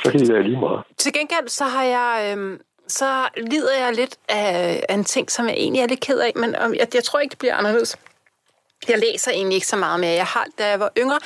Så 0.04 0.12
kan 0.12 0.20
de 0.20 0.34
være 0.34 0.44
lige 0.44 0.60
meget. 0.60 0.82
Til 0.98 1.14
gengæld, 1.14 1.48
så 1.48 1.64
har 1.76 1.84
jeg... 1.84 2.12
Øhm, 2.32 2.62
så 2.88 3.10
lider 3.38 3.76
jeg 3.86 3.96
lidt 3.96 4.18
af, 4.30 4.84
af 4.90 4.94
en 4.96 5.04
ting, 5.04 5.32
som 5.32 5.46
jeg 5.46 5.56
egentlig 5.58 5.82
er 5.82 5.88
lidt 5.88 6.02
ked 6.08 6.20
af, 6.20 6.32
men 6.36 6.50
øhm, 6.62 6.74
jeg, 6.80 6.88
jeg 6.94 7.04
tror 7.04 7.20
ikke, 7.20 7.32
det 7.32 7.40
bliver 7.40 7.56
anderledes. 7.56 7.92
Jeg 8.90 9.00
læser 9.00 9.32
egentlig 9.32 9.56
ikke 9.56 9.68
så 9.68 9.76
meget 9.76 10.00
mere. 10.00 10.12
Jeg 10.12 10.26
har, 10.26 10.46
da 10.60 10.68
jeg 10.68 10.80
var 10.80 10.92
yngre, 10.98 11.20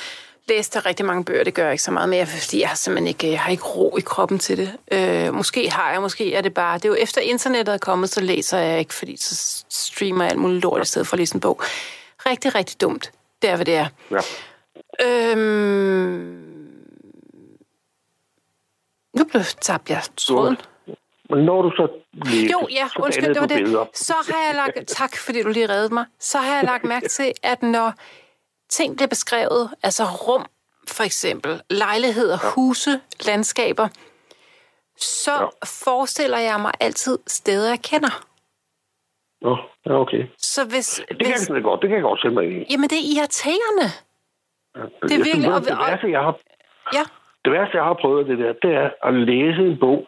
læste 0.48 0.80
rigtig 0.80 1.06
mange 1.06 1.24
bøger. 1.24 1.44
Det 1.44 1.54
gør 1.54 1.62
jeg 1.62 1.72
ikke 1.72 1.82
så 1.82 1.90
meget 1.90 2.08
mere, 2.08 2.26
fordi 2.26 2.60
jeg 2.60 2.68
har 2.68 2.76
simpelthen 2.76 3.06
ikke, 3.06 3.30
jeg 3.30 3.40
har 3.40 3.50
ikke 3.50 3.64
ro 3.64 3.96
i 3.98 4.00
kroppen 4.00 4.38
til 4.38 4.58
det. 4.58 4.72
Øh, 4.92 5.34
måske 5.34 5.70
har 5.70 5.92
jeg, 5.92 6.00
måske 6.00 6.34
er 6.34 6.40
det 6.40 6.54
bare... 6.54 6.78
Det 6.78 6.84
er 6.84 6.88
jo 6.88 6.94
efter 6.94 7.20
internettet 7.20 7.72
er 7.72 7.78
kommet, 7.78 8.10
så 8.10 8.20
læser 8.20 8.58
jeg 8.58 8.78
ikke, 8.78 8.94
fordi 8.94 9.16
så 9.16 9.64
streamer 9.68 10.24
jeg 10.24 10.30
alt 10.30 10.40
muligt 10.40 10.62
lort 10.62 10.82
i 10.82 10.86
stedet 10.86 11.08
for 11.08 11.14
at 11.14 11.18
læse 11.18 11.34
en 11.34 11.40
bog. 11.40 11.62
Rigtig, 12.26 12.54
rigtig 12.54 12.80
dumt. 12.80 13.12
Det 13.42 13.50
er, 13.50 13.56
hvad 13.56 13.66
det 13.66 13.74
er. 13.74 13.86
Ja. 14.10 14.20
Øhm... 15.06 16.44
Nu 19.16 19.24
blev 19.24 19.42
tabte 19.60 19.92
jeg 19.92 20.02
tråden. 20.16 20.56
Men 21.30 21.44
når 21.44 21.62
du 21.62 21.70
så 21.70 21.88
læser, 22.24 22.48
Jo, 22.52 22.68
ja, 22.70 22.88
så 22.88 23.02
undskyld, 23.02 23.34
det 23.34 23.40
var 23.40 23.46
du 23.46 23.54
billeder. 23.54 23.84
det. 23.84 23.96
Så 23.98 24.14
har 24.30 24.46
jeg 24.46 24.54
lagt, 24.54 24.88
tak 24.98 25.16
fordi 25.16 25.42
du 25.42 25.48
lige 25.48 25.66
reddede 25.68 25.94
mig, 25.94 26.04
så 26.18 26.38
har 26.38 26.54
jeg 26.54 26.64
lagt 26.64 26.84
mærke 26.84 27.08
til, 27.08 27.32
at 27.42 27.62
når 27.62 27.92
ting 28.70 28.96
bliver 28.96 29.08
beskrevet, 29.08 29.70
altså 29.82 30.02
rum 30.04 30.46
for 30.88 31.04
eksempel 31.04 31.62
lejligheder, 31.70 32.38
ja. 32.42 32.48
huse, 32.54 33.00
landskaber, 33.26 33.88
så 34.96 35.32
ja. 35.32 35.46
forestiller 35.84 36.38
jeg 36.38 36.60
mig 36.60 36.72
altid 36.80 37.18
steder, 37.26 37.68
jeg 37.68 37.80
kender. 37.82 38.24
Nå, 39.40 39.56
ja, 39.86 39.92
okay. 40.00 40.22
Så 40.38 40.64
hvis... 40.64 41.02
Det 41.08 41.18
kan 41.26 41.26
hvis, 41.26 41.50
jeg 41.50 41.62
godt, 41.62 41.80
det 41.82 41.88
kan 41.88 41.96
jeg 41.96 42.02
godt 42.02 42.20
sætte 42.22 42.34
mig 42.34 42.44
ind 42.44 42.62
i. 42.62 42.66
Jamen, 42.72 42.88
det 42.90 42.98
er 42.98 43.06
irriterende. 43.16 43.86
Ja, 44.76 44.82
Det 45.08 45.12
er 45.18 45.24
virkelig- 45.28 45.34
synes, 45.34 45.56
og- 45.56 45.64
det, 45.64 45.78
værste, 45.90 46.10
jeg 46.10 46.20
har, 46.20 46.34
Ja, 46.96 47.04
det 47.44 47.52
værste, 47.52 47.76
jeg 47.76 47.84
har 47.84 47.96
prøvet 48.02 48.26
det 48.30 48.38
der, 48.38 48.52
det 48.62 48.72
er 48.82 48.88
at 49.08 49.14
læse 49.14 49.60
en 49.70 49.78
bog, 49.80 50.06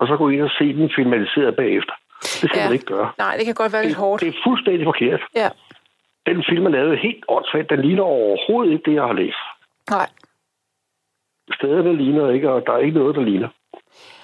og 0.00 0.06
så 0.08 0.16
gå 0.16 0.28
ind 0.28 0.42
og 0.42 0.50
se 0.58 0.64
den 0.78 0.90
filmatiseret 0.96 1.56
bagefter. 1.56 1.94
Det 2.22 2.28
skal 2.48 2.58
Ja. 2.58 2.64
man 2.64 2.72
ikke 2.72 2.84
gøre. 2.94 3.12
nej, 3.18 3.36
det 3.36 3.44
kan 3.44 3.54
godt 3.54 3.72
være 3.72 3.84
lidt 3.86 3.96
hårdt. 3.96 4.20
Det 4.22 4.28
er 4.28 4.38
fuldstændig 4.46 4.84
forkert. 4.86 5.20
Ja, 5.34 5.48
Den 6.26 6.44
film 6.48 6.66
er 6.66 6.70
lavet 6.70 6.98
helt 6.98 7.24
åndssvagt. 7.28 7.70
Den 7.70 7.80
ligner 7.86 8.02
overhovedet 8.02 8.72
ikke 8.72 8.84
det, 8.90 8.94
jeg 8.94 9.02
har 9.02 9.12
læst. 9.22 9.42
nej. 9.90 10.08
Stederne 11.56 11.96
ligner 11.96 12.30
ikke, 12.30 12.50
og 12.50 12.62
der 12.66 12.72
er 12.72 12.78
ikke 12.78 12.98
noget, 12.98 13.16
der 13.16 13.22
ligner. 13.22 13.48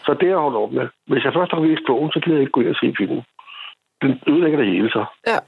Så 0.07 0.12
det 0.15 0.23
har 0.23 0.29
jeg 0.29 0.39
holdt 0.39 0.57
op 0.57 0.73
med. 0.73 0.89
Hvis 1.07 1.25
jeg 1.25 1.33
først 1.33 1.53
har 1.53 1.61
læst 1.65 1.83
bogen, 1.87 2.11
så 2.12 2.21
gider 2.21 2.37
jeg 2.37 2.41
ikke 2.41 2.53
gå 2.53 2.61
ind 2.61 2.69
og 2.69 2.77
se 2.81 2.95
filmen. 2.99 3.23
Den 4.03 4.11
ødelægger 4.29 4.59
det 4.59 4.67
hele 4.67 4.91
så. 4.91 5.05
Ja. 5.27 5.39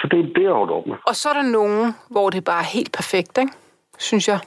Så 0.00 0.08
det 0.10 0.18
er 0.20 0.32
det, 0.36 0.42
jeg 0.42 0.52
holdt 0.52 0.72
op 0.72 0.86
med. 0.86 0.96
Og 1.06 1.14
så 1.16 1.28
er 1.28 1.32
der 1.32 1.42
nogen, 1.58 1.94
hvor 2.10 2.30
det 2.30 2.44
bare 2.44 2.60
er 2.60 2.70
helt 2.78 2.92
perfekt, 2.92 3.38
ikke? 3.38 3.52
Synes 3.98 4.28
jeg. 4.28 4.38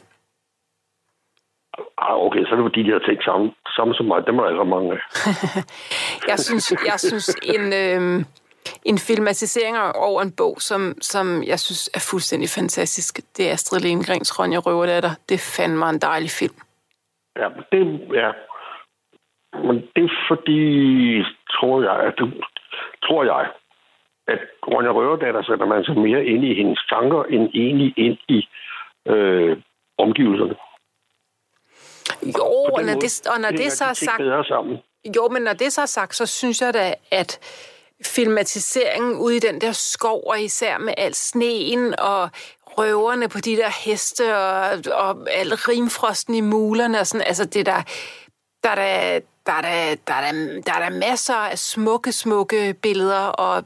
Ah, 1.98 2.16
okay, 2.26 2.44
så 2.46 2.50
er 2.52 2.56
det 2.56 2.66
fordi, 2.70 2.84
de 2.84 2.92
har 2.92 3.00
tænkt 3.00 3.24
samme, 3.24 3.52
samme 3.76 3.94
som 3.94 4.06
mig. 4.06 4.28
Dem 4.28 4.38
er 4.40 4.44
der 4.44 4.50
ikke 4.50 4.66
mange 4.66 4.92
af. 4.94 5.02
Jeg 6.32 6.40
synes, 6.40 6.66
jeg 6.92 7.00
synes 7.00 7.28
en, 7.56 7.66
øh, 7.84 8.26
en 8.86 8.98
filmatisering 9.08 9.78
over 9.96 10.22
en 10.22 10.34
bog, 10.38 10.56
som, 10.60 10.82
som 11.02 11.44
jeg 11.44 11.60
synes 11.60 11.90
er 11.98 12.10
fuldstændig 12.12 12.50
fantastisk, 12.50 13.38
det 13.38 13.48
er 13.48 13.54
Astrid 13.54 13.80
Lindgrens 13.80 14.40
Ronja 14.40 14.58
Røverdatter. 14.58 15.10
Det 15.30 15.36
er 15.36 15.54
fandme 15.58 15.90
en 15.90 16.00
dejlig 16.00 16.30
film. 16.40 16.58
Ja, 17.40 17.48
det 17.72 17.82
ja. 18.14 18.32
Men 19.68 19.76
det 19.96 20.04
er 20.04 20.16
fordi, 20.28 20.62
tror 21.56 21.82
jeg, 21.82 22.08
at 22.08 22.14
du, 22.20 22.26
tror 23.06 23.24
jeg, 23.24 23.52
at 24.28 24.40
Ronja 24.68 24.92
Røverdatter 24.92 25.44
sætter 25.44 25.66
man 25.66 25.84
sig 25.84 25.98
mere 25.98 26.26
ind 26.26 26.44
i 26.46 26.54
hendes 26.54 26.80
tanker, 26.90 27.24
end 27.24 27.50
egentlig 27.54 27.94
ind 27.98 28.18
i 28.28 28.48
øh, 29.08 29.58
omgivelserne. 29.98 30.56
Jo, 32.24 32.44
og 32.44 32.84
når, 32.84 32.94
måde 32.94 33.02
det, 33.02 33.28
og 33.28 33.42
når 33.42 33.50
hænger 33.50 33.64
det 33.64 33.74
så 33.74 33.86
er 33.86 33.94
sagt, 33.94 34.18
bedre 34.18 34.44
sammen. 34.44 34.78
jo, 35.16 35.28
men 35.28 35.42
når 35.42 35.54
det 35.54 35.74
så 35.74 35.82
er 35.82 35.86
sagt, 35.86 36.16
så 36.16 36.26
synes 36.26 36.62
jeg 36.62 36.74
da, 36.74 36.94
at 37.12 37.40
filmatiseringen 38.06 39.18
ude 39.18 39.36
i 39.36 39.40
den 39.40 39.62
der 39.62 39.72
skov, 39.72 40.24
og 40.28 40.42
især 40.42 40.78
med 40.78 40.94
al 40.98 41.16
sneen 41.16 42.00
og 42.00 42.30
røverne 42.78 43.30
på 43.30 43.40
de 43.40 43.56
der 43.56 43.70
heste 43.70 44.38
og, 44.38 44.80
og 44.94 45.32
al 45.32 45.56
rimfrosten 45.56 46.36
i 46.36 46.42
mulerne 46.42 47.00
og 47.00 47.08
sådan, 47.08 47.28
altså 47.28 47.46
det 47.46 47.66
der, 47.66 47.82
der 48.64 48.70
er 48.70 48.76
der, 48.76 49.20
der 49.46 49.54
er 49.54 49.62
der, 49.62 49.96
der, 50.08 50.14
er 50.14 50.32
der, 50.32 50.62
der 50.62 50.74
er 50.74 50.90
der 50.90 51.00
masser 51.00 51.36
af 51.36 51.60
smukke, 51.60 52.12
smukke 52.12 52.76
billeder 52.82 53.26
og 53.26 53.64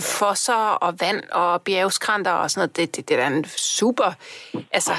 fosser 0.00 0.54
og 0.54 1.00
vand 1.00 1.22
og 1.32 1.62
bjergskranter 1.62 2.32
og 2.32 2.50
sådan 2.50 2.60
noget. 2.60 2.76
Det, 2.76 2.96
det, 2.96 3.08
det 3.08 3.18
er 3.18 3.28
da 3.28 3.36
en 3.36 3.44
super, 3.56 4.12
altså 4.72 4.92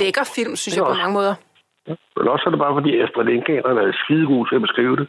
lækker 0.00 0.24
film, 0.24 0.56
synes 0.56 0.74
Det 0.74 0.80
jeg 0.80 0.86
på 0.86 0.94
mange 0.94 1.12
måder. 1.12 1.34
Men 2.16 2.28
også 2.34 2.44
er 2.46 2.50
det 2.50 2.58
bare 2.64 2.76
fordi, 2.78 2.90
Astrid 3.02 3.24
Lindgren 3.24 3.78
er 3.78 3.92
skidegode 4.04 4.48
til 4.48 4.56
at 4.56 4.64
beskrive 4.66 4.96
det. 4.96 5.06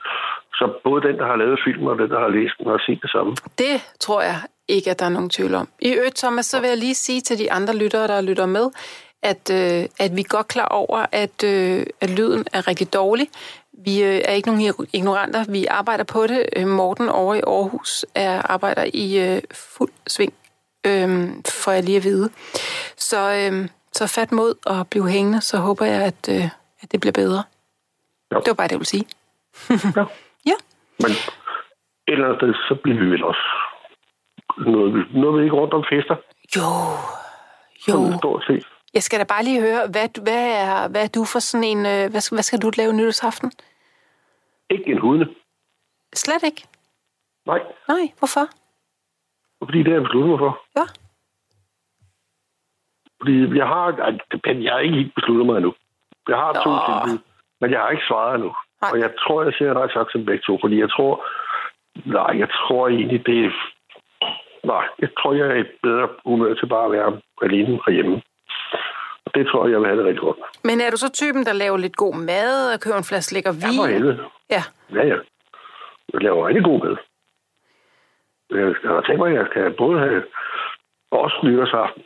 Så 0.58 0.64
både 0.84 1.02
den, 1.08 1.16
der 1.20 1.26
har 1.32 1.36
lavet 1.36 1.60
filmen, 1.66 1.88
og 1.88 1.98
den, 2.02 2.10
der 2.10 2.20
har 2.20 2.32
læst 2.38 2.56
den, 2.60 2.68
har 2.68 2.82
set 2.88 3.00
det 3.02 3.12
samme. 3.16 3.32
Det 3.64 3.76
tror 4.00 4.22
jeg 4.22 4.38
ikke, 4.68 4.92
at 4.92 5.00
der 5.00 5.06
er 5.06 5.16
nogen 5.18 5.30
tvivl 5.30 5.54
om. 5.56 5.68
I 5.82 5.90
øvrigt, 5.94 6.16
Thomas, 6.16 6.46
så 6.46 6.62
vil 6.62 6.68
jeg 6.68 6.78
lige 6.78 6.96
sige 6.96 7.22
til 7.22 7.40
de 7.40 7.52
andre 7.52 7.76
lyttere, 7.76 8.08
der 8.08 8.22
lytter 8.22 8.46
med, 8.46 8.66
at, 9.24 9.44
øh, 9.52 9.90
at 10.00 10.12
vi 10.16 10.22
er 10.22 10.36
godt 10.38 10.48
klar 10.48 10.68
over, 10.68 11.06
at, 11.12 11.44
øh, 11.44 11.86
at 12.02 12.10
lyden 12.10 12.46
er 12.54 12.68
rigtig 12.68 12.94
dårlig. 12.94 13.28
Vi 13.86 14.04
øh, 14.04 14.22
er 14.26 14.32
ikke 14.32 14.50
nogen 14.50 14.88
ignoranter. 14.94 15.46
Vi 15.52 15.66
arbejder 15.66 16.04
på 16.04 16.28
det. 16.28 16.50
Øh, 16.56 16.68
Morten 16.68 17.10
over 17.10 17.36
i 17.36 17.42
Aarhus 17.48 18.06
er, 18.16 18.42
arbejder 18.52 18.86
i 18.94 19.36
øh, 19.36 19.42
fuld 19.54 19.92
sving, 20.08 20.34
øh, 20.88 21.30
får 21.64 21.72
jeg 21.72 21.84
lige 21.84 21.98
at 21.98 22.04
vide. 22.04 22.30
Så, 22.98 23.50
øh, 23.52 23.70
så 23.94 24.08
fat 24.08 24.32
mod 24.32 24.54
at 24.68 24.90
blive 24.90 25.10
hængende, 25.10 25.42
så 25.42 25.58
håber 25.58 25.86
jeg, 25.86 26.02
at, 26.02 26.30
øh, 26.30 26.50
at 26.86 26.92
det 26.92 27.00
bliver 27.02 27.14
bedre. 27.22 27.44
Ja. 28.32 28.36
Det 28.44 28.48
var 28.48 28.54
bare 28.60 28.68
det, 28.68 28.76
jeg 28.78 28.80
ville 28.84 28.94
sige. 28.96 29.06
Ja. 30.00 30.06
Ja. 30.52 30.58
Men 31.04 31.12
et 31.12 32.14
eller 32.14 32.26
andet 32.26 32.40
sted, 32.40 32.54
så 32.70 32.74
bliver 32.84 33.00
vi 33.00 33.06
vel 33.14 33.24
også 33.24 33.46
noget, 34.58 35.14
noget 35.14 35.40
vi 35.40 35.44
ikke 35.44 35.56
rundt 35.56 35.74
om 35.74 35.86
fester. 35.92 36.16
Jo, 36.58 36.68
jo. 37.90 38.18
stort 38.18 38.44
set. 38.48 38.68
Jeg 38.94 39.04
skal 39.04 39.20
da 39.20 39.24
bare 39.34 39.44
lige 39.44 39.62
høre, 39.62 39.88
hvad, 39.88 40.22
hvad, 40.22 40.44
er, 40.64 40.88
hvad 40.88 41.04
er 41.04 41.08
du 41.18 41.26
for 41.26 41.40
sådan 41.40 41.64
en... 41.64 41.78
øh, 41.86 42.10
Hvad, 42.12 42.22
skal- 42.22 42.36
hvad 42.36 42.44
skal 42.44 42.60
du 42.62 42.72
lave 42.78 42.94
nytårsaften? 42.94 43.52
Ikke 44.70 44.86
en 44.92 45.00
hudende. 45.02 45.28
Slet 46.14 46.44
ikke. 46.44 46.62
Nej, 47.46 47.60
Nej, 47.88 48.04
hvorfor? 48.20 48.46
fordi 49.64 49.78
det 49.78 49.88
har 49.88 49.94
jeg 50.00 50.02
besluttet 50.04 50.30
mig 50.30 50.40
for. 50.40 50.54
Ja. 50.78 50.86
Fordi 53.20 53.58
jeg 53.60 53.68
har, 53.68 53.86
jeg 54.64 54.74
har 54.74 54.80
ikke 54.80 54.96
helt 54.96 55.16
besluttet 55.16 55.46
mig 55.46 55.56
endnu. 55.58 55.74
Jeg 56.30 56.38
har 56.38 56.54
to 56.54 56.70
Nå. 56.70 56.80
tilbud, 56.88 57.18
men 57.62 57.72
jeg 57.72 57.80
har 57.80 57.90
ikke 57.90 58.08
svaret 58.08 58.36
endnu. 58.36 58.52
Nej. 58.82 58.92
Og 58.94 59.00
jeg 59.00 59.12
tror, 59.22 59.44
jeg 59.44 59.54
siger 59.58 59.74
nej 59.74 59.88
tak 59.88 60.08
til 60.12 60.26
begge 60.26 60.44
to, 60.48 60.58
fordi 60.64 60.80
jeg 60.80 60.90
tror, 60.96 61.14
nej, 62.06 62.32
jeg 62.44 62.50
tror 62.50 62.88
egentlig, 62.88 63.26
det 63.26 63.46
er, 63.46 63.52
nej, 64.74 64.86
jeg 65.00 65.10
tror, 65.20 65.34
jeg 65.34 65.48
er 65.48 65.56
i 65.64 65.66
bedre 65.84 66.08
humør 66.26 66.54
til 66.54 66.68
bare 66.68 66.86
at 66.86 66.92
være 66.92 67.22
alene 67.42 67.80
herhjemme. 67.86 68.22
Og 69.26 69.32
det 69.36 69.48
tror 69.48 69.66
jeg, 69.66 69.72
jeg 69.72 69.80
vil 69.80 69.88
have 69.88 69.98
det 70.00 70.06
rigtig 70.06 70.22
godt. 70.28 70.38
Men 70.64 70.82
er 70.82 70.90
du 70.90 70.98
så 70.98 71.12
typen, 71.12 71.46
der 71.46 71.54
laver 71.54 71.78
lidt 71.78 71.96
god 71.96 72.16
mad 72.16 72.74
og 72.74 72.80
køber 72.80 72.98
en 72.98 73.10
flaske 73.12 73.34
lækker 73.34 73.52
Ja, 73.54 73.68
vin? 73.68 73.78
for 73.80 73.88
helvede. 73.96 74.20
Ja. 74.50 74.64
Ja, 74.98 75.04
ja. 75.12 75.18
Jeg 76.14 76.22
laver 76.22 76.48
rigtig 76.48 76.64
god 76.64 76.80
mad. 76.86 76.96
Jeg 78.84 78.92
har 78.96 79.02
tænkt 79.02 79.20
mig, 79.22 79.30
at 79.32 79.38
jeg 79.40 79.48
skal 79.50 79.74
både 79.84 80.00
have 80.00 80.24
også 81.12 81.38
nytårsaften. 81.44 82.04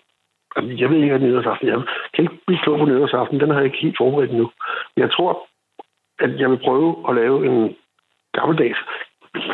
Jeg 0.82 0.90
ved 0.90 0.98
ikke, 0.98 1.10
hvad 1.18 1.28
nytårsaften 1.28 1.68
Jeg 1.68 1.76
kan 1.78 1.86
ikke 2.22 2.40
blive 2.48 2.60
klog 2.64 2.80
på 2.80 2.86
nytårsaften. 2.86 3.40
Den 3.40 3.50
har 3.50 3.58
jeg 3.58 3.66
ikke 3.66 3.84
helt 3.86 3.98
forberedt 3.98 4.32
endnu. 4.32 4.52
Jeg 4.98 5.12
tror, 5.12 5.32
at 6.20 6.40
jeg 6.42 6.50
vil 6.52 6.60
prøve 6.68 6.90
at 7.10 7.16
lave 7.16 7.38
en 7.50 7.76
gammeldags... 8.38 8.80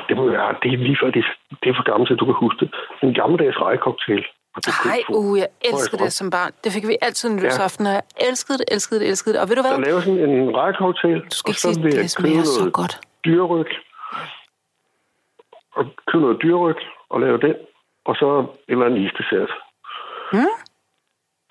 Det 0.10 0.18
må 0.18 0.30
være, 0.30 0.56
det 0.64 0.74
er 0.74 0.78
lige 0.78 0.98
før, 1.02 1.10
det, 1.12 1.26
det 1.64 1.70
er 1.70 1.76
for 1.80 1.84
gammelt, 1.90 2.08
så 2.10 2.16
du 2.16 2.26
kan 2.26 2.34
huske 2.34 2.60
det. 2.66 2.70
En 3.04 3.14
gammeldags 3.14 3.58
rejekoktail. 3.62 4.26
Og 4.56 4.60
det 4.66 4.74
kunne 4.82 4.92
Ej, 4.92 4.98
jeg 4.98 5.06
få. 5.08 5.14
uh, 5.14 5.40
jeg 5.40 5.48
jeg 5.64 6.00
det 6.00 6.14
som 6.14 6.30
barn. 6.36 6.52
Det 6.64 6.72
fik 6.76 6.88
vi 6.88 6.98
altid 7.02 7.30
nytårsaften, 7.30 7.86
og 7.86 7.94
jeg 7.94 8.04
elskede 8.30 8.58
det, 8.58 8.66
elskede 8.76 9.00
det, 9.00 9.08
elskede 9.12 9.34
det. 9.34 9.42
Og 9.42 9.50
ved 9.50 9.56
du 9.56 9.62
hvad? 9.62 9.72
Så 9.72 9.82
lave 9.90 10.02
sådan 10.02 10.30
en 10.30 10.56
rejekoktail, 10.56 11.20
Du 11.20 11.36
skal 11.42 11.52
og 11.52 11.56
så 11.56 11.82
vil 11.84 11.94
jeg 11.94 12.02
købe 12.02 12.08
smager 12.08 12.44
så 12.44 12.60
noget 12.60 12.74
godt. 12.74 12.94
dyreryg. 13.26 13.72
Og 15.78 15.84
købe 16.08 16.22
noget 16.26 16.38
dyreryg 16.44 16.80
og 17.10 17.18
lave 17.22 17.38
den. 17.46 17.56
Og 18.06 18.16
så 18.20 18.28
en 18.40 18.48
eller 18.68 18.86
anden 18.86 19.02
isdessert. 19.06 19.52
Mm? 20.34 20.54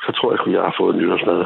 Så 0.05 0.11
tror 0.17 0.29
jeg, 0.33 0.41
at 0.41 0.53
jeg 0.53 0.63
har 0.69 0.75
fået 0.81 0.97
nytårsmad. 0.97 1.41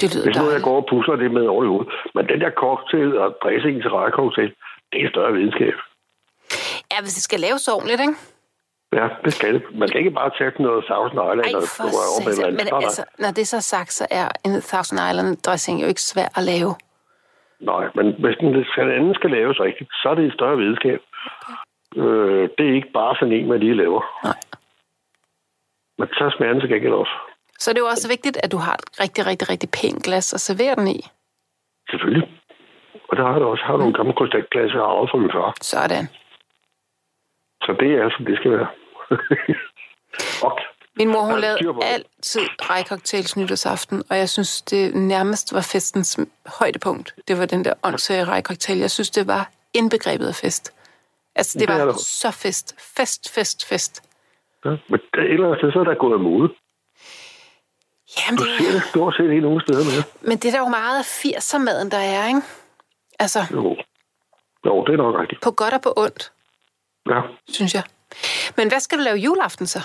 Det 0.00 0.06
lyder 0.14 0.26
Hvis 0.26 0.36
nu 0.40 0.50
jeg 0.56 0.62
går 0.68 0.76
og 0.82 0.86
pusler 0.90 1.16
det 1.16 1.30
med 1.30 1.46
over 1.46 1.64
i 1.64 1.66
hovedet. 1.66 1.92
Men 2.14 2.22
den 2.28 2.40
der 2.40 2.50
cocktail 2.50 3.18
og 3.18 3.28
dressing 3.42 3.76
til 3.82 3.90
rejekoktail, 3.90 4.52
det 4.92 4.98
er 5.04 5.08
større 5.14 5.32
videnskab. 5.32 5.76
Ja, 6.92 6.98
hvis 7.02 7.14
det 7.18 7.24
skal 7.28 7.40
laves 7.40 7.68
ordentligt, 7.68 8.00
ikke? 8.00 8.16
Ja, 8.98 9.06
det 9.24 9.32
skal 9.32 9.54
det. 9.54 9.62
Man 9.80 9.88
kan 9.88 9.98
ikke 9.98 10.10
bare 10.20 10.30
tage 10.38 10.62
noget 10.62 10.84
Thousand 10.84 11.20
Island 11.30 11.48
Ej, 11.48 11.60
og 11.60 11.90
røre 11.96 12.10
op 12.14 12.24
med 12.24 12.32
eller 12.32 12.46
andet. 12.46 12.60
Men 12.60 12.66
Nej, 12.72 12.84
altså, 12.86 13.02
når 13.18 13.30
det 13.38 13.46
så 13.54 13.60
sagt, 13.60 13.92
så 13.92 14.04
er 14.20 14.26
en 14.46 14.52
Thousand 14.70 15.00
Island 15.10 15.28
dressing 15.46 15.76
jo 15.82 15.86
ikke 15.92 16.04
svær 16.10 16.28
at 16.38 16.42
lave. 16.52 16.70
Nej, 17.70 17.84
men 17.96 18.06
hvis 18.22 18.36
den, 18.40 18.48
den 18.54 18.90
anden 18.98 19.14
skal 19.14 19.30
laves 19.30 19.60
rigtigt, 19.60 19.90
så 20.00 20.08
er 20.10 20.14
det 20.14 20.24
et 20.24 20.32
større 20.38 20.56
videnskab. 20.56 21.00
Øh, 21.96 22.48
det 22.56 22.64
er 22.68 22.74
ikke 22.74 22.92
bare 23.00 23.14
sådan 23.18 23.34
en, 23.38 23.48
man 23.48 23.60
lige 23.60 23.76
laver. 23.82 24.02
Nej. 24.24 24.40
Men 25.98 26.08
så 26.08 26.34
smager 26.36 26.52
den 26.52 26.60
til 26.60 26.70
gengæld 26.70 26.92
også. 26.92 27.14
Så 27.58 27.70
er 27.70 27.72
det 27.72 27.80
jo 27.80 27.86
også 27.86 28.08
vigtigt, 28.08 28.36
at 28.44 28.52
du 28.52 28.56
har 28.56 28.74
et 28.74 29.00
rigtig, 29.00 29.26
rigtig, 29.26 29.48
rigtig 29.50 29.68
pænt 29.70 30.02
glas 30.04 30.32
at 30.34 30.40
servere 30.40 30.74
den 30.74 30.88
i. 30.88 31.00
Selvfølgelig. 31.90 32.28
Og 33.08 33.16
der 33.16 33.22
har 33.24 33.34
jeg 33.34 33.42
også. 33.42 33.62
Jeg 33.62 33.70
har 33.72 33.76
nogle 33.76 33.94
gamle 33.94 34.12
krystalglas, 34.18 34.72
jeg 34.72 34.80
har 34.80 34.88
arvet 34.96 35.10
fra 35.10 35.18
min 35.18 35.30
far. 35.36 35.54
Sådan. 35.60 36.06
Så 37.62 37.76
det 37.80 37.90
er, 38.00 38.10
som 38.16 38.24
det 38.24 38.36
skal 38.38 38.50
være. 38.50 38.68
og 40.46 40.58
Min 40.96 41.08
mor, 41.08 41.20
hun 41.20 41.34
er 41.34 41.38
lavede 41.40 41.84
altid 41.94 42.40
rejcocktails 42.70 43.36
nytårsaften, 43.36 44.02
og 44.10 44.16
jeg 44.16 44.28
synes, 44.28 44.62
det 44.62 44.94
nærmest 44.94 45.54
var 45.54 45.68
festens 45.72 46.20
højdepunkt. 46.58 47.14
Det 47.28 47.38
var 47.38 47.46
den 47.46 47.64
der 47.64 47.74
åndssvage 47.82 48.24
rejcocktail. 48.24 48.78
Jeg 48.78 48.90
synes, 48.90 49.10
det 49.10 49.26
var 49.26 49.50
indbegrebet 49.74 50.26
af 50.26 50.34
fest. 50.34 50.64
Altså, 51.36 51.58
det 51.58 51.68
Det 51.68 51.74
er 51.80 51.84
var 51.84 51.92
så 51.92 52.30
fest. 52.42 52.66
Fest, 52.96 53.34
fest, 53.34 53.68
fest. 53.68 54.02
ja, 54.64 54.70
men 54.70 55.00
der, 55.14 55.20
et 55.22 55.32
eller 55.32 55.46
andet 55.46 55.58
sted, 55.60 55.72
så 55.72 55.78
er 55.80 55.84
der 55.84 55.94
gået 55.94 56.12
af 56.14 56.20
mode. 56.20 56.48
Jamen, 58.18 58.36
Du 58.38 58.44
ser 58.58 58.72
det 58.72 58.82
stort 58.92 59.14
set 59.16 59.30
ikke 59.30 59.40
nogen 59.48 59.60
steder 59.60 59.84
mere. 59.90 60.04
men 60.28 60.36
det 60.40 60.46
er 60.48 60.52
der 60.56 60.58
jo 60.66 60.68
meget 60.80 60.98
af 60.98 61.06
80'er-maden, 61.22 61.90
der 61.90 62.02
er, 62.16 62.22
ikke? 62.28 62.42
Altså, 63.18 63.40
Jo. 63.52 63.76
jo, 64.66 64.84
det 64.86 64.92
er 64.92 64.96
nok 64.96 65.14
rigtigt. 65.20 65.40
på 65.42 65.50
godt 65.50 65.74
og 65.74 65.82
på 65.82 65.92
ondt, 65.96 66.32
Ja. 67.12 67.20
synes 67.48 67.74
jeg. 67.74 67.84
Men 68.56 68.68
hvad 68.68 68.80
skal 68.80 68.98
du 68.98 69.02
lave 69.02 69.16
juleaften 69.16 69.66
så? 69.66 69.80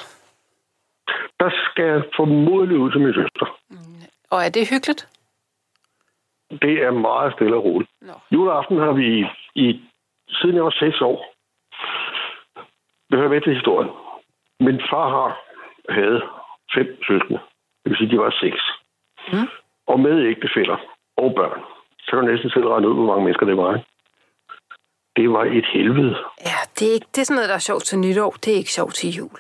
der 1.40 1.50
skal 1.72 1.86
jeg 1.86 2.02
formodentlig 2.16 2.78
ud 2.80 2.92
til 2.92 3.02
min 3.02 3.14
søster. 3.14 3.46
Og 4.32 4.46
er 4.46 4.50
det 4.50 4.70
hyggeligt? 4.70 5.08
Det 6.52 6.74
er 6.88 6.92
meget 6.92 7.34
stille 7.34 7.56
og 7.56 7.64
roligt. 7.64 7.92
Nå. 8.02 8.14
Juleaften 8.32 8.78
har 8.78 8.92
vi 8.92 9.26
i, 9.56 9.82
siden 10.30 10.56
jeg 10.56 10.64
var 10.64 10.76
6 10.80 11.02
år. 11.02 11.18
Det 13.10 13.20
hører 13.20 13.30
med 13.30 13.42
til 13.42 13.54
historien. 13.56 13.90
Min 14.60 14.82
far 14.92 15.08
har 15.18 15.30
havde 15.98 16.22
fem 16.76 16.88
søskende. 17.08 17.40
Det 17.84 17.90
vil 17.90 17.98
sige, 17.98 18.12
de 18.12 18.20
var 18.20 18.36
seks. 18.44 18.62
Mm. 19.34 19.50
Og 19.88 20.00
med 20.00 20.28
ægtefæller 20.32 20.78
og 21.18 21.34
børn. 21.36 21.62
Så 22.00 22.12
kan 22.12 22.20
du 22.20 22.32
næsten 22.32 22.50
selv 22.50 22.68
regne 22.68 22.90
ud, 22.90 22.96
hvor 22.96 23.06
mange 23.06 23.24
mennesker 23.24 23.46
det 23.46 23.58
var. 23.58 23.76
Ikke? 23.76 23.88
Det 25.16 25.30
var 25.36 25.44
et 25.44 25.66
helvede. 25.74 26.16
Ja, 26.50 26.60
det 26.76 26.86
er, 26.90 26.94
ikke, 26.94 27.10
det 27.14 27.22
er 27.22 27.26
sådan 27.26 27.36
noget, 27.36 27.50
der 27.50 27.56
er 27.56 27.68
sjovt 27.70 27.84
til 27.84 28.00
nytår. 28.00 28.32
Det 28.44 28.50
er 28.54 28.58
ikke 28.58 28.78
sjovt 28.80 28.94
til 28.94 29.10
jul. 29.18 29.40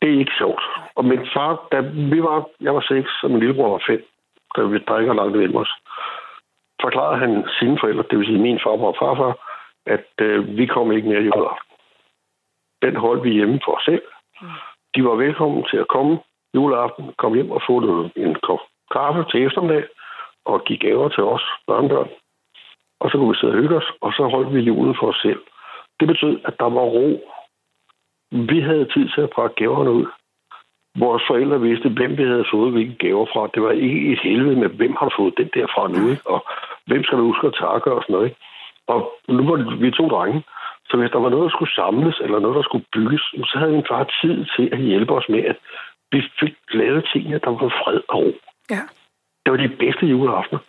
Det 0.00 0.08
er 0.14 0.18
ikke 0.18 0.38
sjovt. 0.38 0.62
Og 0.94 1.04
min 1.04 1.26
far, 1.34 1.68
da 1.72 1.80
vi 2.12 2.22
var, 2.22 2.48
jeg 2.60 2.74
var 2.74 2.84
seks, 2.92 3.10
og 3.22 3.30
min 3.30 3.40
lillebror 3.40 3.70
var 3.70 3.82
fem, 3.86 4.02
da 4.56 4.62
vi 4.62 4.78
drikker 4.78 5.14
langt 5.14 5.34
imellem 5.34 5.56
os, 5.56 5.72
forklarede 6.82 7.18
han 7.18 7.48
sine 7.58 7.78
forældre, 7.80 8.04
det 8.10 8.18
vil 8.18 8.26
sige 8.26 8.46
min 8.46 8.60
farbror 8.64 8.92
og 8.92 8.98
farfar, 9.02 9.32
at 9.86 10.10
øh, 10.20 10.56
vi 10.58 10.66
kom 10.66 10.92
ikke 10.92 11.08
mere 11.08 11.26
juleaften. 11.28 11.72
Den 12.82 12.96
holdt 12.96 13.24
vi 13.24 13.30
hjemme 13.30 13.60
for 13.64 13.72
os 13.76 13.84
selv. 13.84 14.02
De 14.94 15.04
var 15.04 15.14
velkommen 15.14 15.64
til 15.70 15.76
at 15.76 15.88
komme 15.88 16.18
juleaften, 16.56 17.04
kom 17.20 17.34
hjem 17.34 17.50
og 17.56 17.60
få 17.66 17.74
en 18.16 18.34
kop 18.46 18.62
kaffe 18.94 19.22
til 19.30 19.46
eftermiddag, 19.46 19.84
og 20.50 20.64
give 20.66 20.78
gaver 20.78 21.08
til 21.08 21.24
os 21.34 21.44
børnebørn. 21.66 22.10
Og 23.00 23.10
så 23.10 23.14
kunne 23.18 23.32
vi 23.32 23.38
sidde 23.40 23.54
og 23.54 23.58
hygge 23.60 23.76
os, 23.76 23.88
og 24.00 24.10
så 24.16 24.22
holdt 24.34 24.54
vi 24.54 24.60
julen 24.60 24.96
for 25.00 25.08
os 25.12 25.20
selv. 25.26 25.40
Det 26.00 26.08
betød, 26.08 26.34
at 26.48 26.54
der 26.60 26.68
var 26.78 26.86
ro. 26.96 27.08
Vi 28.30 28.60
havde 28.60 28.92
tid 28.94 29.08
til 29.14 29.20
at 29.20 29.32
pakke 29.36 29.54
gaverne 29.62 29.90
ud. 29.90 30.06
Vores 30.98 31.22
forældre 31.28 31.60
vidste, 31.60 31.88
hvem 31.88 32.18
vi 32.18 32.24
havde 32.32 32.50
fået 32.52 32.72
hvilke 32.72 32.96
gaver 33.04 33.26
fra. 33.32 33.50
Det 33.54 33.62
var 33.62 33.70
ikke 33.70 34.12
et 34.12 34.20
helvede 34.22 34.56
med, 34.56 34.68
hvem 34.68 34.94
har 35.00 35.12
fået 35.18 35.38
den 35.38 35.50
der 35.54 35.66
fra 35.66 35.88
nu, 35.88 36.10
ikke? 36.10 36.26
og 36.34 36.40
hvem 36.86 37.02
skal 37.04 37.18
du 37.18 37.24
huske 37.24 37.46
at 37.46 37.58
takke 37.60 37.92
og 37.92 38.02
sådan 38.02 38.14
noget. 38.14 38.26
Ikke? 38.28 38.40
Og 38.86 39.00
nu 39.28 39.42
var 39.48 39.56
det, 39.56 39.80
vi 39.80 39.90
to 39.90 40.08
drenge, 40.08 40.42
så 40.88 40.96
hvis 40.96 41.10
der 41.10 41.18
var 41.18 41.30
noget, 41.30 41.44
der 41.44 41.56
skulle 41.56 41.74
samles, 41.74 42.16
eller 42.24 42.38
noget, 42.38 42.56
der 42.56 42.62
skulle 42.62 42.86
bygges, 42.92 43.22
så 43.50 43.54
havde 43.58 43.72
min 43.72 43.90
far 43.90 44.04
tid 44.20 44.46
til 44.56 44.68
at 44.72 44.78
hjælpe 44.78 45.12
os 45.14 45.28
med, 45.28 45.42
at 45.44 45.56
vi 46.12 46.20
fik 46.40 46.54
lavet 46.70 47.08
tingene, 47.12 47.38
der 47.44 47.50
var 47.50 47.68
fred 47.82 48.00
og 48.08 48.18
ro. 48.18 48.32
Ja, 48.70 48.82
Det 49.44 49.50
var 49.52 49.56
de 49.56 49.68
bedste 49.82 50.06
juleaftener. 50.06 50.60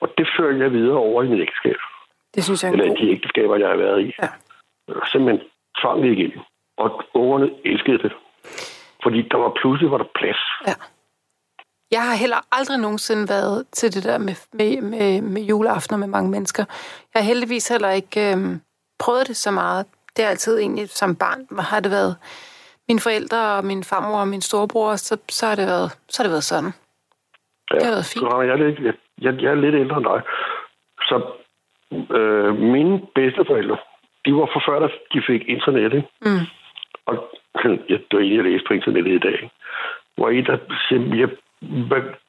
Og 0.00 0.08
det 0.18 0.26
fører 0.36 0.56
jeg 0.62 0.72
videre 0.72 0.96
over 0.96 1.22
i 1.22 1.28
mit 1.28 1.40
ægteskab. 1.40 1.76
det 2.34 2.44
synes 2.44 2.62
jeg 2.62 2.68
er 2.68 2.72
Eller 2.72 2.88
god. 2.88 2.96
de 2.96 3.10
ægteskaber, 3.12 3.56
jeg 3.56 3.68
har 3.68 3.76
været 3.76 4.00
i. 4.06 4.12
Ja. 4.22 4.28
Simpelthen 5.12 5.48
tvang 5.80 6.02
det 6.02 6.12
igennem. 6.12 6.40
Og 6.78 7.02
ungerne 7.14 7.50
elskede 7.64 7.98
det. 7.98 8.12
Fordi 9.02 9.22
der 9.30 9.36
var 9.36 9.52
pludselig 9.60 9.90
var 9.90 9.98
der 9.98 10.10
plads. 10.14 10.38
Ja. 10.66 10.74
Jeg 11.90 12.02
har 12.08 12.14
heller 12.16 12.36
aldrig 12.52 12.78
nogensinde 12.78 13.28
været 13.28 13.66
til 13.72 13.94
det 13.94 14.04
der 14.04 14.18
med, 14.18 14.34
med, 14.52 14.80
med, 14.82 15.20
med 15.22 15.42
juleaftener 15.42 15.98
med 15.98 16.06
mange 16.06 16.30
mennesker. 16.30 16.64
Jeg 17.14 17.22
har 17.22 17.26
heldigvis 17.26 17.68
heller 17.68 17.90
ikke 17.90 18.32
øhm, 18.32 18.60
prøvet 18.98 19.26
det 19.28 19.36
så 19.36 19.50
meget. 19.50 19.86
Det 20.16 20.24
er 20.24 20.28
altid 20.28 20.58
egentlig 20.58 20.88
som 20.88 21.16
barn, 21.16 21.58
har 21.58 21.80
det 21.80 21.90
været 21.90 22.16
mine 22.88 23.00
forældre 23.00 23.40
og 23.56 23.64
min 23.64 23.84
farmor 23.84 24.20
og 24.20 24.28
min 24.28 24.40
storebror, 24.40 24.96
så, 24.96 25.14
så, 25.28 25.46
har, 25.46 25.54
det 25.54 25.66
været, 25.66 25.90
så 26.08 26.16
har 26.18 26.24
det 26.24 26.34
været 26.36 26.50
sådan. 26.52 26.72
Ja. 27.70 27.76
Det 27.76 27.84
har 27.84 27.94
været 27.96 28.10
fint. 28.12 28.24
Jeg, 28.48 28.54
er 28.56 28.62
lidt, 28.66 28.78
jeg, 28.86 28.94
jeg, 29.24 29.42
jeg 29.42 29.50
er 29.50 29.54
lidt 29.64 29.74
ældre 29.74 29.96
end 29.96 30.06
dig. 30.12 30.20
Så 31.08 31.16
øh, 32.18 32.50
mine 32.74 32.94
bedsteforældre, 33.14 33.76
de 34.24 34.34
var 34.34 34.48
for 34.52 34.62
før, 34.66 34.88
de 35.12 35.22
fik 35.26 35.42
internet. 35.48 35.92
Ikke? 35.98 36.08
Mm. 36.20 36.44
Og 37.06 37.14
jeg, 37.90 37.98
det 38.06 38.12
var 38.12 38.18
egentlig, 38.18 38.36
jeg 38.36 38.44
læste 38.44 38.68
på 38.68 38.74
internettet 38.74 39.12
i 39.12 39.26
dag. 39.28 39.50
Hvor 40.16 40.28
en, 40.30 40.46
der 40.46 40.58
jeg 41.22 41.28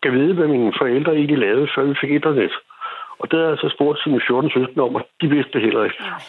kan 0.03 0.13
vide, 0.13 0.33
hvad 0.33 0.47
mine 0.47 0.73
forældre 0.77 1.15
egentlig 1.15 1.37
lavede, 1.37 1.67
før 1.75 1.83
vi 1.83 1.95
fik 2.01 2.09
internet. 2.09 2.51
Og 3.19 3.31
det 3.31 3.39
har 3.39 3.47
jeg 3.47 3.57
så 3.57 3.69
spurgt 3.75 4.03
sine 4.03 4.21
14 4.27 4.51
søskende 4.51 4.83
om, 4.83 4.95
og 4.95 5.07
de 5.21 5.29
vidste 5.29 5.53
det 5.53 5.61
heller 5.61 5.83
ikke. 5.83 5.99
Nej. 5.99 6.21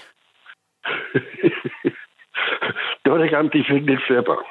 det 3.09 3.16
var 3.16 3.23
dengang, 3.25 3.53
de 3.53 3.64
fik 3.73 3.83
lidt 3.90 4.03
flere 4.09 4.25
børn. 4.31 4.47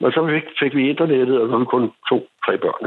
Men 0.00 0.08
så 0.14 0.20
fik, 0.32 0.46
fik 0.62 0.72
vi 0.78 0.82
internettet, 0.92 1.36
og 1.40 1.46
så 1.46 1.52
var 1.52 1.62
vi 1.64 1.68
kun 1.74 1.84
to-tre 2.08 2.54
børn. 2.64 2.82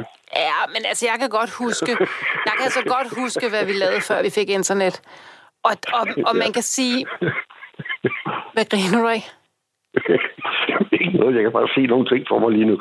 Ja, 0.49 0.59
men 0.73 0.81
altså, 0.89 1.03
jeg 1.11 1.17
kan 1.21 1.29
godt 1.39 1.51
huske, 1.63 1.91
jeg 2.49 2.55
kan 2.61 2.69
så 2.77 2.83
godt 2.95 3.09
huske, 3.21 3.45
hvad 3.53 3.63
vi 3.69 3.73
lavede, 3.83 4.01
før 4.09 4.19
vi 4.27 4.31
fik 4.37 4.49
internet. 4.49 4.95
Og, 5.67 5.73
og, 5.97 6.05
og 6.27 6.33
man 6.43 6.51
kan 6.57 6.65
sige, 6.75 6.97
hvad 8.55 8.65
griner 8.71 8.97
du 9.01 9.07
af? 9.15 9.23
ikke 11.01 11.17
noget, 11.19 11.35
jeg 11.35 11.43
kan 11.43 11.53
bare 11.59 11.69
sige 11.75 11.87
nogle 11.93 12.05
ting 12.11 12.21
for 12.29 12.37
mig 12.39 12.51
lige 12.57 12.67
nu. 12.71 12.75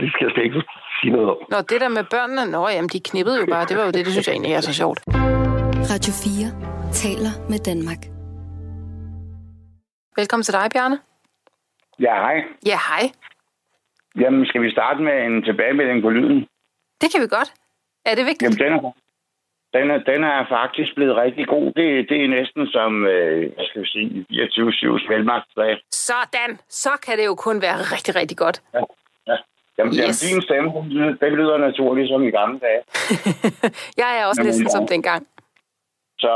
Det 0.00 0.08
skal 0.12 0.24
jeg 0.26 0.32
slet 0.34 0.44
ikke 0.48 0.62
sige 1.00 1.12
noget 1.16 1.28
om. 1.32 1.38
Nå, 1.52 1.58
det 1.70 1.78
der 1.84 1.90
med 1.98 2.04
børnene, 2.14 2.44
nå 2.54 2.68
jamen, 2.68 2.90
de 2.94 3.00
knippede 3.10 3.36
jo 3.42 3.46
bare, 3.54 3.64
det 3.68 3.76
var 3.78 3.84
jo 3.88 3.92
det, 3.96 4.02
det 4.06 4.12
synes 4.12 4.26
jeg 4.26 4.34
egentlig 4.34 4.54
er 4.58 4.64
så 4.70 4.74
sjovt. 4.82 4.98
Radio 5.92 6.12
4 6.24 6.48
taler 7.02 7.32
med 7.50 7.58
Danmark. 7.70 8.02
Velkommen 10.16 10.44
til 10.44 10.54
dig, 10.54 10.66
Bjarne. 10.74 11.09
Ja, 12.00 12.14
hej. 12.14 12.36
Ja, 12.66 12.78
hej. 12.90 13.04
Jamen, 14.20 14.46
skal 14.46 14.62
vi 14.62 14.70
starte 14.70 15.00
med 15.02 15.24
en 15.26 15.42
tilbagemelding 15.42 16.02
på 16.02 16.10
lyden? 16.10 16.46
Det 17.00 17.08
kan 17.12 17.22
vi 17.22 17.26
godt. 17.28 17.50
Er 18.04 18.14
det 18.14 18.26
vigtigt? 18.26 18.42
Jamen, 18.42 18.58
den 18.58 18.72
er, 18.72 18.92
den 19.76 19.90
er, 19.90 19.98
den 20.12 20.24
er 20.24 20.46
faktisk 20.48 20.94
blevet 20.94 21.16
rigtig 21.16 21.46
god. 21.46 21.66
Det, 21.78 22.08
det 22.08 22.24
er 22.24 22.28
næsten 22.28 22.66
som, 22.66 23.06
øh, 23.06 23.52
hvad 23.54 23.66
skal 23.68 23.82
vi 23.82 23.86
sige, 23.86 24.26
24-7 24.30 25.12
velmagtsdag. 25.12 25.78
Sådan. 25.92 26.58
Så 26.68 26.90
kan 27.06 27.18
det 27.18 27.26
jo 27.26 27.34
kun 27.34 27.62
være 27.62 27.76
rigtig, 27.94 28.16
rigtig 28.16 28.36
godt. 28.38 28.62
Ja. 28.74 29.36
Jamen, 29.78 29.94
Yes. 29.94 30.06
yes. 30.08 30.20
din 30.20 30.42
stemme, 30.42 30.70
den 31.20 31.32
lyder, 31.40 31.58
naturligt 31.58 32.08
som 32.08 32.22
i 32.22 32.30
gamle 32.30 32.58
dage. 32.66 32.80
jeg 34.02 34.10
er 34.20 34.26
også 34.26 34.40
Jamen, 34.40 34.46
næsten 34.48 34.66
ja. 34.66 34.70
som 34.76 34.86
dengang. 34.86 35.26
Så 36.18 36.32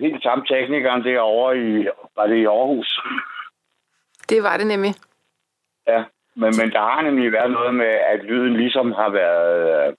helt 0.00 0.22
samme 0.22 0.44
teknikeren 0.46 1.04
derovre 1.04 1.58
i, 1.58 1.86
var 2.16 2.26
det 2.26 2.36
i 2.36 2.44
Aarhus. 2.44 3.00
Det 4.32 4.42
var 4.42 4.56
det 4.56 4.66
nemlig. 4.66 4.94
Ja, 5.86 6.00
men, 6.40 6.50
men 6.58 6.68
der 6.76 6.82
har 6.90 7.02
nemlig 7.02 7.32
været 7.32 7.50
noget 7.50 7.74
med, 7.74 7.92
at 8.12 8.20
lyden 8.24 8.56
ligesom 8.56 8.92
har 8.92 9.10
været, 9.10 9.88
øh, 9.88 9.96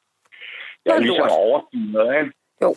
ja, 0.85 0.97
ligesom 0.97 1.29
overstiget, 1.29 2.07
ikke? 2.19 2.31
Jo. 2.61 2.71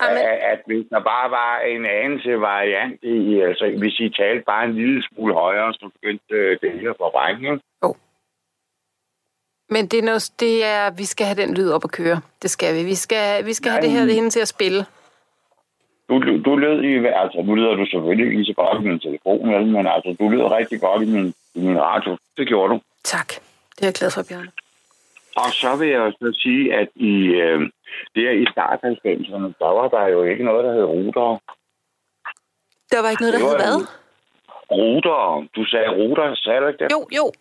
Amen, 0.00 0.18
at, 0.18 0.38
at 0.52 0.60
hvis 0.66 0.86
der 0.90 1.00
bare 1.00 1.30
var 1.30 1.58
en 1.58 1.86
anelse 1.86 2.40
variant 2.40 2.98
i, 3.02 3.40
altså 3.40 3.64
hvis 3.78 4.00
I 4.00 4.08
talte 4.08 4.44
bare 4.46 4.64
en 4.64 4.74
lille 4.74 5.02
smule 5.08 5.34
højere, 5.34 5.72
så 5.74 5.90
begyndte 5.94 6.34
øh, 6.34 6.58
det 6.62 6.72
hele 6.72 6.94
forvrænge. 6.98 7.52
ikke? 7.52 7.64
men 9.70 9.86
det 9.86 9.98
er, 9.98 10.02
noget, 10.02 10.30
det 10.40 10.64
er, 10.64 10.90
vi 10.90 11.04
skal 11.04 11.26
have 11.26 11.42
den 11.42 11.54
lyd 11.54 11.70
op 11.70 11.84
at 11.84 11.92
køre. 11.92 12.20
Det 12.42 12.50
skal 12.50 12.74
vi. 12.76 12.84
Vi 12.84 12.94
skal, 12.94 13.46
vi 13.46 13.52
skal 13.52 13.70
have 13.70 13.82
Ja, 13.82 13.86
det 13.86 13.90
her 13.90 14.14
hende 14.14 14.30
til 14.30 14.40
at 14.40 14.48
spille. 14.48 14.86
Du, 16.10 16.18
du, 16.18 16.32
du 16.46 16.56
lød 16.56 16.82
i, 16.82 16.92
altså 17.22 17.42
nu 17.46 17.54
lyder 17.54 17.74
du 17.74 17.86
selvfølgelig 17.86 18.26
ikke 18.26 18.36
lige 18.36 18.52
så 18.52 18.56
godt 18.62 18.82
i 18.82 18.88
min 18.88 19.00
telefon, 19.00 19.46
men 19.72 19.86
altså 19.86 20.16
du 20.20 20.28
lød 20.28 20.44
rigtig 20.58 20.80
godt 20.80 21.02
i 21.02 21.10
min, 21.14 21.34
i 21.54 21.60
min 21.66 21.80
radio. 21.80 22.16
Det 22.36 22.48
gjorde 22.48 22.74
du. 22.74 22.80
Tak. 23.04 23.28
Det 23.74 23.82
er 23.82 23.86
jeg 23.86 23.94
glad 23.94 24.10
for, 24.10 24.22
Bjarne. 24.28 24.50
Og 25.36 25.50
så 25.62 25.76
vil 25.78 25.88
jeg 25.88 26.12
så 26.20 26.38
sige, 26.42 26.74
at 26.74 26.88
i, 26.94 27.12
øh, 27.42 27.60
der 28.14 28.30
i 28.30 28.46
start 28.52 28.78
90'erne, 28.84 29.48
der 29.60 29.70
var 29.78 29.88
der 29.88 30.06
jo 30.06 30.22
ikke 30.22 30.44
noget, 30.44 30.64
der 30.64 30.72
hed 30.72 30.84
ruter. 30.84 31.28
Der 32.92 33.02
var 33.02 33.10
ikke 33.10 33.22
noget, 33.22 33.34
der 33.34 33.40
hed 33.46 33.56
hvad? 33.56 33.76
Ruter. 34.70 35.46
Du 35.56 35.64
sagde 35.64 35.90
ruter, 35.90 36.34
sagde 36.34 36.60
du 36.60 36.66
ikke 36.66 36.84
det? 36.84 36.92
Jo, 36.92 37.06
jo. 37.18 37.32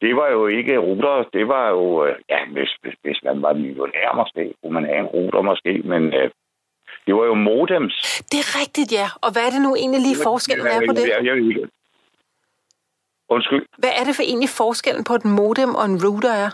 Det 0.00 0.16
var 0.16 0.28
jo 0.28 0.46
ikke 0.46 0.78
ruter, 0.78 1.24
det 1.32 1.48
var 1.48 1.68
jo, 1.70 2.06
øh, 2.06 2.16
ja, 2.28 2.38
hvis, 2.52 2.70
hvis, 2.82 2.94
hvis 3.02 3.20
man 3.24 3.42
var 3.42 3.52
millionær 3.52 4.14
måske, 4.16 4.54
kunne 4.62 4.72
man 4.72 4.84
have 4.84 4.98
en 4.98 5.06
ruter 5.06 5.42
måske, 5.42 5.72
men 5.84 6.02
øh, 6.14 6.30
det 7.06 7.14
var 7.14 7.24
jo 7.24 7.34
modems. 7.34 7.94
Det 8.32 8.38
er 8.44 8.48
rigtigt, 8.60 8.90
ja. 8.92 9.06
Og 9.24 9.32
hvad 9.32 9.42
er 9.46 9.50
det 9.54 9.62
nu 9.62 9.74
egentlig 9.74 10.00
lige 10.00 10.18
forskellen 10.28 10.66
er 10.66 10.80
på 10.88 10.92
det? 10.92 11.08
Jeg, 11.08 11.24
jeg, 11.24 11.36
jeg, 11.58 11.68
undskyld. 13.28 13.66
Hvad 13.78 13.90
er 14.00 14.04
det 14.04 14.16
for 14.16 14.22
egentlig 14.22 14.48
forskellen 14.62 15.04
på 15.04 15.14
et 15.14 15.24
modem 15.24 15.74
og 15.74 15.84
en 15.84 16.00
router 16.04 16.32
er? 16.44 16.50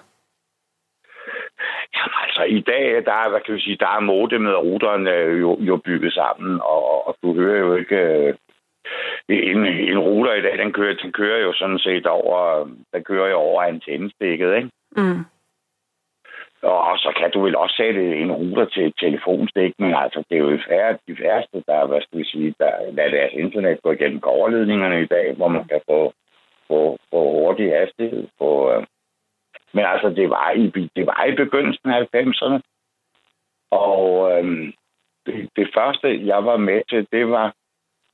Jamen, 1.94 2.18
altså, 2.24 2.42
i 2.58 2.60
dag, 2.60 3.04
der 3.08 3.14
er, 3.22 3.28
hvad 3.30 3.40
kan 3.40 3.54
vi 3.54 3.60
sige, 3.60 3.76
der 3.84 3.88
er 3.96 4.00
modemet 4.00 4.54
og 4.54 4.64
routeren 4.64 5.06
øh, 5.06 5.40
jo, 5.40 5.56
jo 5.60 5.76
bygget 5.76 6.12
sammen, 6.12 6.60
og, 6.60 7.06
og 7.08 7.16
du 7.22 7.34
hører 7.34 7.58
jo 7.58 7.74
ikke... 7.76 7.96
Øh, 7.96 8.34
en, 9.28 9.66
en 9.66 9.98
router 9.98 10.34
i 10.34 10.42
dag, 10.42 10.58
den 10.58 10.72
kører, 10.72 10.94
den 10.94 11.12
kører 11.12 11.38
jo 11.38 11.52
sådan 11.52 11.78
set 11.78 12.06
over, 12.06 12.64
den 12.94 13.04
kører 13.04 13.28
jo 13.30 13.36
over 13.36 13.62
antennestikket, 13.62 14.56
ikke? 14.56 14.70
Mm. 14.96 15.24
Og, 16.62 16.98
så 16.98 17.12
kan 17.18 17.31
du 17.31 17.40
vel 17.42 17.57
også 17.57 17.77
sætte 17.77 18.16
en 18.16 18.33
router 18.33 18.64
til 18.64 18.87
et 18.87 18.94
telefonstik, 19.01 19.75
men 19.79 19.94
altså, 19.94 20.25
det 20.29 20.37
er 20.37 20.40
jo 20.40 20.59
færre, 20.68 20.98
de 21.09 21.16
færreste, 21.16 21.62
der, 21.66 21.87
hvad 21.87 22.01
skal 22.01 22.18
vi 22.18 22.25
sige, 22.25 22.55
der 22.59 22.92
lader 22.92 23.11
deres 23.11 23.33
internet 23.33 23.83
gå 23.83 23.92
igennem 23.92 24.20
overledningerne 24.25 25.03
i 25.03 25.07
dag, 25.07 25.35
hvor 25.35 25.48
man 25.48 25.64
kan 25.68 25.81
få, 25.90 26.12
få, 26.68 26.98
få 27.11 27.20
hurtig 27.33 27.72
hastighed 27.72 28.29
på... 28.38 28.72
Øh. 28.72 28.87
Men 29.72 29.85
altså, 29.85 30.09
det 30.09 30.31
var, 30.31 30.51
i, 30.51 30.88
det 30.96 31.07
var 31.07 31.25
i 31.25 31.35
begyndelsen 31.35 31.90
af 31.90 32.09
90'erne, 32.14 32.61
og 33.70 34.33
øh, 34.33 34.72
det, 35.27 35.48
det 35.57 35.70
første, 35.75 36.27
jeg 36.27 36.44
var 36.44 36.57
med 36.57 36.83
til, 36.88 37.07
det 37.12 37.29
var, 37.29 37.55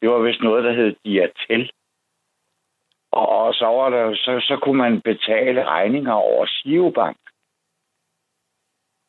det 0.00 0.10
var 0.10 0.18
vist 0.18 0.40
noget, 0.40 0.64
der 0.64 0.72
hed 0.72 0.96
Diatel. 1.04 1.70
Og, 3.12 3.28
og 3.28 3.54
så, 3.54 3.66
var 3.66 3.90
der, 3.90 4.14
så, 4.14 4.40
så 4.40 4.56
kunne 4.62 4.78
man 4.78 5.00
betale 5.00 5.64
regninger 5.64 6.12
over 6.12 6.46
Sivebank. 6.46 7.16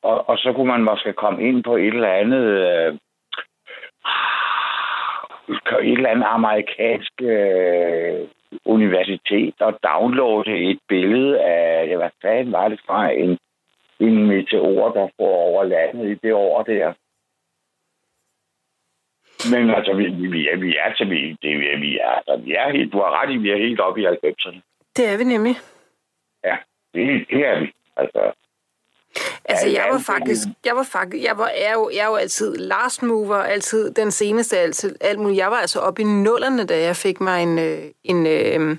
Og, 0.03 0.29
og 0.29 0.37
så 0.37 0.53
kunne 0.53 0.67
man 0.67 0.83
måske 0.83 1.13
komme 1.13 1.47
ind 1.47 1.63
på 1.63 1.75
et 1.75 1.87
eller 1.87 2.13
andet... 2.13 2.45
Øh, 2.45 2.97
et 5.83 5.97
eller 5.97 6.09
andet 6.09 6.25
amerikansk 6.29 7.13
øh, 7.21 8.27
universitet 8.65 9.61
og 9.61 9.79
downloade 9.83 10.71
et 10.71 10.79
billede 10.87 11.41
af, 11.41 11.97
hvad 11.97 12.09
fanden 12.21 12.51
var 12.51 12.67
det 12.67 12.79
fra, 12.85 13.11
en, 13.11 13.37
en 13.99 14.27
meteor, 14.27 14.91
der 14.91 15.07
får 15.17 15.35
over 15.49 15.63
landet 15.63 16.11
i 16.11 16.15
det 16.15 16.33
år 16.33 16.63
der. 16.63 16.93
Men 19.51 19.69
altså, 19.69 19.93
vi, 19.93 20.05
vi, 20.35 20.49
er, 20.49 20.57
vi 20.57 20.75
er 20.75 20.93
til 20.93 21.09
vi, 21.09 21.37
det, 21.41 21.81
vi 21.81 21.97
er, 21.97 22.09
altså, 22.09 22.45
vi 22.45 22.53
er 22.53 22.71
helt, 22.71 22.93
du 22.93 22.97
har 22.97 23.21
ret 23.21 23.33
i, 23.33 23.37
vi 23.37 23.51
er 23.51 23.57
helt 23.57 23.79
oppe 23.79 24.01
i 24.01 24.05
90'erne. 24.05 24.59
Det 24.95 25.05
er 25.13 25.17
vi 25.17 25.23
nemlig. 25.23 25.55
Ja, 26.43 26.57
det, 26.93 27.25
det 27.29 27.45
er 27.47 27.59
vi. 27.59 27.71
Altså, 27.97 28.31
Altså, 29.45 29.67
jeg 29.67 29.87
var 29.91 29.99
faktisk, 29.99 30.47
jeg 30.65 30.75
var 30.75 30.83
faktisk, 30.83 31.23
jeg 31.23 31.37
var, 31.37 31.47
jeg 31.47 31.69
er 31.69 31.73
jo, 31.73 31.89
jeg 31.93 31.99
er 31.99 32.07
jo 32.07 32.15
altid 32.15 32.55
last 32.57 33.03
mover, 33.03 33.35
altid 33.35 33.91
den 33.91 34.11
seneste, 34.11 34.57
altid, 34.57 34.95
alt 35.01 35.19
muligt. 35.19 35.37
Jeg 35.37 35.51
var 35.51 35.57
altså 35.57 35.79
oppe 35.79 36.01
i 36.01 36.05
nullerne, 36.05 36.63
da 36.65 36.79
jeg 36.83 36.95
fik 36.95 37.21
mig 37.21 37.43
en, 37.43 37.59
øh, 37.59 37.79
en, 38.03 38.27
øh, 38.27 38.77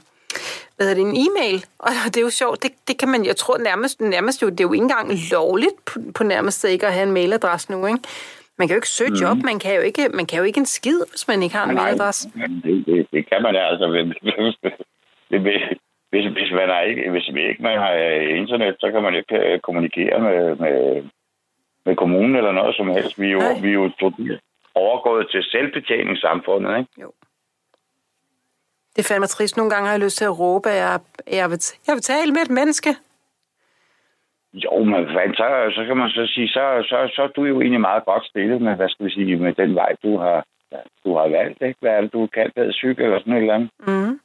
hvad 0.77 0.87
hedder 0.87 0.95
det, 0.95 1.11
en 1.11 1.29
e-mail. 1.29 1.65
Og 1.79 1.89
det 2.07 2.17
er 2.17 2.21
jo 2.21 2.31
sjovt, 2.31 2.63
det, 2.63 2.71
det 2.89 2.99
kan 2.99 3.09
man, 3.09 3.25
jeg 3.25 3.37
tror 3.37 3.59
nærmest, 3.59 4.01
nærmest 4.01 4.43
jo, 4.43 4.49
det 4.49 4.61
er 4.61 4.65
jo 4.65 4.73
ikke 4.73 4.83
engang 4.83 5.13
lovligt 5.33 5.85
på, 5.87 6.01
på 6.15 6.25
nærmest 6.25 6.65
ikke 6.65 6.87
at 6.87 6.93
have 6.93 7.07
en 7.07 7.13
mailadresse 7.13 7.73
nu, 7.73 7.87
ikke? 7.87 8.01
Man 8.59 8.69
kan 8.69 8.75
jo 8.75 8.79
ikke 8.79 8.89
søge 8.89 9.13
job, 9.23 9.37
man 9.37 9.59
kan 9.59 9.75
jo 9.75 9.81
ikke, 9.81 10.09
man 10.09 10.27
kan 10.27 10.39
jo 10.39 10.45
ikke 10.45 10.59
en 10.59 10.67
skid, 10.67 11.01
hvis 11.11 11.29
man 11.29 11.43
ikke 11.43 11.57
har 11.57 11.69
en 11.69 11.75
mailadresse. 11.75 12.31
det, 12.65 12.87
det, 12.87 13.07
det 13.13 13.29
kan 13.29 13.43
man 13.43 13.57
altså. 13.57 13.87
Hvis, 16.11 16.25
hvis, 16.25 16.51
man 16.53 16.71
er 16.71 16.81
ikke, 16.81 17.11
hvis 17.11 17.29
ikke 17.29 17.63
man 17.63 17.79
har 17.79 17.93
øh, 17.93 18.39
internet, 18.39 18.77
så 18.81 18.91
kan 18.93 19.03
man 19.03 19.15
ikke 19.15 19.37
øh, 19.37 19.61
kommunikere 19.61 20.21
med, 20.21 20.57
med, 20.57 21.03
med 21.87 21.97
kommunen 21.97 22.37
eller 22.37 22.53
noget 22.53 22.77
som 22.77 22.89
helst. 22.89 23.21
Vi 23.21 23.27
er 23.27 23.33
jo, 23.33 23.43
vi 23.63 23.69
er 23.69 23.73
jo 23.73 23.91
overgået 24.75 25.31
til 25.31 25.43
selvbetjeningssamfundet, 25.43 26.79
ikke? 26.79 26.91
Jo. 27.03 27.13
Det 28.97 28.99
er 29.03 29.09
fandme 29.15 29.27
trist. 29.27 29.57
Nogle 29.57 29.71
gange 29.71 29.87
har 29.87 29.95
jeg 29.95 30.05
lyst 30.05 30.17
til 30.17 30.25
at 30.25 30.39
råbe, 30.39 30.69
at 30.69 30.77
jeg, 30.77 31.01
jeg, 31.33 31.51
vil, 31.51 31.59
jeg 31.87 31.95
vil 31.95 32.03
tale 32.03 32.33
med 32.33 32.43
et 32.43 32.51
menneske. 32.51 32.91
Jo, 34.53 34.85
men 34.85 35.07
så, 35.41 35.73
så 35.77 35.85
kan 35.87 35.97
man 35.97 36.11
så 36.11 36.27
sige, 36.35 36.49
så, 36.49 36.85
så, 36.89 37.13
så 37.15 37.23
er 37.23 37.27
du 37.27 37.45
jo 37.45 37.61
egentlig 37.61 37.81
meget 37.81 38.05
godt 38.05 38.27
stillet 38.27 38.63
med, 38.63 38.77
hvad 38.77 38.89
skal 38.89 39.07
vi 39.07 39.11
sige, 39.11 39.37
med 39.37 39.53
den 39.53 39.75
vej, 39.75 39.97
du 40.03 40.19
har, 40.19 40.45
du 41.05 41.17
har 41.17 41.29
valgt, 41.29 41.63
ikke? 41.63 41.79
Hvad 41.81 41.91
er 41.91 42.01
det, 42.01 42.13
du 42.13 42.27
kan 42.27 42.51
kaldt 42.57 42.71
psyke 42.71 43.03
eller 43.03 43.19
sådan 43.19 43.33
et 43.33 43.39
eller 43.39 43.55
andet? 43.55 43.71
Mm. 43.87 44.21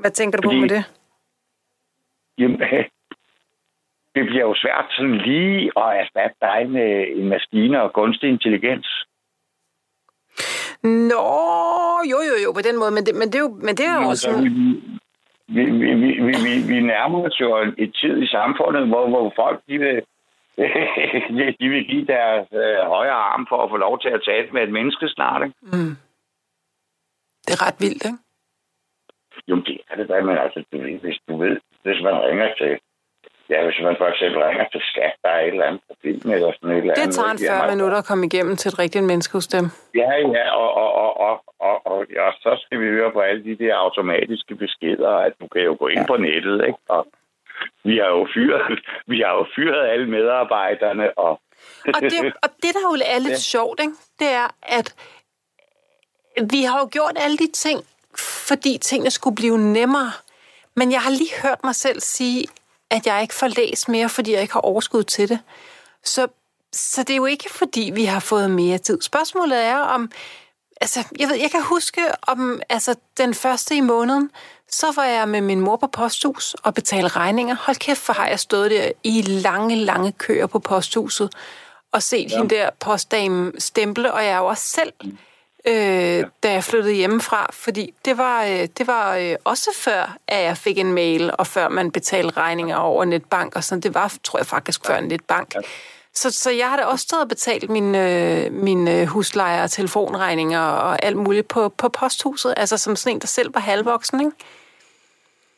Hvad 0.00 0.10
tænker 0.10 0.36
du 0.38 0.42
på 0.42 0.48
Fordi- 0.48 0.60
med 0.60 0.68
det? 0.68 0.84
Jamen, 2.38 2.60
det 4.14 4.22
bliver 4.26 4.44
jo 4.48 4.54
svært 4.56 4.86
sådan 4.96 5.16
lige 5.18 5.70
at 5.76 5.88
erstatte 6.00 6.36
dig 6.40 6.70
med 6.70 7.06
en 7.16 7.28
maskine 7.28 7.82
og 7.82 7.92
kunstig 7.92 8.28
intelligens. 8.28 8.88
Nå, 10.82 11.26
jo, 12.12 12.18
jo, 12.30 12.34
jo, 12.44 12.52
på 12.52 12.60
den 12.60 12.76
måde, 12.78 12.90
men 12.90 13.06
det, 13.06 13.14
men 13.14 13.28
det, 13.32 13.34
er, 13.34 13.40
jo, 13.46 13.48
men 13.48 13.74
det 13.76 13.86
er 13.86 13.94
jo 14.02 14.08
Altså, 14.08 14.30
sådan... 14.30 14.44
vi, 15.48 15.64
vi, 15.64 15.90
vi, 16.02 16.10
vi, 16.26 16.32
vi, 16.46 16.52
vi, 16.74 16.80
nærmer 16.80 17.24
os 17.26 17.40
jo 17.40 17.56
et 17.78 17.94
tid 18.00 18.22
i 18.22 18.26
samfundet, 18.26 18.86
hvor, 18.88 19.08
hvor 19.08 19.32
folk 19.36 19.60
de 19.68 19.78
vil, 19.78 19.96
de 21.60 21.68
vil 21.68 21.84
give 21.90 22.06
deres 22.06 22.46
øh, 22.52 22.78
højre 22.94 23.20
arm 23.32 23.46
for 23.48 23.62
at 23.64 23.70
få 23.70 23.76
lov 23.76 24.00
til 24.00 24.08
at 24.08 24.22
tale 24.24 24.48
med 24.52 24.62
et 24.62 24.72
menneske 24.72 25.08
snart. 25.08 25.42
Ikke? 25.42 25.56
Mm. 25.62 25.96
Det 27.46 27.52
er 27.56 27.66
ret 27.66 27.76
vildt, 27.80 28.04
ikke? 28.04 28.18
Jo, 29.50 29.56
det 29.56 29.78
er 29.90 29.96
det 29.96 30.08
da, 30.08 30.20
men 30.20 30.36
altså, 30.38 30.64
du 30.72 30.76
hvis 31.04 31.18
du 31.28 31.36
ved, 31.42 31.56
hvis 31.82 32.00
man 32.06 32.16
ringer 32.26 32.48
til, 32.60 32.72
ja, 33.50 33.58
hvis 33.64 33.78
man 33.86 33.94
for 34.00 34.08
eksempel 34.12 34.38
ringer 34.48 34.68
til 34.72 34.82
skat, 34.90 35.14
der 35.22 35.30
er 35.36 35.40
et 35.40 35.48
eller 35.54 35.66
andet 35.68 35.82
problem 35.88 36.32
eller 36.34 36.52
sådan 36.52 36.70
et 36.70 36.76
eller 36.76 36.94
andet. 36.94 37.06
Det 37.06 37.14
tager 37.14 37.30
en 37.30 37.38
ikke? 37.38 37.50
40 37.50 37.56
Jamen, 37.56 37.76
minutter 37.76 37.98
at 37.98 38.06
komme 38.10 38.24
igennem 38.26 38.56
til 38.56 38.68
et 38.68 38.78
rigtigt 38.78 39.04
menneske 39.04 39.32
hos 39.38 39.46
dem. 39.46 39.64
Ja, 40.02 40.12
ja, 40.36 40.46
og, 40.62 40.70
og, 40.82 40.90
og, 41.04 41.10
og, 41.26 41.34
og, 41.68 41.76
og 41.90 41.98
ja, 42.18 42.26
så 42.44 42.50
skal 42.64 42.80
vi 42.82 42.86
høre 42.96 43.10
på 43.12 43.20
alle 43.20 43.44
de 43.44 43.54
der 43.64 43.74
automatiske 43.76 44.54
beskeder, 44.54 45.12
at 45.26 45.32
du 45.40 45.46
kan 45.52 45.62
jo 45.62 45.76
gå 45.78 45.86
ind 45.88 46.06
på 46.06 46.16
nettet, 46.16 46.56
ikke? 46.68 46.80
Og 46.88 47.06
vi 47.84 47.94
har 48.02 48.10
jo 48.16 48.26
fyret, 48.34 48.80
vi 49.12 49.18
har 49.24 49.32
jo 49.38 49.44
fyret 49.56 49.82
alle 49.92 50.06
medarbejderne, 50.16 51.18
og... 51.18 51.40
Og 51.94 52.00
det, 52.02 52.32
og 52.44 52.48
det 52.62 52.70
der 52.76 52.84
jo 52.88 52.94
er 53.14 53.18
lidt 53.18 53.40
ja. 53.44 53.50
sjovt, 53.54 53.80
ikke? 53.80 53.92
det 54.18 54.30
er, 54.42 54.48
at 54.62 54.88
vi 56.52 56.60
har 56.68 56.78
jo 56.82 56.88
gjort 56.92 57.16
alle 57.24 57.36
de 57.36 57.50
ting, 57.52 57.78
fordi 58.18 58.78
tingene 58.78 59.10
skulle 59.10 59.36
blive 59.36 59.58
nemmere. 59.58 60.12
Men 60.76 60.92
jeg 60.92 61.00
har 61.00 61.10
lige 61.10 61.34
hørt 61.42 61.64
mig 61.64 61.74
selv 61.74 62.00
sige, 62.00 62.46
at 62.90 63.06
jeg 63.06 63.22
ikke 63.22 63.34
får 63.34 63.46
læst 63.46 63.88
mere, 63.88 64.08
fordi 64.08 64.32
jeg 64.32 64.42
ikke 64.42 64.52
har 64.52 64.60
overskud 64.60 65.02
til 65.02 65.28
det. 65.28 65.38
Så, 66.04 66.26
så 66.72 67.02
det 67.02 67.10
er 67.10 67.16
jo 67.16 67.26
ikke, 67.26 67.52
fordi 67.52 67.90
vi 67.94 68.04
har 68.04 68.20
fået 68.20 68.50
mere 68.50 68.78
tid. 68.78 69.02
Spørgsmålet 69.02 69.58
er, 69.58 69.76
om... 69.76 70.10
Altså, 70.82 71.04
jeg, 71.18 71.28
ved, 71.28 71.36
jeg 71.36 71.50
kan 71.50 71.62
huske, 71.62 72.02
om 72.22 72.62
altså, 72.68 72.94
den 73.16 73.34
første 73.34 73.76
i 73.76 73.80
måneden, 73.80 74.30
så 74.70 74.92
var 74.92 75.04
jeg 75.04 75.28
med 75.28 75.40
min 75.40 75.60
mor 75.60 75.76
på 75.76 75.86
posthus 75.86 76.54
og 76.62 76.74
betalte 76.74 77.08
regninger. 77.08 77.56
Hold 77.60 77.76
kæft, 77.76 78.00
for 78.00 78.12
har 78.12 78.26
jeg 78.28 78.40
stået 78.40 78.70
der 78.70 78.90
i 79.04 79.22
lange, 79.22 79.76
lange 79.76 80.12
køer 80.12 80.46
på 80.46 80.58
posthuset 80.58 81.34
og 81.92 82.02
set 82.02 82.30
ja. 82.30 82.36
hende 82.36 82.54
der 82.54 82.70
postdame 82.80 83.52
stemple, 83.58 84.12
og 84.12 84.24
jeg 84.24 84.30
er 84.30 84.38
jo 84.38 84.46
også 84.46 84.66
selv, 84.66 84.92
øh, 85.66 86.24
da 86.42 86.52
jeg 86.52 86.64
flyttede 86.64 86.94
hjemmefra, 86.94 87.50
fordi 87.52 87.94
det 88.04 88.18
var, 88.18 88.44
øh, 88.44 88.68
det 88.78 88.86
var 88.86 89.16
øh, 89.16 89.34
også 89.44 89.70
før, 89.74 90.16
at 90.28 90.42
jeg 90.44 90.56
fik 90.56 90.78
en 90.78 90.92
mail, 90.92 91.30
og 91.38 91.46
før 91.46 91.68
man 91.68 91.90
betalte 91.90 92.36
regninger 92.36 92.76
over 92.76 93.04
netbank 93.04 93.56
og 93.56 93.64
sådan. 93.64 93.82
Det 93.82 93.94
var, 93.94 94.14
tror 94.24 94.38
jeg 94.38 94.46
faktisk, 94.46 94.86
før 94.86 94.96
en 94.96 95.04
netbank. 95.04 95.54
Så, 96.14 96.30
så 96.30 96.50
jeg 96.50 96.70
har 96.70 96.76
da 96.76 96.84
også 96.84 97.02
stået 97.02 97.22
og 97.22 97.28
betalt 97.28 97.70
mine, 97.70 97.98
øh, 98.44 98.52
mine 98.52 99.06
huslejer 99.06 99.62
og 99.62 99.70
telefonregninger 99.70 100.60
og 100.60 101.04
alt 101.04 101.16
muligt 101.16 101.48
på, 101.48 101.68
på 101.68 101.88
posthuset, 101.88 102.54
altså 102.56 102.78
som 102.78 102.96
sådan 102.96 103.16
en, 103.16 103.20
der 103.20 103.26
selv 103.26 103.54
var 103.54 103.60
halvvoksen, 103.60 104.20
ikke? 104.20 104.32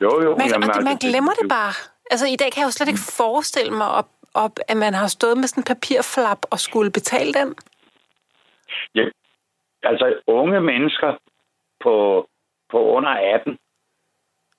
Jo, 0.00 0.22
jo. 0.22 0.36
Man, 0.36 0.48
jamen, 0.48 0.70
og 0.70 0.74
det, 0.74 0.84
man 0.84 0.92
altså, 0.92 1.08
glemmer 1.08 1.32
det 1.32 1.48
bare. 1.48 1.72
Altså, 2.10 2.26
i 2.26 2.36
dag 2.36 2.52
kan 2.52 2.60
jeg 2.60 2.66
jo 2.66 2.70
slet 2.70 2.88
ikke 2.88 3.00
forestille 3.00 3.72
mig, 3.72 3.88
op, 3.88 4.08
op, 4.34 4.58
at 4.68 4.76
man 4.76 4.94
har 4.94 5.08
stået 5.08 5.38
med 5.38 5.48
sådan 5.48 5.60
en 5.60 5.64
papirflap 5.64 6.38
og 6.50 6.60
skulle 6.60 6.90
betale 6.90 7.34
den. 7.34 7.54
Ja, 8.94 9.04
altså, 9.82 10.18
unge 10.26 10.60
mennesker 10.60 11.14
på, 11.80 12.26
på 12.70 12.78
under 12.96 13.10
18, 13.10 13.58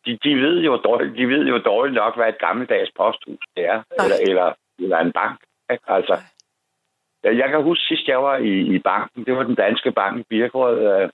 de, 0.05 0.17
de, 0.23 0.35
ved 0.35 0.61
jo 0.63 0.75
dårligt, 0.77 1.17
de 1.17 1.27
ved 1.27 1.45
jo 1.47 1.57
dårligt 1.57 1.95
nok, 1.95 2.15
hvad 2.15 2.29
et 2.29 2.39
gammeldags 2.39 2.91
posthus 2.95 3.37
det 3.55 3.65
er, 3.65 3.83
Nej. 3.97 4.05
eller, 4.05 4.17
eller, 4.29 4.53
eller 4.79 4.97
en 4.99 5.11
bank. 5.11 5.39
Ikke? 5.71 5.83
Altså, 5.87 6.17
jeg 7.23 7.49
kan 7.49 7.63
huske 7.63 7.83
sidst, 7.83 8.07
jeg 8.07 8.23
var 8.23 8.37
i, 8.37 8.75
i 8.75 8.79
banken, 8.79 9.25
det 9.25 9.35
var 9.37 9.43
den 9.43 9.55
danske 9.55 9.91
bank 9.91 10.19
i 10.19 10.25
Birkerød. 10.29 11.01
øh, 11.03 11.09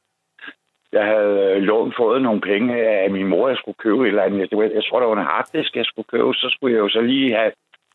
Jeg 0.92 1.06
havde 1.06 1.60
lånt 1.60 1.96
fået 1.98 2.22
nogle 2.22 2.42
penge 2.42 2.88
af 2.88 3.10
min 3.12 3.28
mor, 3.28 3.48
jeg 3.48 3.58
skulle 3.58 3.76
købe 3.76 4.04
et 4.04 4.08
eller 4.08 4.24
andet. 4.24 4.50
Det 4.50 4.58
var- 4.58 4.64
Jeg 4.64 4.84
tror, 4.84 5.00
det 5.00 5.10
var 5.10 5.18
en 5.18 5.26
harddisk, 5.34 5.76
jeg 5.76 5.86
skulle 5.86 6.08
købe. 6.14 6.34
Så 6.34 6.50
skulle 6.50 6.74
jeg 6.76 6.80
jo 6.80 6.90
så 6.90 7.02
lige 7.02 7.36
have, 7.36 7.52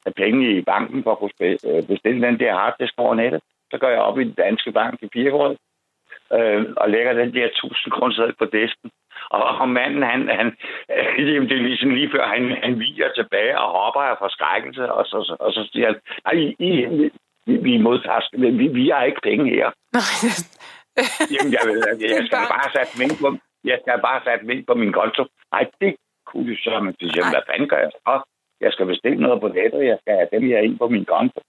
have 0.06 0.12
penge 0.16 0.56
i 0.58 0.62
banken 0.62 1.02
for 1.02 1.12
at 1.12 1.18
kunne 1.18 1.30
øh, 1.68 1.86
bestille 1.86 2.26
den 2.26 2.38
der 2.40 2.52
harddisk 2.54 2.94
over 2.98 3.14
nettet. 3.14 3.40
Så 3.70 3.78
går 3.78 3.88
jeg 3.88 4.00
op 4.00 4.18
i 4.18 4.24
den 4.24 4.32
danske 4.34 4.72
bank 4.72 5.02
i 5.02 5.06
Birkerød 5.06 5.56
øh, 6.32 6.64
og 6.76 6.90
lægger 6.90 7.12
den 7.12 7.34
der 7.34 7.46
1000 7.46 7.92
kroner 7.92 8.32
på 8.38 8.44
disken. 8.44 8.90
Og, 9.30 9.42
og 9.60 9.68
manden, 9.68 10.02
han, 10.02 10.28
han 10.28 10.46
øh, 10.96 11.48
det 11.48 11.52
er 11.52 11.66
ligesom 11.68 11.90
lige 11.90 12.10
før, 12.10 12.26
han, 12.26 12.42
han 12.62 12.80
viger 12.80 13.08
tilbage 13.16 13.58
og 13.58 13.68
hopper 13.78 14.00
af 14.00 14.16
forskrækkelse, 14.18 14.92
og 14.92 15.06
så, 15.06 15.36
og 15.40 15.52
så 15.52 15.68
siger 15.72 15.86
han, 15.86 15.96
nej, 16.24 16.34
I, 16.58 16.66
I, 16.68 17.10
vi, 17.46 17.78
modtager, 17.78 18.20
vi, 18.38 18.66
vi 18.68 18.88
har 18.88 19.02
ikke 19.04 19.20
penge 19.22 19.50
her. 19.50 19.68
Jamen, 21.34 21.52
jeg, 21.54 21.60
jeg, 21.66 21.94
jeg, 22.00 22.10
jeg 22.10 22.26
skal 22.26 22.46
bare 22.54 22.68
sætte 22.74 23.04
ind 23.04 23.14
på, 23.22 23.28
jeg 23.64 23.78
skal 23.82 24.00
bare 24.08 24.20
sætte 24.24 24.54
ind 24.54 24.66
på 24.66 24.74
min 24.74 24.92
konto. 24.92 25.22
Nej, 25.52 25.64
det 25.80 25.96
kunne 26.26 26.46
du 26.50 26.56
så, 26.64 26.80
men 26.84 26.94
hvad 27.34 27.46
fanden 27.48 27.68
gør 27.68 27.80
jeg 27.86 27.90
så? 27.92 28.20
Jeg 28.60 28.72
skal 28.72 28.86
bestille 28.86 29.18
noget 29.18 29.40
på 29.40 29.48
nettet, 29.48 29.90
jeg 29.92 29.98
skal 30.00 30.14
have 30.14 30.28
dem 30.32 30.42
her 30.50 30.58
ind 30.58 30.78
på 30.78 30.88
min 30.88 31.04
konto. 31.04 31.40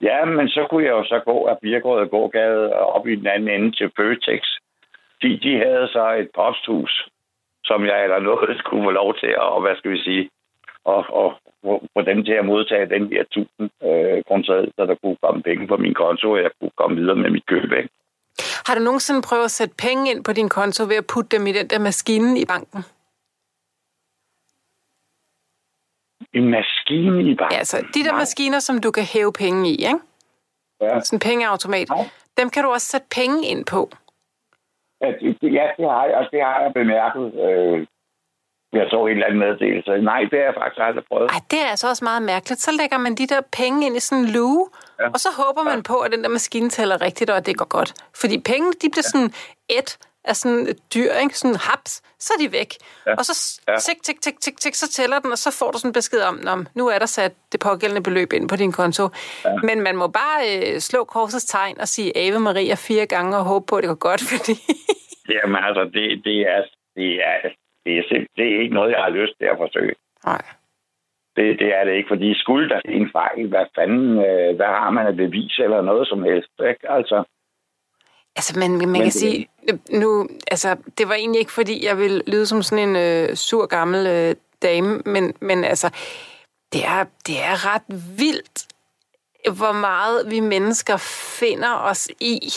Ja, 0.00 0.24
men 0.24 0.48
så 0.48 0.66
kunne 0.70 0.84
jeg 0.84 0.90
jo 0.90 1.04
så 1.04 1.18
gå 1.24 1.46
af 1.46 1.58
Birkerød 1.62 2.00
og 2.00 2.10
gågade 2.10 2.74
og 2.74 2.86
op 2.92 3.06
i 3.06 3.16
den 3.16 3.26
anden 3.26 3.48
ende 3.48 3.76
til 3.76 3.90
Føtex. 3.96 4.42
De, 5.22 5.38
de 5.42 5.56
havde 5.58 5.88
så 5.88 6.12
et 6.12 6.30
posthus, 6.34 7.08
som 7.64 7.86
jeg 7.86 8.04
eller 8.04 8.18
noget 8.18 8.58
skulle 8.60 8.84
få 8.84 8.90
lov 8.90 9.14
til 9.14 9.26
at, 9.26 9.38
og 9.54 9.60
hvad 9.60 9.76
skal 9.76 9.90
vi 9.90 9.98
sige, 9.98 10.30
og, 10.84 11.04
og 11.08 11.28
få 11.94 12.02
dem 12.02 12.24
til 12.24 12.32
at 12.32 12.44
modtage 12.44 12.86
den 12.86 13.10
der 13.10 13.20
1000 13.20 13.70
øh, 13.82 14.24
kroner, 14.26 14.44
så 14.76 14.86
der 14.86 14.94
kunne 15.02 15.16
komme 15.22 15.42
penge 15.42 15.66
på 15.66 15.76
min 15.76 15.94
konto, 15.94 16.30
og 16.30 16.42
jeg 16.42 16.50
kunne 16.60 16.76
komme 16.76 16.96
videre 16.96 17.16
med 17.16 17.30
mit 17.30 17.46
køb. 17.46 17.72
Ikke? 17.72 17.88
Har 18.66 18.74
du 18.74 18.80
nogensinde 18.80 19.22
prøvet 19.28 19.44
at 19.44 19.50
sætte 19.50 19.74
penge 19.78 20.10
ind 20.10 20.24
på 20.24 20.32
din 20.32 20.48
konto 20.48 20.84
ved 20.84 20.96
at 20.96 21.06
putte 21.14 21.36
dem 21.36 21.46
i 21.46 21.52
den 21.52 21.68
der 21.68 21.78
maskine 21.78 22.40
i 22.40 22.44
banken? 22.44 22.84
En 26.34 26.48
maskine 26.50 27.22
i 27.30 27.34
banken. 27.34 27.52
Ja, 27.54 27.58
altså 27.58 27.76
de 27.94 28.04
der 28.04 28.10
Nej. 28.10 28.18
maskiner, 28.20 28.58
som 28.58 28.80
du 28.80 28.90
kan 28.90 29.04
hæve 29.04 29.32
penge 29.32 29.68
i, 29.70 29.72
ikke? 29.72 29.98
Ja. 30.80 31.00
Sådan 31.00 31.16
en 31.16 31.20
pengeautomat. 31.20 31.88
Nej. 31.88 32.08
Dem 32.38 32.50
kan 32.50 32.62
du 32.64 32.70
også 32.70 32.86
sætte 32.86 33.06
penge 33.10 33.46
ind 33.46 33.64
på. 33.64 33.90
Ja, 35.00 35.06
det, 35.20 35.36
ja, 35.42 35.66
det 35.78 35.84
har 35.90 36.04
jeg, 36.06 36.14
og 36.16 36.26
det 36.32 36.40
har 36.42 36.60
jeg 36.62 36.72
bemærket. 36.74 37.26
Øh, 37.46 37.86
Jeg 38.80 38.86
så 38.90 38.98
en 39.06 39.08
eller 39.12 39.26
anden 39.26 39.40
meddelelse. 39.46 39.90
Nej, 40.12 40.20
det 40.30 40.36
har 40.38 40.46
jeg 40.50 40.54
faktisk 40.60 40.80
aldrig 40.88 41.04
prøvet. 41.10 41.30
Ej, 41.30 41.40
det 41.50 41.58
er 41.64 41.68
altså 41.74 41.88
også 41.88 42.04
meget 42.04 42.22
mærkeligt. 42.22 42.60
Så 42.60 42.70
lægger 42.80 42.98
man 42.98 43.14
de 43.14 43.26
der 43.26 43.40
penge 43.60 43.86
ind 43.86 43.96
i 43.96 44.00
sådan 44.00 44.24
en 44.24 44.30
luge, 44.30 44.68
ja. 45.00 45.08
og 45.14 45.18
så 45.24 45.28
håber 45.42 45.62
man 45.70 45.82
på, 45.82 45.96
at 46.04 46.12
den 46.12 46.22
der 46.24 46.28
maskine 46.28 46.68
tæller 46.70 47.02
rigtigt, 47.02 47.30
og 47.30 47.36
at 47.36 47.46
det 47.46 47.56
går 47.58 47.68
godt. 47.78 47.90
Fordi 48.20 48.36
penge, 48.52 48.72
de 48.82 48.86
bliver 48.92 49.08
sådan 49.12 49.30
et 49.78 49.88
af 50.24 50.36
sådan 50.36 50.66
et 50.72 50.78
dyr, 50.94 51.12
ikke? 51.22 51.38
Sådan 51.38 51.56
haps, 51.56 51.92
så 52.18 52.30
er 52.36 52.38
de 52.42 52.52
væk. 52.52 52.70
Ja. 53.06 53.14
Og 53.18 53.24
så 53.24 53.34
tik, 53.86 54.02
tik, 54.02 54.20
tik, 54.20 54.40
tik, 54.40 54.56
tik, 54.56 54.74
så 54.74 54.88
tæller 54.90 55.18
den, 55.18 55.32
og 55.32 55.38
så 55.38 55.50
får 55.58 55.70
du 55.70 55.78
sådan 55.78 55.88
en 55.88 55.92
besked 55.92 56.22
om, 56.30 56.36
om 56.54 56.66
nu 56.74 56.84
er 56.88 56.98
der 56.98 57.06
sat 57.06 57.32
det 57.52 57.60
pågældende 57.60 58.02
beløb 58.02 58.32
ind 58.32 58.48
på 58.48 58.56
din 58.56 58.72
konto. 58.72 59.04
Ja. 59.44 59.56
Men 59.68 59.80
man 59.80 59.96
må 59.96 60.06
bare 60.06 60.40
øh, 60.52 60.78
slå 60.88 61.04
korsets 61.04 61.44
tegn 61.44 61.80
og 61.80 61.88
sige 61.88 62.12
Ave 62.16 62.40
Maria 62.40 62.74
fire 62.88 63.06
gange 63.06 63.36
og 63.36 63.44
håbe 63.44 63.66
på, 63.68 63.76
at 63.76 63.82
det 63.82 63.88
går 63.88 64.08
godt, 64.08 64.22
fordi... 64.32 64.54
Jamen 65.34 65.64
altså, 65.64 65.84
det, 65.84 66.06
det, 66.24 66.38
er, 66.54 66.62
det, 66.96 67.10
er, 67.30 67.36
det, 67.84 67.98
er 67.98 68.26
det 68.36 68.44
er 68.54 68.60
ikke 68.62 68.74
noget, 68.74 68.90
jeg 68.90 69.02
har 69.02 69.10
lyst 69.10 69.34
til 69.38 69.46
at 69.52 69.58
forsøge. 69.58 69.94
Nej. 70.24 70.44
Det, 71.36 71.58
det 71.58 71.74
er 71.78 71.84
det 71.84 71.94
ikke, 71.94 72.08
fordi 72.08 72.38
skulle 72.38 72.68
der 72.68 72.80
en 72.84 73.10
fejl, 73.12 73.48
hvad 73.48 73.66
fanden, 73.74 74.10
øh, 74.26 74.56
hvad 74.56 74.66
har 74.66 74.90
man 74.90 75.06
at 75.06 75.16
bevise 75.16 75.62
eller 75.62 75.82
noget 75.82 76.08
som 76.08 76.22
helst, 76.22 76.52
ikke? 76.70 76.90
Altså, 76.90 77.24
Altså, 78.36 78.58
man, 78.58 78.70
man 78.88 79.02
kan 79.02 79.12
sige, 79.12 79.48
nu, 79.90 80.28
altså, 80.46 80.76
det 80.98 81.08
var 81.08 81.14
egentlig 81.14 81.38
ikke, 81.38 81.52
fordi 81.52 81.84
jeg 81.84 81.98
ville 81.98 82.22
lyde 82.26 82.46
som 82.46 82.62
sådan 82.62 82.88
en 82.88 82.96
øh, 82.96 83.36
sur 83.36 83.66
gammel 83.66 84.06
øh, 84.06 84.36
dame, 84.62 85.02
men, 85.06 85.34
men 85.40 85.64
altså, 85.64 85.90
det 86.72 86.84
er, 86.84 87.04
det 87.26 87.42
er 87.42 87.74
ret 87.74 87.82
vildt, 88.18 88.66
hvor 89.52 89.72
meget 89.72 90.30
vi 90.30 90.40
mennesker 90.40 90.96
finder 91.38 91.74
os 91.74 92.08
i, 92.20 92.52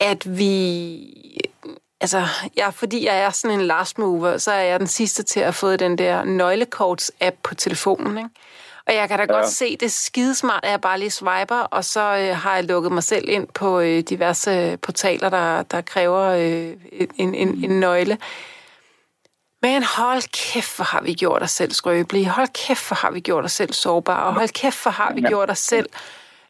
at 0.00 0.38
vi... 0.38 1.40
Altså, 2.00 2.26
ja, 2.56 2.68
fordi 2.68 3.06
jeg 3.06 3.18
er 3.18 3.30
sådan 3.30 3.60
en 3.60 3.66
last 3.66 3.98
mover, 3.98 4.36
så 4.38 4.52
er 4.52 4.60
jeg 4.60 4.80
den 4.80 4.88
sidste 4.88 5.22
til 5.22 5.40
at 5.40 5.54
fået 5.54 5.80
den 5.80 5.98
der 5.98 6.24
nøglekorts-app 6.24 7.36
på 7.42 7.54
telefonen, 7.54 8.18
ikke? 8.18 8.30
Og 8.86 8.94
jeg 8.94 9.08
kan 9.08 9.18
da 9.18 9.24
ja. 9.28 9.32
godt 9.32 9.48
se, 9.48 9.76
det 9.76 9.82
er 9.82 9.88
skidesmart, 10.06 10.64
at 10.64 10.70
jeg 10.70 10.80
bare 10.80 10.98
lige 10.98 11.10
swiper, 11.10 11.60
og 11.76 11.84
så 11.84 12.00
øh, 12.00 12.36
har 12.36 12.54
jeg 12.54 12.64
lukket 12.64 12.92
mig 12.92 13.02
selv 13.02 13.28
ind 13.28 13.48
på 13.54 13.80
øh, 13.80 13.98
diverse 14.10 14.76
portaler, 14.82 15.28
der, 15.28 15.62
der 15.62 15.80
kræver 15.80 16.22
øh, 16.22 16.72
en, 17.18 17.34
en, 17.34 17.64
en 17.64 17.80
nøgle. 17.80 18.18
Men 19.62 19.82
hold 19.98 20.52
kæft, 20.52 20.76
hvor 20.76 20.84
har 20.84 21.02
vi 21.02 21.12
gjort 21.14 21.42
os 21.42 21.50
selv 21.50 21.70
skrøbelige. 21.70 22.28
Hold 22.28 22.66
kæft, 22.66 22.88
hvor 22.88 22.98
har 23.06 23.10
vi 23.10 23.20
gjort 23.20 23.44
os 23.44 23.52
selv 23.52 23.72
sårbare. 23.72 24.26
Og 24.26 24.34
hold 24.34 24.48
kæft, 24.62 24.84
hvor 24.84 24.90
har 24.90 25.14
vi 25.14 25.20
gjort 25.20 25.50
os 25.50 25.58
selv 25.58 25.88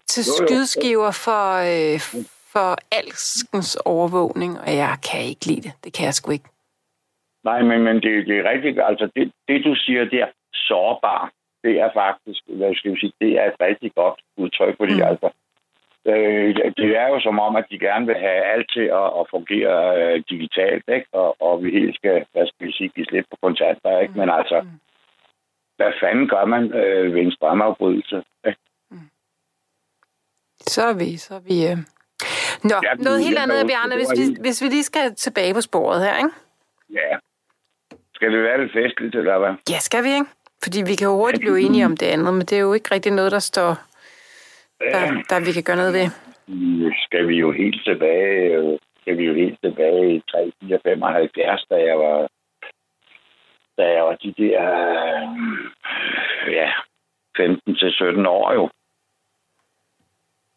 til 0.06 0.24
skydskiver 0.24 1.10
for, 1.10 1.44
øh, 1.70 2.00
for 2.52 2.78
alskens 2.92 3.76
overvågning. 3.76 4.60
Og 4.60 4.76
jeg 4.76 4.96
kan 5.10 5.20
ikke 5.20 5.46
lide 5.46 5.62
det. 5.62 5.72
Det 5.84 5.92
kan 5.92 6.04
jeg 6.04 6.14
sgu 6.14 6.30
ikke. 6.30 6.48
Nej, 7.44 7.62
men, 7.62 7.82
men 7.82 7.96
det, 7.96 8.26
det 8.26 8.36
er 8.38 8.50
rigtigt. 8.50 8.78
Altså, 8.90 9.10
det, 9.16 9.32
det 9.48 9.64
du 9.64 9.74
siger 9.74 10.04
der, 10.04 10.26
sårbar 10.54 11.30
det 11.66 11.74
er 11.84 11.90
faktisk, 12.02 12.42
hvad 12.58 12.74
skal 12.74 12.90
vi 12.92 12.98
sige, 13.00 13.12
det 13.20 13.32
er 13.40 13.44
et 13.50 13.60
rigtig 13.60 13.90
godt 14.00 14.18
udtryk, 14.42 14.74
fordi 14.76 14.96
mm. 15.00 15.08
altså, 15.10 15.28
øh, 16.10 16.48
det 16.80 16.90
er 17.02 17.08
jo 17.12 17.18
som 17.20 17.38
om, 17.46 17.56
at 17.60 17.66
de 17.70 17.78
gerne 17.78 18.06
vil 18.06 18.18
have 18.26 18.40
alt 18.54 18.68
til 18.76 18.86
at, 19.02 19.08
at 19.20 19.24
fungere 19.34 19.76
øh, 20.00 20.16
digitalt, 20.30 20.84
ikke? 20.96 21.08
Og, 21.12 21.30
og 21.46 21.64
vi 21.64 21.70
helt 21.78 21.96
skal, 21.96 22.16
hvad 22.32 22.46
skal 22.46 22.66
vi 22.66 22.72
sige, 22.72 22.88
give 22.94 23.06
slip 23.06 23.26
på 23.30 23.36
kontanter, 23.42 24.00
ikke? 24.00 24.12
Mm. 24.12 24.20
Men 24.20 24.28
altså, 24.38 24.60
mm. 24.60 24.78
hvad 25.76 25.92
fanden 26.00 26.28
gør 26.28 26.44
man 26.44 26.62
øh, 26.80 27.14
ved 27.14 27.20
en 27.22 27.32
strømafbrydelse? 27.32 28.18
Ikke? 28.46 28.60
Mm. 28.90 29.08
Så 30.60 30.82
er 30.90 30.94
vi, 31.02 31.16
så 31.16 31.34
er 31.34 31.44
vi... 31.50 31.56
Øh... 31.70 31.78
Nå, 32.70 32.76
ja, 32.86 32.94
noget 32.94 33.24
helt 33.26 33.38
andet, 33.38 33.66
Bjarne, 33.70 33.94
hvis 34.00 34.12
vi, 34.20 34.24
hvis 34.40 34.62
vi 34.62 34.66
lige 34.68 34.82
skal 34.82 35.14
tilbage 35.14 35.54
på 35.54 35.60
sporet 35.60 36.04
her, 36.04 36.16
ikke? 36.16 36.34
Ja. 36.90 37.18
Skal 38.14 38.32
det 38.32 38.42
være 38.42 38.60
lidt 38.60 38.72
festligt, 38.72 39.14
eller 39.14 39.38
hvad? 39.38 39.54
Ja, 39.70 39.78
skal 39.78 40.04
vi, 40.04 40.08
ikke? 40.08 40.35
Fordi 40.62 40.78
vi 40.86 40.94
kan 40.94 41.08
hurtigt 41.08 41.40
blive 41.40 41.60
enige 41.60 41.84
om 41.84 41.96
det 41.96 42.06
andet, 42.06 42.34
men 42.34 42.46
det 42.48 42.52
er 42.52 42.60
jo 42.68 42.72
ikke 42.72 42.94
rigtig 42.94 43.12
noget, 43.12 43.32
der 43.32 43.38
står, 43.38 43.70
der, 44.80 45.22
der 45.30 45.44
vi 45.46 45.52
kan 45.52 45.62
gøre 45.62 45.76
noget 45.76 45.94
ved. 45.98 46.06
Skal 47.06 47.28
vi 47.28 47.36
jo 47.36 47.52
helt 47.52 47.84
tilbage, 47.84 48.78
skal 49.00 49.18
vi 49.18 49.24
jo 49.24 49.34
helt 49.34 49.58
tilbage 49.64 50.16
i 50.16 50.22
3, 50.30 50.52
4, 50.68 50.78
75, 50.84 51.66
da 51.70 51.74
jeg 51.74 51.98
var, 51.98 52.28
da 53.78 53.84
jeg 53.94 54.02
var 54.04 54.16
de 54.24 54.34
der, 54.38 54.62
ja, 56.50 56.70
15 57.36 57.76
til 57.76 57.92
17 57.92 58.26
år 58.26 58.52
jo. 58.52 58.70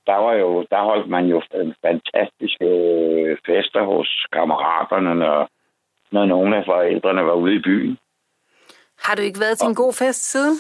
Der 0.08 0.16
var 0.16 0.34
jo, 0.34 0.66
der 0.72 0.82
holdt 0.82 1.10
man 1.10 1.26
jo 1.26 1.42
fantastiske 1.82 2.70
fester 3.46 3.84
hos 3.84 4.26
kammeraterne, 4.32 5.16
når, 5.16 5.50
når 6.12 6.26
nogle 6.26 6.58
af 6.58 6.66
forældrene 6.66 7.26
var 7.26 7.34
ude 7.34 7.56
i 7.56 7.60
byen. 7.60 7.98
Har 9.06 9.16
du 9.16 9.22
ikke 9.22 9.40
været 9.40 9.58
til 9.58 9.68
en 9.68 9.76
god 9.76 9.94
fest 9.94 10.32
siden? 10.32 10.56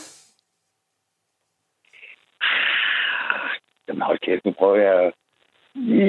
Jamen 3.87 4.01
hold 4.01 4.19
kæft, 4.19 4.45
nu 4.45 4.51
prøver 4.51 4.75
jeg... 4.75 5.11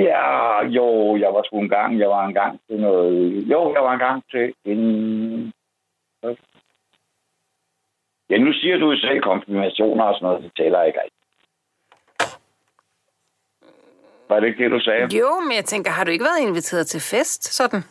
Ja, 0.06 0.64
jo, 0.66 1.16
jeg 1.16 1.34
var 1.34 1.42
sgu 1.42 1.60
en 1.60 1.68
gang, 1.68 1.98
jeg 1.98 2.08
var 2.08 2.26
en 2.26 2.34
gang 2.34 2.60
til 2.66 2.80
noget... 2.80 3.42
Jo, 3.50 3.74
jeg 3.74 3.82
var 3.82 3.92
en 3.92 3.98
gang 3.98 4.24
til 4.30 4.54
en... 4.64 5.52
Ja, 8.30 8.38
nu 8.38 8.52
siger 8.52 8.76
du 8.78 8.96
selv 8.96 9.22
konfirmationer 9.22 10.04
og 10.04 10.14
sådan 10.14 10.26
noget, 10.26 10.42
det 10.42 10.52
tæller 10.56 10.82
ikke 10.82 10.98
rigtigt. 10.98 11.20
Var 14.28 14.40
det 14.40 14.46
ikke 14.46 14.64
det, 14.64 14.70
du 14.70 14.80
sagde? 14.80 15.16
Jo, 15.16 15.40
men 15.40 15.52
jeg 15.56 15.64
tænker, 15.64 15.90
har 15.90 16.04
du 16.04 16.10
ikke 16.10 16.24
været 16.24 16.48
inviteret 16.48 16.86
til 16.86 17.00
fest, 17.00 17.44
sådan? 17.54 17.82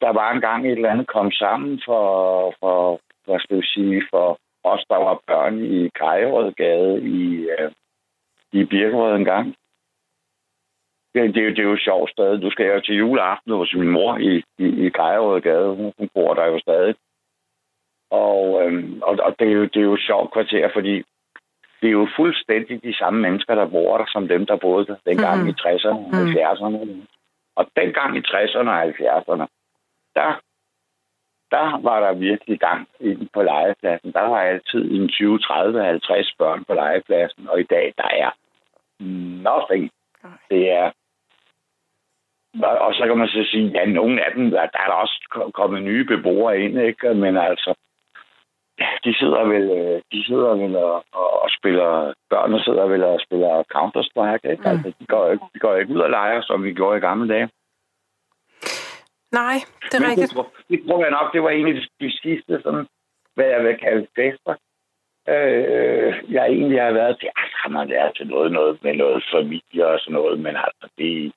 Der 0.00 0.12
var 0.12 0.32
engang 0.32 0.66
et 0.66 0.72
eller 0.72 0.90
andet 0.90 1.06
kom 1.06 1.30
sammen 1.30 1.80
for, 1.84 2.54
for 2.60 3.00
hvad 3.24 3.40
skal 3.40 3.56
vi 3.56 3.66
sige, 3.66 4.02
for 4.10 4.38
os, 4.64 4.84
der 4.90 4.96
var 4.96 5.20
børn 5.26 5.64
i 5.64 5.88
Kajrødgade 5.88 7.02
i, 7.02 7.46
uh, 7.52 7.70
i 8.52 8.64
Birkerød 8.64 9.16
en 9.16 9.24
gang. 9.24 9.46
Det, 11.14 11.34
det, 11.34 11.56
det 11.56 11.58
er 11.58 11.70
jo 11.70 11.72
et 11.72 11.86
sjovt 11.88 12.10
sted. 12.10 12.38
Du 12.38 12.50
skal 12.50 12.66
jo 12.66 12.80
til 12.80 12.96
juleaften 12.96 13.52
hos 13.52 13.74
min 13.74 13.88
mor 13.88 14.18
i, 14.18 14.44
i, 14.58 14.86
i 14.86 14.88
Kajrødgade. 14.88 15.68
Hun, 15.74 15.92
hun 15.98 16.08
bor 16.14 16.34
der 16.34 16.46
jo 16.46 16.58
stadig. 16.58 16.94
Og, 18.10 18.62
øhm, 18.62 19.02
og, 19.02 19.18
og 19.22 19.36
det, 19.38 19.48
er 19.48 19.52
jo, 19.52 19.62
det 19.62 19.76
er 19.76 19.88
jo 19.90 19.94
et 19.94 20.06
sjovt 20.06 20.32
kvarter, 20.32 20.68
fordi 20.72 20.94
det 21.80 21.88
er 21.88 21.98
jo 22.00 22.08
fuldstændig 22.16 22.82
de 22.82 22.96
samme 22.96 23.20
mennesker, 23.20 23.54
der 23.54 23.68
bor 23.68 23.98
der, 23.98 24.04
som 24.08 24.28
dem, 24.28 24.46
der 24.46 24.56
boede 24.56 24.86
der 24.86 24.96
dengang 25.06 25.42
mm. 25.42 25.48
i 25.48 25.52
60'erne 25.52 25.88
og 25.88 26.22
mm. 26.22 26.30
70'erne. 26.32 27.06
Og 27.56 27.66
dengang 27.76 28.16
i 28.16 28.20
60'erne 28.20 28.68
og 28.68 28.84
70'erne, 28.84 29.46
der, 30.18 30.30
der 31.50 31.66
var 31.82 32.00
der 32.00 32.12
virkelig 32.12 32.60
gang 32.60 32.88
ind 33.00 33.28
på 33.34 33.42
legepladsen. 33.42 34.12
Der 34.12 34.26
var 34.32 34.40
altid 34.40 34.82
en 34.90 35.08
20, 35.08 35.38
30, 35.38 35.84
50 35.84 36.34
børn 36.38 36.64
på 36.64 36.74
legepladsen, 36.74 37.48
og 37.48 37.60
i 37.60 37.68
dag 37.74 37.94
der 37.96 38.08
er 38.24 38.30
nothing. 39.48 39.90
Det 40.50 40.70
er 40.70 40.90
og 42.62 42.94
så 42.94 43.06
kan 43.06 43.18
man 43.18 43.28
så 43.28 43.48
sige, 43.50 43.68
ja, 43.68 43.84
nogle 43.84 44.24
af 44.24 44.32
dem, 44.34 44.50
der, 44.50 44.60
der 44.60 44.78
er 44.78 44.86
der 44.86 44.94
også 45.04 45.50
kommet 45.54 45.82
nye 45.82 46.04
beboere 46.04 46.60
ind, 46.60 46.80
ikke? 46.80 47.14
Men 47.14 47.36
altså, 47.36 47.74
de 49.04 49.14
sidder 49.18 49.44
vel, 49.44 49.70
øh, 49.70 50.02
de 50.12 50.24
sidder 50.26 50.54
vel 50.54 50.76
og, 50.76 51.04
og, 51.12 51.42
og 51.42 51.50
spiller, 51.50 52.14
børnene 52.30 52.62
sidder 52.62 52.86
vel 52.86 53.04
og 53.04 53.20
spiller 53.20 53.62
Counter-Strike, 53.74 54.50
ikke? 54.50 54.62
Mm. 54.62 54.70
Altså, 54.70 54.92
de 55.00 55.06
går, 55.06 55.30
ikke, 55.30 55.44
de 55.54 55.58
går 55.58 55.74
ikke 55.74 55.94
ud 55.94 56.00
og 56.00 56.10
leger, 56.10 56.42
som 56.42 56.64
vi 56.64 56.72
gjorde 56.72 56.98
i 56.98 57.00
gamle 57.00 57.28
dage. 57.34 57.48
Nej, 59.42 59.56
det 59.90 59.94
er 59.94 60.00
Men 60.00 60.10
rigtigt. 60.10 60.32
Det, 60.36 60.46
det 60.70 60.78
tror 60.86 61.02
jeg 61.04 61.10
nok, 61.18 61.32
det 61.34 61.42
var 61.42 61.50
en 61.50 61.68
af 61.68 61.74
de 62.00 62.10
sidste, 62.22 62.52
sådan, 62.64 62.86
hvad 63.34 63.46
jeg 63.54 63.64
vil 63.64 63.78
kalde 63.78 64.06
fester. 64.16 64.54
Øh, 65.34 66.10
jeg 66.34 66.44
egentlig 66.46 66.82
har 66.82 66.92
været 66.92 67.18
til, 67.20 67.28
altså 67.36 67.56
har 67.62 67.70
man 67.70 67.88
været 67.88 68.16
til 68.16 68.26
noget, 68.26 68.52
noget 68.52 68.82
med 68.82 68.94
noget 68.94 69.24
familie 69.34 69.86
og 69.86 70.00
sådan 70.00 70.14
noget, 70.14 70.38
men 70.40 70.56
altså 70.56 70.86
det, 70.98 71.32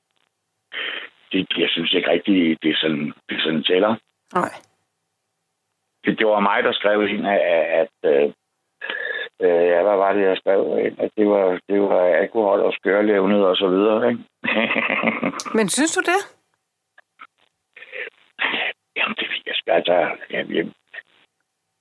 det 1.32 1.48
jeg 1.58 1.70
synes 1.70 1.94
ikke 1.94 2.12
rigtigt, 2.12 2.64
det 2.64 2.70
er 2.70 2.80
sådan, 2.82 3.14
det 3.30 3.38
er 3.38 3.44
sådan 3.44 3.64
tæller. 3.64 3.96
Nej. 4.34 4.54
Det, 6.06 6.20
det 6.20 6.28
var 6.28 6.40
mig, 6.40 6.64
der 6.64 6.72
skrev 6.72 7.08
ind, 7.08 7.28
at, 7.28 7.42
at 7.82 7.96
øh, 8.04 8.34
øh, 9.42 9.66
ja, 9.74 9.84
hvad 9.84 9.98
var 10.04 10.14
det, 10.14 10.22
jeg 10.22 10.38
skrev? 10.38 10.62
At 10.98 11.12
det 11.18 11.28
var, 11.28 11.60
det 11.70 11.82
var 11.82 12.02
alkohol 12.02 12.60
og 12.60 12.74
skørlevnet 12.74 13.46
og 13.46 13.56
så 13.56 13.68
videre, 13.68 14.10
ikke? 14.10 14.24
Men 15.58 15.70
synes 15.70 15.96
du 15.96 16.02
det? 16.12 16.39
Jamen, 19.00 19.16
det 19.20 19.28
ved 19.32 19.42
jeg 19.46 19.56
sgu. 19.56 19.72
Altså, 19.72 19.94
jeg, 20.34 20.46
jeg, 20.58 20.66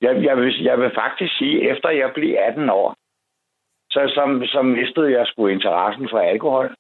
jeg, 0.05 0.25
jeg, 0.25 0.37
vil, 0.37 0.63
jeg 0.63 0.81
vil 0.81 0.91
faktisk 0.95 1.39
sige, 1.39 1.71
efter 1.71 1.89
jeg 1.91 2.11
blev 2.15 2.37
18 2.39 2.71
år, 2.71 2.97
så, 3.91 4.01
så, 4.15 4.49
så 4.53 4.63
mistede 4.63 5.13
jeg 5.13 5.27
sgu 5.27 5.47
interessen 5.47 6.09
for 6.11 6.19
alkohol. 6.19 6.75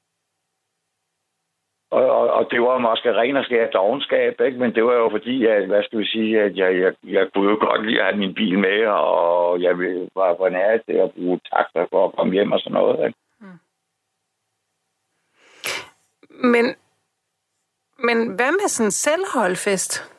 Og, 1.90 2.10
og, 2.10 2.30
og 2.30 2.48
det 2.50 2.60
var 2.60 2.78
måske 2.78 3.12
ren 3.12 3.36
og 3.36 3.44
skær 3.44 3.70
dogenskab, 3.70 4.40
ikke? 4.40 4.58
men 4.58 4.74
det 4.74 4.84
var 4.84 4.94
jo 4.94 5.08
fordi, 5.10 5.46
at, 5.46 5.66
hvad 5.66 5.82
skal 5.82 5.98
vi 5.98 6.06
sige, 6.06 6.40
at 6.40 6.56
jeg, 6.56 6.80
jeg, 6.80 6.92
jeg 7.02 7.28
kunne 7.34 7.50
jo 7.50 7.58
godt 7.60 7.86
lide 7.86 8.00
at 8.00 8.04
have 8.04 8.18
min 8.18 8.34
bil 8.34 8.58
med, 8.58 8.86
og 8.86 9.62
jeg 9.62 9.78
var 10.14 10.34
på 10.34 10.48
nær 10.48 10.76
til 10.76 10.92
at 10.92 11.12
bruge 11.12 11.40
takter 11.52 11.86
for 11.90 12.06
at 12.06 12.14
komme 12.16 12.32
hjem 12.32 12.52
og 12.52 12.60
sådan 12.60 12.72
noget. 12.72 13.06
Ikke? 13.06 13.18
Mm. 13.40 13.58
Men, 16.30 16.76
men 17.98 18.36
hvad 18.36 18.52
med 18.52 18.68
sådan 18.68 18.86
en 18.86 18.90
selvholdfest? 18.90 20.17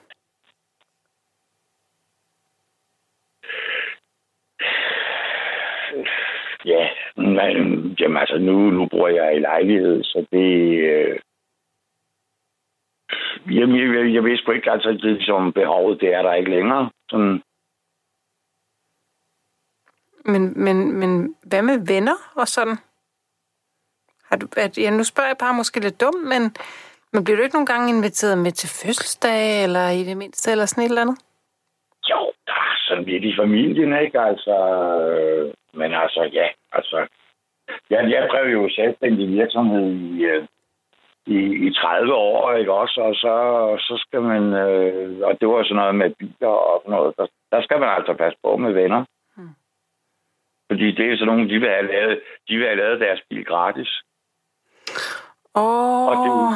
Men, 7.20 7.96
jamen 8.00 8.18
altså, 8.18 8.38
nu, 8.38 8.70
nu 8.70 8.88
bor 8.92 9.08
jeg 9.08 9.36
i 9.36 9.40
lejlighed, 9.40 10.04
så 10.04 10.26
det... 10.32 10.80
Øh, 10.92 11.20
jamen, 13.56 13.76
jeg, 13.80 13.96
jeg, 13.96 14.14
jeg 14.14 14.24
ved 14.24 14.38
sgu 14.38 14.52
ikke, 14.52 14.72
altså, 14.72 14.90
det, 14.92 15.26
som 15.26 15.54
behovet, 15.54 16.02
det 16.02 16.14
er 16.14 16.22
der 16.22 16.34
ikke 16.34 16.52
længere. 16.52 16.90
Sådan, 17.10 17.42
Men, 20.26 20.64
men, 20.64 21.00
men 21.00 21.36
hvad 21.44 21.62
med 21.62 21.78
venner 21.88 22.18
og 22.36 22.48
sådan? 22.48 22.78
Har 24.24 24.38
du, 24.38 24.48
at, 24.58 24.78
ja, 24.78 24.90
nu 24.90 25.04
spørger 25.04 25.30
jeg 25.30 25.38
bare 25.38 25.54
måske 25.54 25.80
lidt 25.80 26.02
dumt, 26.02 26.24
men, 26.28 26.42
men 27.14 27.24
bliver 27.24 27.38
du 27.38 27.44
ikke 27.44 27.56
nogle 27.56 27.72
gange 27.74 27.90
inviteret 27.90 28.38
med 28.38 28.52
til 28.52 28.70
fødselsdag, 28.70 29.64
eller 29.64 29.90
i 29.90 30.04
det 30.04 30.18
mindste, 30.18 30.52
eller 30.52 30.66
sådan 30.66 30.84
et 30.84 30.90
eller 30.90 31.02
andet? 31.02 31.18
jo, 32.10 32.32
der 32.48 32.54
er 32.54 32.69
sådan 32.90 33.04
lidt 33.04 33.24
i 33.24 33.36
familien, 33.42 33.92
ikke? 34.04 34.20
Altså, 34.20 34.56
øh, 35.10 35.54
men 35.74 35.94
altså, 35.94 36.30
ja, 36.34 36.48
altså... 36.72 37.08
Jeg, 37.90 38.12
jeg 38.12 38.28
drev 38.32 38.48
jo 38.52 38.70
selvstændig 38.70 39.28
virksomhed 39.30 39.86
i, 39.92 40.24
øh, 40.24 40.48
i, 41.26 41.68
i 41.68 41.74
30 41.74 42.14
år, 42.14 42.54
ikke 42.54 42.74
også? 42.74 43.02
Og 43.02 43.16
så, 43.16 43.34
så 43.80 44.04
skal 44.06 44.22
man... 44.22 44.54
Øh, 44.54 45.20
og 45.28 45.38
det 45.40 45.48
var 45.48 45.64
sådan 45.64 45.76
noget 45.76 45.96
med 45.96 46.10
biler 46.20 46.48
og 46.48 46.82
sådan 46.82 46.96
noget. 46.96 47.14
Der, 47.18 47.28
der 47.52 47.62
skal 47.62 47.80
man 47.80 47.90
altså 47.90 48.14
passe 48.14 48.38
på 48.44 48.58
med 48.58 48.74
venner. 48.74 49.06
Hmm. 49.36 49.56
Fordi 50.72 50.92
det 50.92 51.06
er 51.06 51.18
sådan 51.18 51.28
nogle, 51.28 51.50
de 51.50 51.60
vil 51.60 51.70
have 51.70 51.88
lavet, 51.88 52.20
de 52.48 52.58
vil 52.58 52.68
have 52.68 52.78
lavet 52.78 53.00
deres 53.00 53.22
bil 53.30 53.46
gratis. 53.46 54.02
Åh, 55.56 56.08
Og 56.08 56.16
det, 56.24 56.32
oh, 56.32 56.54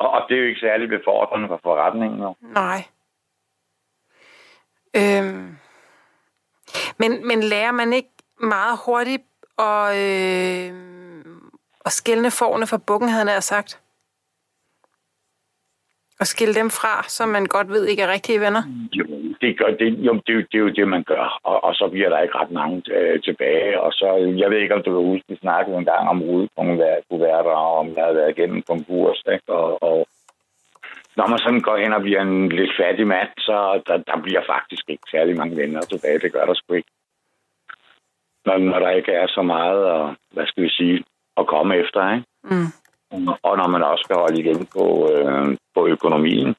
og, 0.00 0.10
og 0.10 0.20
det 0.28 0.34
er 0.36 0.40
jo 0.40 0.46
ikke 0.48 0.60
særlig 0.60 0.88
befordrende 0.88 1.48
for 1.48 1.60
forretningen. 1.62 2.20
Jo. 2.20 2.34
nej. 2.40 2.80
Øhm. 4.96 5.56
Men, 6.98 7.26
men 7.26 7.42
lærer 7.42 7.72
man 7.72 7.92
ikke 7.92 8.08
meget 8.40 8.78
hurtigt 8.86 9.22
at, 9.58 9.96
øh, 9.96 10.72
at 11.86 11.92
skille 11.92 12.30
forne 12.30 12.66
fra 12.66 12.78
bukken, 12.86 13.08
havde 13.08 13.28
han 13.30 13.42
sagt? 13.42 13.78
Og 16.20 16.26
skille 16.26 16.54
dem 16.54 16.70
fra, 16.70 17.02
som 17.08 17.28
man 17.28 17.46
godt 17.46 17.68
ved 17.68 17.86
ikke 17.86 18.02
er 18.02 18.12
rigtige 18.12 18.40
venner? 18.40 18.62
Jo, 18.92 19.04
det, 19.40 19.58
gør, 19.58 19.66
det, 19.80 19.88
jo, 20.06 20.12
det, 20.26 20.34
jo- 20.34 20.46
det 20.50 20.54
er 20.54 20.64
jo 20.66 20.68
det, 20.78 20.88
man 20.88 21.04
gør. 21.04 21.38
Og, 21.44 21.64
og 21.64 21.74
så 21.74 21.88
bliver 21.92 22.08
der 22.08 22.20
ikke 22.20 22.38
ret 22.38 22.50
mange 22.50 22.82
øh, 22.96 23.22
tilbage. 23.22 23.80
Og 23.80 23.92
så, 23.92 24.06
jeg 24.42 24.50
ved 24.50 24.58
ikke, 24.58 24.74
om 24.74 24.82
du 24.82 24.90
kan 24.92 25.08
huske, 25.10 25.24
vi 25.28 25.36
snakkede 25.36 25.76
en 25.76 25.84
gang 25.84 26.08
om 26.08 26.22
rudekuverter, 26.22 27.50
og 27.64 27.76
om 27.78 27.86
jeg 27.96 28.02
havde 28.04 28.16
været 28.16 28.30
igennem 28.38 28.62
konkurs. 28.62 29.22
Ikke? 29.32 29.52
Og 29.52 29.81
når 31.16 31.26
man 31.26 31.38
sådan 31.38 31.60
går 31.60 31.76
hen 31.76 31.92
og 31.92 32.02
bliver 32.02 32.22
en 32.22 32.48
lidt 32.48 32.72
fattig 32.80 33.06
mand, 33.06 33.28
så 33.38 33.82
der, 33.86 33.96
der 33.96 34.22
bliver 34.22 34.42
faktisk 34.46 34.84
ikke 34.88 35.06
særlig 35.10 35.36
mange 35.36 35.56
venner 35.56 35.80
tilbage. 35.80 36.18
Det 36.18 36.32
gør 36.32 36.44
der 36.46 36.54
sgu 36.54 36.74
ikke. 36.74 36.90
Når, 38.46 38.58
når 38.58 38.78
der 38.78 38.90
ikke 38.90 39.12
er 39.12 39.26
så 39.26 39.42
meget, 39.42 39.84
og, 39.84 40.16
hvad 40.30 40.46
skal 40.46 40.62
vi 40.62 40.68
sige, 40.68 41.04
at 41.36 41.46
komme 41.46 41.76
efter, 41.76 42.12
ikke? 42.14 42.26
Mm. 42.42 42.68
Og 43.42 43.56
når 43.56 43.68
man 43.68 43.82
også 43.82 44.02
skal 44.02 44.16
holde 44.16 44.40
igen 44.40 44.66
på, 44.66 45.10
øh, 45.12 45.56
på 45.74 45.86
økonomien. 45.86 46.56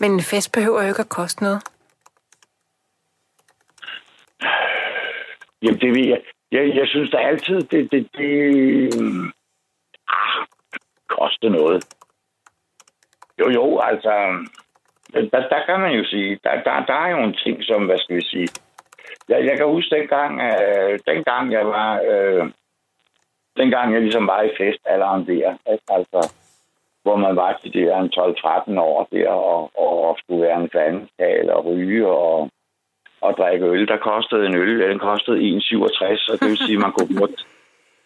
Men 0.00 0.12
en 0.12 0.20
fest 0.20 0.52
behøver 0.52 0.82
jo 0.82 0.88
ikke 0.88 1.00
at 1.00 1.08
koste 1.08 1.42
noget. 1.42 1.62
Jamen, 5.62 5.80
det 5.80 5.90
ved 5.94 6.06
jeg. 6.08 6.20
Jeg, 6.52 6.76
jeg 6.76 6.86
synes 6.88 7.10
da 7.10 7.16
altid, 7.16 7.60
det, 7.62 7.92
det, 7.92 8.08
det 8.16 8.94
ah, 10.08 10.46
koster 11.08 11.48
noget. 11.48 11.84
Jo, 13.42 13.50
jo, 13.50 13.78
altså, 13.78 14.12
der, 15.14 15.48
der 15.48 15.60
kan 15.66 15.80
man 15.80 15.92
jo 15.92 16.04
sige, 16.04 16.38
der, 16.44 16.50
der, 16.66 16.84
der 16.86 16.94
er 16.94 17.08
jo 17.10 17.18
en 17.18 17.34
ting, 17.44 17.64
som, 17.64 17.86
hvad 17.86 17.98
skal 17.98 18.16
vi 18.16 18.24
sige, 18.24 18.48
jeg, 19.28 19.44
jeg 19.44 19.56
kan 19.56 19.66
huske 19.66 19.96
dengang, 19.96 20.40
øh, 20.40 20.98
dengang 21.06 21.52
jeg 21.52 21.66
var, 21.66 22.00
øh, 22.10 22.50
dengang 23.56 23.92
jeg 23.92 24.02
ligesom 24.02 24.26
var 24.26 24.42
i 24.42 24.50
festalderen 24.58 25.26
der, 25.26 25.54
ikke? 25.72 25.84
altså, 25.88 26.20
hvor 27.02 27.16
man 27.16 27.36
var 27.36 27.58
til 27.62 27.72
det 27.72 27.86
der 27.86 28.66
12-13 28.74 28.80
år 28.80 29.08
der, 29.12 29.28
og, 29.28 29.70
og 29.78 30.16
skulle 30.18 30.42
være 30.42 30.60
en 30.60 30.70
fandestal 30.72 31.50
og 31.50 31.66
ryge 31.66 32.06
og, 32.06 32.50
og 33.20 33.36
drikke 33.38 33.66
øl. 33.66 33.88
Der 33.88 33.96
kostede 33.96 34.46
en 34.46 34.56
øl, 34.56 34.90
den 34.90 34.98
kostede 34.98 35.38
1,67, 35.38 36.32
og 36.32 36.40
det 36.40 36.48
vil 36.50 36.66
sige, 36.66 36.78
man 36.78 36.92
kunne 36.92 37.18
få, 37.18 37.26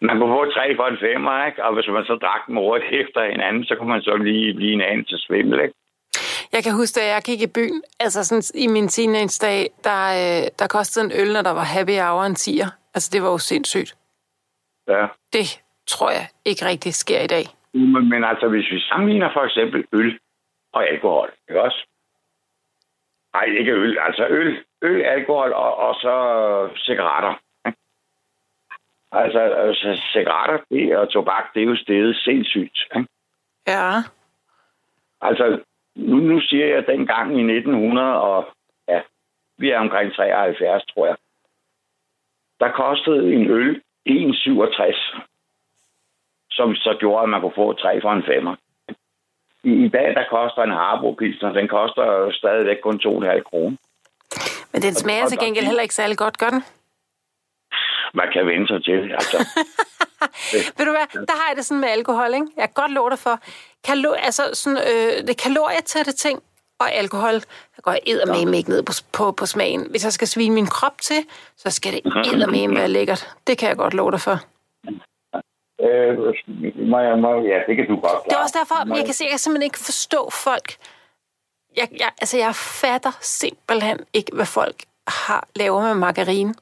man 0.01 0.19
kunne 0.19 0.33
få 0.35 0.51
tre 0.51 0.75
for 0.75 0.87
en 0.87 0.97
femmer, 0.97 1.45
ikke? 1.45 1.63
Og 1.65 1.73
hvis 1.73 1.87
man 1.87 2.05
så 2.05 2.15
drak 2.15 2.47
dem 2.47 2.55
hurtigt 2.55 2.93
efter 3.03 3.31
hinanden, 3.31 3.65
så 3.65 3.75
kunne 3.75 3.89
man 3.89 4.01
så 4.01 4.15
lige 4.15 4.53
blive 4.53 4.73
en 4.73 4.81
anden 4.81 5.05
til 5.05 5.17
svimmel, 5.19 5.59
ikke? 5.59 5.73
Jeg 6.51 6.63
kan 6.63 6.73
huske, 6.73 6.99
da 6.99 7.05
jeg 7.13 7.21
gik 7.25 7.41
i 7.41 7.53
byen, 7.57 7.83
altså 7.99 8.23
sådan 8.23 8.43
i 8.63 8.67
min 8.67 8.87
teenage-dag, 8.87 9.69
der, 9.83 10.01
øh, 10.19 10.43
der 10.59 10.67
kostede 10.67 11.05
en 11.05 11.11
øl, 11.21 11.33
når 11.33 11.41
der 11.41 11.53
var 11.59 11.63
happy 11.75 11.97
hour 12.03 12.23
en 12.23 12.35
tier. 12.35 12.69
Altså, 12.95 13.09
det 13.13 13.23
var 13.23 13.29
jo 13.29 13.37
sindssygt. 13.37 13.95
Ja. 14.87 15.07
Det 15.33 15.61
tror 15.87 16.09
jeg 16.09 16.25
ikke 16.45 16.65
rigtig 16.65 16.93
sker 16.93 17.21
i 17.21 17.27
dag. 17.27 17.45
Men, 17.73 18.09
men 18.09 18.23
altså, 18.23 18.47
hvis 18.47 18.71
vi 18.71 18.79
sammenligner 18.79 19.29
for 19.33 19.43
eksempel 19.43 19.85
øl 19.93 20.19
og 20.73 20.89
alkohol, 20.89 21.31
ikke 21.49 21.61
også? 21.61 21.87
Nej, 23.33 23.45
ikke 23.59 23.71
øl, 23.71 23.97
altså 23.99 24.27
øl, 24.29 24.57
øl, 24.81 25.01
alkohol 25.01 25.53
og, 25.53 25.77
og 25.77 25.95
så 25.95 26.13
cigaretter. 26.75 27.33
Altså, 29.23 29.39
altså 29.39 30.01
cigaretter 30.13 30.59
det, 30.71 30.97
og 30.97 31.09
tobak, 31.09 31.53
det 31.53 31.61
er 31.61 31.65
jo 31.65 31.75
stedet 31.75 32.15
sindssygt. 32.15 32.77
Ikke? 32.95 33.07
Ja. 33.67 33.91
Altså, 35.21 35.59
nu, 35.95 36.15
nu 36.15 36.39
siger 36.41 36.65
jeg 36.65 36.87
dengang 36.87 37.27
i 37.39 37.41
1900, 37.41 38.21
og 38.21 38.47
ja, 38.87 39.01
vi 39.57 39.69
er 39.69 39.79
omkring 39.79 40.13
73, 40.13 40.85
tror 40.85 41.05
jeg. 41.05 41.15
Der 42.59 42.71
kostede 42.71 43.33
en 43.33 43.49
øl 43.49 43.81
1,67, 44.09 45.19
som 46.51 46.75
så 46.75 46.97
gjorde, 46.99 47.23
at 47.23 47.29
man 47.29 47.41
kunne 47.41 47.55
få 47.55 47.73
tre 47.73 48.01
for 48.01 48.11
en 48.11 48.23
femmer. 48.23 48.55
I, 49.63 49.85
i 49.85 49.89
dag, 49.89 50.15
der 50.15 50.25
koster 50.29 50.63
en 50.63 50.71
Harbo 50.71 51.15
den 51.59 51.67
koster 51.67 52.03
jo 52.03 52.31
stadigvæk 52.31 52.77
kun 52.83 52.99
2,5 53.05 53.41
kroner. 53.41 53.77
Men 54.73 54.81
den 54.81 54.93
smager 54.93 55.25
til 55.25 55.39
gengæld 55.39 55.65
heller 55.65 55.81
ikke 55.81 55.93
særlig 55.93 56.17
godt, 56.17 56.37
gør 56.37 56.49
den? 56.49 56.63
Man 58.13 58.27
kan 58.33 58.45
vende 58.45 58.67
sig 58.67 58.83
til, 58.83 59.11
altså. 59.19 59.37
Ved 60.77 60.85
du 60.85 60.91
hvad, 60.91 61.07
der 61.29 61.35
har 61.39 61.47
jeg 61.49 61.57
det 61.57 61.65
sådan 61.65 61.81
med 61.81 61.89
alkohol, 61.89 62.33
ikke? 62.33 62.47
Jeg 62.57 62.63
kan 62.63 62.73
godt 62.83 62.91
love 62.91 63.09
dig 63.09 63.19
for. 63.19 63.39
Kalo, 63.87 64.11
altså 64.11 64.43
sådan, 64.53 64.77
øh, 64.77 65.27
det 65.27 65.37
kalorietætte 65.37 66.11
ting 66.11 66.43
og 66.79 66.93
alkohol, 66.93 67.33
der 67.75 67.81
går 67.81 67.95
eddermame 68.07 68.57
ikke 68.57 68.69
ned 68.69 68.83
på, 68.83 68.93
på, 69.13 69.31
på 69.31 69.45
smagen. 69.45 69.87
Hvis 69.89 70.03
jeg 70.03 70.13
skal 70.13 70.27
svine 70.27 70.55
min 70.55 70.65
krop 70.65 70.97
til, 71.01 71.25
så 71.57 71.69
skal 71.71 71.93
det 71.93 72.01
eddermame 72.05 72.75
være 72.75 72.87
lækkert. 72.87 73.35
Det 73.47 73.57
kan 73.57 73.69
jeg 73.69 73.77
godt 73.77 73.93
love 73.93 74.11
dig 74.11 74.21
for. 74.21 74.37
Øh, 75.81 76.17
må 76.91 76.99
jeg, 76.99 77.17
må, 77.17 77.41
ja, 77.41 77.59
det 77.67 77.75
kan 77.75 77.87
du 77.87 77.95
godt 77.95 78.25
Det 78.25 78.33
er 78.33 78.37
også 78.37 78.57
derfor, 78.59 78.95
jeg 78.95 79.05
kan, 79.05 79.13
se, 79.13 79.23
jeg 79.23 79.29
kan 79.31 79.39
simpelthen 79.39 79.67
ikke 79.69 79.79
forstå 79.79 80.29
folk. 80.29 80.75
Jeg, 81.77 81.87
jeg, 81.99 82.09
altså, 82.21 82.37
jeg 82.37 82.55
fatter 82.55 83.17
simpelthen 83.21 83.99
ikke, 84.13 84.31
hvad 84.35 84.45
folk 84.45 84.75
har 85.07 85.47
laver 85.55 85.81
med 85.81 85.95
margarine. 85.95 86.53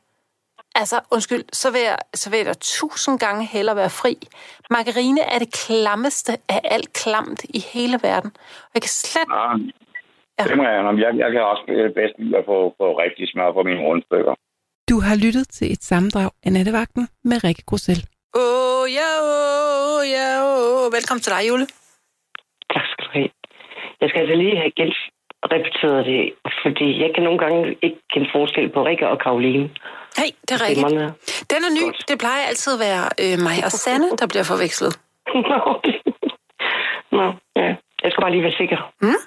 Altså, 0.82 0.98
undskyld, 1.12 1.44
så 1.54 1.72
vil, 1.72 1.82
jeg, 1.82 1.98
så 2.14 2.30
vil 2.30 2.38
jeg 2.38 2.46
da 2.46 2.54
tusind 2.54 3.20
gange 3.20 3.46
hellere 3.46 3.76
være 3.76 3.90
fri. 3.90 4.14
Margarine 4.70 5.22
er 5.34 5.40
det 5.40 5.52
klammeste 5.66 6.32
af 6.50 6.60
alt 6.64 6.94
klamt 6.94 7.44
i 7.44 7.60
hele 7.74 7.98
verden. 8.04 8.32
Og 8.66 8.72
jeg 8.74 8.82
kan 8.82 8.90
slet... 8.90 9.28
Ja, 9.32 9.48
Ja. 10.40 10.44
det 10.50 10.58
må 10.58 10.64
jeg, 10.64 11.00
jeg, 11.06 11.12
jeg 11.24 11.32
kan 11.32 11.42
også 11.54 11.64
bedst 11.96 12.16
lide 12.20 12.38
at 12.38 12.46
få, 12.46 12.58
få 12.80 12.88
rigtig 13.04 13.26
smør 13.32 13.52
på 13.52 13.64
mine 13.64 13.82
rundstykker. 13.88 14.34
Du 14.90 14.96
har 15.08 15.16
lyttet 15.26 15.46
til 15.58 15.68
et 15.72 15.84
sammendrag 15.84 16.30
af 16.46 16.52
Nattevagten 16.54 17.04
med 17.30 17.38
Rikke 17.44 17.64
Grussel. 17.70 18.00
Åh, 18.36 18.42
oh, 18.42 18.86
ja, 19.00 19.12
åh, 19.22 19.98
oh, 19.98 20.02
ja, 20.16 20.30
åh. 20.50 20.86
Oh. 20.86 20.94
Velkommen 20.98 21.22
til 21.26 21.32
dig, 21.36 21.42
Jule. 21.50 21.66
Tak 22.74 22.86
skal 22.92 23.04
du 23.06 23.12
have. 23.18 23.30
Jeg 24.02 24.08
skal 24.10 24.20
altså 24.24 24.36
lige 24.44 24.58
have 24.62 24.72
genrepeteret 24.80 26.02
det, 26.12 26.22
fordi 26.64 26.88
jeg 27.04 27.10
kan 27.14 27.24
nogle 27.24 27.40
gange 27.44 27.62
ikke 27.86 28.00
kende 28.14 28.30
forskel 28.36 28.68
på 28.76 28.80
Rikke 28.88 29.08
og 29.14 29.18
Karoline. 29.24 29.70
Hey, 30.18 30.30
det 30.48 30.52
er 30.58 30.62
rigtigt. 30.68 30.88
Den 31.52 31.60
er 31.68 31.72
ny. 31.80 31.84
Godt. 31.84 32.06
Det 32.08 32.20
plejer 32.20 32.42
altid 32.52 32.74
at 32.74 32.80
være 32.88 33.04
øh, 33.24 33.36
mig 33.48 33.58
og 33.66 33.72
Sanne, 33.72 34.10
der 34.20 34.28
bliver 34.28 34.44
forvekslet. 34.44 35.00
Nå, 35.50 35.58
okay. 35.76 35.98
Nå, 37.18 37.26
ja. 37.62 37.70
Jeg 38.04 38.10
skal 38.12 38.22
bare 38.22 38.32
lige 38.32 38.44
være 38.44 38.58
sikker. 38.62 38.80
Mm? 39.02 39.22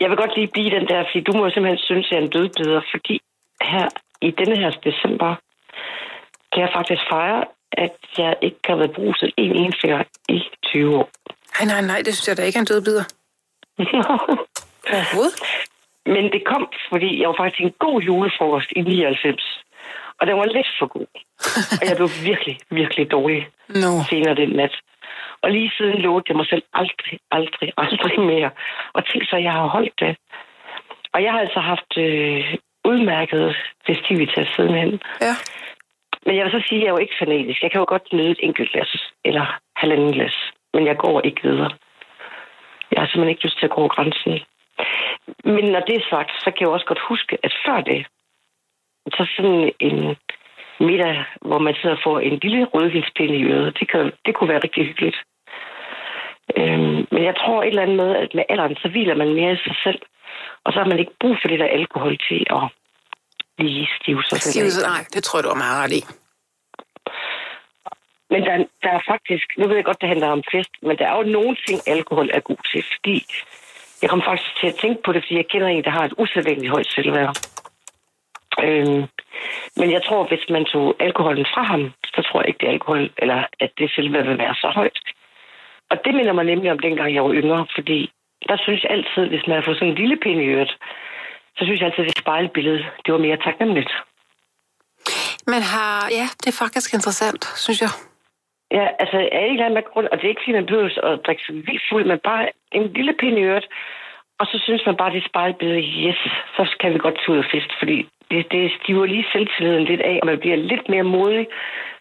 Jeg 0.00 0.08
vil 0.10 0.16
godt 0.16 0.34
lige 0.36 0.50
blive 0.54 0.70
den 0.76 0.86
der, 0.88 1.00
fordi 1.08 1.20
du 1.28 1.32
må 1.38 1.50
simpelthen 1.50 1.78
synes, 1.88 2.06
at 2.06 2.10
jeg 2.10 2.18
er 2.18 2.24
en 2.24 2.30
dødbeder, 2.36 2.80
fordi 2.92 3.20
her 3.62 3.86
i 4.22 4.30
denne 4.30 4.56
her 4.62 4.70
december 4.88 5.30
kan 6.52 6.60
jeg 6.64 6.70
faktisk 6.78 7.02
fejre, 7.12 7.44
at 7.72 7.96
jeg 8.18 8.34
ikke 8.42 8.62
har 8.64 8.76
været 8.76 8.92
bruset 8.92 9.30
en 9.36 9.52
eneste 9.56 9.86
gang 9.88 10.06
i 10.28 10.38
20 10.66 10.96
år. 10.98 11.08
Nej, 11.58 11.64
nej, 11.72 11.80
nej, 11.90 12.02
det 12.04 12.14
synes 12.14 12.28
jeg 12.28 12.36
da 12.36 12.42
ikke 12.42 12.56
er 12.56 12.60
en 12.60 12.66
død 12.72 12.80
bider. 12.86 13.04
Overhovedet. 14.94 15.34
Men 16.06 16.32
det 16.32 16.42
kom, 16.44 16.68
fordi 16.90 17.20
jeg 17.20 17.28
var 17.28 17.36
faktisk 17.38 17.62
en 17.62 17.74
god 17.78 18.02
julefrokost 18.02 18.70
i 18.76 18.80
99. 18.80 19.62
Og 20.20 20.26
den 20.26 20.36
var 20.36 20.44
lidt 20.44 20.70
for 20.78 20.86
god. 20.86 21.06
Og 21.80 21.82
jeg 21.88 21.96
blev 21.96 22.08
virkelig, 22.24 22.56
virkelig 22.70 23.10
dårlig 23.10 23.48
Nå. 23.68 23.90
senere 24.10 24.34
den 24.34 24.48
nat. 24.48 24.74
Og 25.42 25.50
lige 25.50 25.72
siden 25.76 25.98
lovede 25.98 26.24
jeg 26.28 26.36
mig 26.36 26.46
selv 26.46 26.62
aldrig, 26.72 27.18
aldrig, 27.30 27.72
aldrig 27.84 28.20
mere. 28.20 28.50
Og 28.92 29.06
tænk 29.06 29.22
så, 29.30 29.36
jeg 29.36 29.52
har 29.52 29.66
holdt 29.66 30.00
det. 30.00 30.16
Og 31.14 31.22
jeg 31.22 31.32
har 31.32 31.40
altså 31.40 31.60
haft 31.60 31.90
øh, 31.98 32.56
udmærket 32.84 33.56
festivitas 33.86 34.48
sidenhen. 34.56 35.00
Ja. 35.20 35.34
Men 36.26 36.36
jeg 36.36 36.44
vil 36.44 36.52
så 36.52 36.62
sige, 36.68 36.80
at 36.80 36.84
jeg 36.84 36.88
er 36.88 36.96
jo 36.96 37.04
ikke 37.04 37.20
fanatisk. 37.22 37.62
Jeg 37.62 37.70
kan 37.70 37.78
jo 37.78 37.86
godt 37.88 38.12
nyde 38.12 38.30
et 38.30 38.42
enkelt 38.42 38.72
glas, 38.72 39.12
eller 39.24 39.58
halvanden 39.76 40.12
glas, 40.12 40.36
men 40.74 40.86
jeg 40.86 40.96
går 40.96 41.20
ikke 41.20 41.42
videre. 41.42 41.70
Jeg 42.92 43.00
har 43.00 43.06
simpelthen 43.06 43.28
ikke 43.28 43.44
lyst 43.44 43.58
til 43.58 43.66
at 43.66 43.76
gå 43.78 43.88
grænsen. 43.88 44.40
Men 45.44 45.64
når 45.64 45.80
det 45.80 45.96
er 45.96 46.10
sagt, 46.10 46.30
så 46.44 46.50
kan 46.50 46.60
jeg 46.60 46.68
også 46.68 46.86
godt 46.86 47.08
huske, 47.08 47.38
at 47.42 47.52
før 47.66 47.80
det, 47.80 48.06
så 49.16 49.22
sådan 49.36 49.72
en 49.80 50.16
middag, 50.80 51.24
hvor 51.40 51.58
man 51.58 51.74
sidder 51.74 51.96
og 51.96 52.02
får 52.04 52.20
en 52.20 52.38
lille 52.42 52.64
rødvinspinde 52.64 53.36
i 53.36 53.44
øret, 53.44 53.76
det, 53.80 53.90
kan, 53.90 54.12
det 54.26 54.34
kunne 54.34 54.48
være 54.52 54.64
rigtig 54.64 54.86
hyggeligt. 54.86 55.18
Øhm, 56.56 57.06
men 57.12 57.22
jeg 57.28 57.34
tror 57.36 57.62
et 57.62 57.68
eller 57.68 57.82
andet 57.82 57.96
med, 57.96 58.16
at 58.16 58.30
med 58.34 58.44
alderen, 58.48 58.76
så 58.76 58.88
hviler 58.88 59.14
man 59.14 59.34
mere 59.34 59.52
i 59.52 59.64
sig 59.66 59.76
selv. 59.84 60.00
Og 60.64 60.72
så 60.72 60.78
har 60.78 60.88
man 60.88 60.98
ikke 60.98 61.16
brug 61.20 61.36
for 61.40 61.48
det 61.48 61.58
der 61.60 61.66
alkohol 61.66 62.18
til 62.28 62.40
at 62.50 62.64
blive 63.58 63.86
stiv. 63.96 64.22
Så 64.22 64.36
Stivelse, 64.36 64.82
nej, 64.82 65.02
det 65.14 65.24
tror 65.24 65.38
jeg, 65.38 65.44
du 65.44 65.48
er 65.48 65.64
meget 65.64 65.78
ret 65.84 65.92
i. 66.00 66.02
Men 68.32 68.42
der, 68.48 68.56
der 68.84 68.92
er 68.98 69.02
faktisk, 69.12 69.46
nu 69.58 69.64
ved 69.68 69.76
jeg 69.76 69.84
godt, 69.84 70.00
det 70.00 70.08
handler 70.08 70.28
om 70.28 70.42
fest, 70.52 70.72
men 70.82 70.98
der 70.98 71.06
er 71.06 71.16
jo 71.16 71.22
nogle 71.22 71.56
ting, 71.66 71.78
alkohol 71.86 72.30
er 72.34 72.40
god 72.40 72.62
til, 72.72 72.84
fordi 72.92 73.16
jeg 74.02 74.10
kom 74.10 74.22
faktisk 74.28 74.52
til 74.60 74.66
at 74.66 74.74
tænke 74.74 75.00
på 75.04 75.12
det, 75.12 75.22
fordi 75.22 75.36
jeg 75.36 75.48
kender 75.48 75.68
en, 75.68 75.84
der 75.84 75.90
har 75.90 76.04
et 76.04 76.14
usædvanligt 76.18 76.72
højt 76.72 76.90
selvværd. 76.94 77.36
Øhm, 78.64 79.02
men 79.76 79.88
jeg 79.96 80.02
tror, 80.06 80.28
hvis 80.28 80.44
man 80.50 80.64
tog 80.64 80.96
alkoholen 81.00 81.46
fra 81.54 81.62
ham, 81.62 81.92
så 82.14 82.22
tror 82.22 82.40
jeg 82.40 82.48
ikke, 82.48 82.58
det 82.60 82.68
er 82.68 82.72
alkohol, 82.72 83.10
eller 83.18 83.44
at 83.60 83.70
det 83.78 83.90
selvværd 83.94 84.26
vil 84.26 84.38
være 84.38 84.54
så 84.54 84.68
højt. 84.74 84.98
Og 85.90 85.96
det 86.04 86.14
minder 86.14 86.32
mig 86.32 86.44
nemlig 86.44 86.70
om 86.72 86.78
dengang, 86.78 87.14
jeg 87.14 87.24
var 87.24 87.32
yngre, 87.32 87.66
fordi 87.76 88.10
der 88.48 88.56
synes 88.64 88.82
jeg 88.82 88.90
altid, 88.90 89.24
hvis 89.28 89.46
man 89.46 89.56
har 89.56 89.64
fået 89.64 89.76
sådan 89.76 89.88
en 89.88 90.00
lille 90.02 90.16
pind 90.16 90.40
i 90.40 90.46
øret, 90.46 90.72
så 91.56 91.64
synes 91.64 91.80
jeg 91.80 91.86
altid, 91.88 92.04
at 92.04 92.10
det 92.10 92.18
spejlbillede, 92.18 92.84
det 93.04 93.12
var 93.14 93.18
mere 93.18 93.36
taknemmeligt. 93.36 93.92
Men 95.46 95.62
har, 95.62 96.08
ja, 96.10 96.26
det 96.40 96.48
er 96.48 96.58
faktisk 96.64 96.94
interessant, 96.94 97.44
synes 97.56 97.80
jeg. 97.80 98.11
Ja, 98.76 98.88
altså 98.98 99.16
af 99.32 99.44
en 99.46 99.52
eller 99.52 99.66
anden 99.66 99.82
grund, 99.92 100.06
og 100.12 100.16
det 100.16 100.24
er 100.24 100.28
ikke 100.28 100.42
fordi, 100.44 100.52
man 100.52 100.66
behøver 100.66 101.04
at 101.10 101.20
drikke 101.26 101.42
sig 101.46 101.54
vildt 101.54 101.82
fuld, 101.90 102.04
men 102.04 102.18
bare 102.18 102.48
en 102.72 102.92
lille 102.92 103.14
pind 103.20 103.38
i 103.38 103.42
øret, 103.42 103.66
og 104.40 104.46
så 104.46 104.56
synes 104.64 104.82
man 104.86 104.96
bare, 104.96 105.12
det 105.12 105.24
spejlbillede, 105.28 105.82
yes, 106.06 106.20
så 106.56 106.76
kan 106.80 106.94
vi 106.94 106.98
godt 106.98 107.18
tage 107.18 107.32
ud 107.32 107.38
og 107.44 107.50
fest, 107.52 107.70
fordi 107.78 108.08
det, 108.30 108.52
det 108.52 108.72
stiver 108.82 109.06
lige 109.06 109.26
selvtilliden 109.32 109.84
lidt 109.84 110.00
af, 110.00 110.18
og 110.22 110.26
man 110.26 110.38
bliver 110.38 110.56
lidt 110.56 110.88
mere 110.88 111.02
modig, 111.02 111.46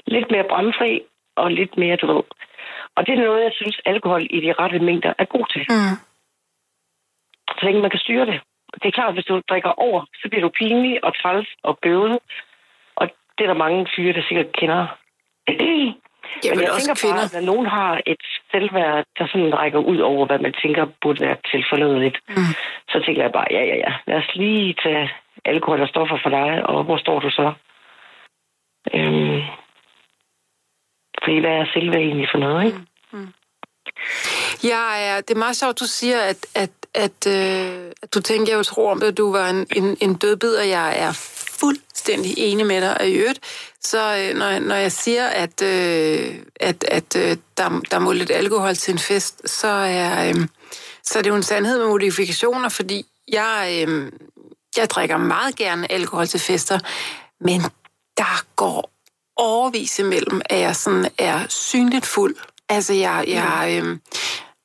lidt 0.08 0.32
mere 0.32 0.46
brændfri, 0.50 1.02
og 1.36 1.52
lidt 1.52 1.78
mere, 1.78 1.98
ved. 2.02 2.24
Og 2.96 3.06
det 3.06 3.14
er 3.14 3.24
noget, 3.24 3.44
jeg 3.44 3.52
synes, 3.56 3.82
alkohol 3.86 4.28
i 4.30 4.40
de 4.46 4.54
rette 4.54 4.80
mængder 4.80 5.14
er 5.18 5.26
god 5.26 5.46
til. 5.54 5.66
Mm. 5.70 5.98
Så 7.58 7.62
længe 7.66 7.82
man 7.82 7.90
kan 7.90 8.00
styre 8.00 8.26
det. 8.26 8.42
Det 8.74 8.86
er 8.86 8.92
klart, 8.92 9.08
at 9.10 9.14
hvis 9.14 9.26
du 9.26 9.42
drikker 9.50 9.70
over, 9.70 10.06
så 10.22 10.30
bliver 10.30 10.42
du 10.42 10.50
pinlig 10.50 11.04
og 11.04 11.22
træls 11.22 11.50
og 11.64 11.80
bøvet. 11.84 12.20
Og 12.96 13.10
det 13.38 13.44
er 13.44 13.48
der 13.54 13.64
mange 13.66 13.88
fyre, 13.96 14.14
der 14.14 14.24
sikkert 14.28 14.52
kender. 14.52 14.88
Jeg 16.44 16.52
Men 16.56 16.64
jeg 16.64 16.72
også 16.72 16.88
tænker 16.88 17.02
kvinder. 17.02 17.16
bare, 17.18 17.30
at 17.30 17.34
når 17.38 17.54
nogen 17.54 17.68
har 17.78 17.92
et 18.12 18.24
selvværd, 18.52 19.06
der 19.18 19.26
sådan 19.32 19.54
rækker 19.62 19.80
ud 19.92 19.98
over, 20.12 20.24
hvad 20.26 20.40
man 20.46 20.54
tænker 20.64 20.84
burde 21.02 21.20
være 21.26 21.38
tilforladeligt, 21.52 22.18
Mm. 22.30 22.54
så 22.92 22.98
tænker 23.06 23.22
jeg 23.26 23.32
bare, 23.38 23.48
ja, 23.52 23.62
ja, 23.72 23.76
ja, 23.86 23.92
lad 24.08 24.18
os 24.24 24.30
lige 24.36 24.76
tage 24.84 25.06
alkohol 25.46 25.82
og 25.82 25.88
stoffer 25.94 26.18
for 26.24 26.30
dig, 26.30 26.50
og 26.70 26.84
hvor 26.84 26.98
står 26.98 27.20
du 27.20 27.30
så? 27.30 27.48
Øhm, 28.98 29.42
fordi 31.24 31.40
hvad 31.40 31.52
er 31.62 31.66
selvværd 31.74 32.02
egentlig 32.02 32.28
for 32.32 32.38
noget, 32.46 32.66
ikke? 32.66 32.80
Jeg 34.64 34.90
er, 35.10 35.22
det 35.22 35.32
er 35.36 35.40
meget 35.46 35.56
sjovt, 35.56 35.80
du 35.80 35.86
siger, 35.86 36.20
at, 36.32 36.42
at, 36.56 36.72
at, 37.06 37.20
øh, 37.28 37.92
at 38.04 38.10
du 38.16 38.22
tænker, 38.22 38.52
jeg 38.52 38.58
jo 38.58 38.64
tror 38.64 38.92
om, 38.92 39.02
at 39.08 39.18
du 39.18 39.32
var 39.32 39.50
en, 39.50 39.68
en, 39.80 39.98
en 40.02 40.16
dødbid, 40.16 40.56
og 40.56 40.68
jeg 40.70 40.90
er 41.06 41.12
fuldstændig 41.62 42.34
enig 42.38 42.66
med 42.66 42.82
dig. 42.82 43.02
Og 43.02 43.08
i 43.08 43.14
øvrigt, 43.14 43.40
så 43.82 44.18
øh, 44.18 44.38
når, 44.38 44.60
når 44.60 44.76
jeg 44.76 44.92
siger, 44.92 45.28
at, 45.28 45.62
øh, 45.62 46.36
at, 46.60 46.84
at 46.88 47.16
øh, 47.16 47.38
der, 47.58 47.82
der 47.92 48.00
må 48.00 48.12
lidt 48.12 48.32
alkohol 48.32 48.76
til 48.76 48.92
en 48.92 49.00
fest, 49.00 49.50
så 49.50 49.68
er, 49.68 50.30
øh, 50.30 50.48
så 51.04 51.20
er 51.20 51.24
det 51.24 51.30
jo 51.30 51.36
en 51.36 51.44
sandhed 51.44 51.80
med 51.80 51.88
modifikationer, 51.88 52.70
fordi 52.70 53.06
jeg, 53.28 53.86
øh, 53.88 54.12
jeg 54.78 54.90
drikker 54.90 55.18
meget 55.18 55.56
gerne 55.56 55.92
alkohol 55.92 56.28
til 56.28 56.40
fester, 56.40 56.80
men 57.42 57.62
der 58.18 58.46
går 58.56 58.92
overvis 59.36 60.00
imellem, 60.00 60.42
at 60.46 60.60
jeg 60.60 60.76
sådan 60.76 61.08
er 61.18 61.46
synligt 61.50 62.06
fuld. 62.06 62.36
Altså, 62.70 62.94
jeg, 62.94 63.26
jeg, 63.28 63.82
øh, 63.84 63.98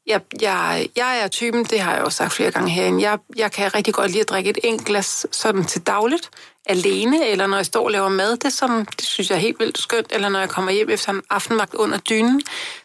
jeg, 0.06 0.20
jeg, 0.40 0.88
jeg 0.96 1.18
er 1.18 1.28
typen, 1.28 1.64
det 1.64 1.80
har 1.80 1.94
jeg 1.94 2.02
også 2.02 2.16
sagt 2.16 2.32
flere 2.32 2.50
gange 2.50 2.70
herinde, 2.70 3.02
jeg, 3.02 3.18
jeg 3.36 3.52
kan 3.52 3.74
rigtig 3.74 3.94
godt 3.94 4.10
lide 4.10 4.20
at 4.20 4.28
drikke 4.28 4.50
et 4.50 4.58
enkelt 4.64 4.86
glas 4.86 5.26
sådan 5.32 5.64
til 5.64 5.86
dagligt, 5.86 6.30
alene, 6.66 7.26
eller 7.28 7.46
når 7.46 7.56
jeg 7.56 7.66
står 7.66 7.84
og 7.84 7.90
laver 7.90 8.08
mad, 8.08 8.36
det, 8.36 8.52
sådan, 8.52 8.86
det 8.96 9.06
synes 9.06 9.30
jeg 9.30 9.36
er 9.36 9.40
helt 9.40 9.60
vildt 9.60 9.78
skønt, 9.78 10.06
eller 10.10 10.28
når 10.28 10.38
jeg 10.38 10.48
kommer 10.48 10.72
hjem 10.72 10.90
efter 10.90 11.12
en 11.12 11.22
aftenvagt 11.30 11.74
under 11.74 11.98
dynen, 11.98 12.42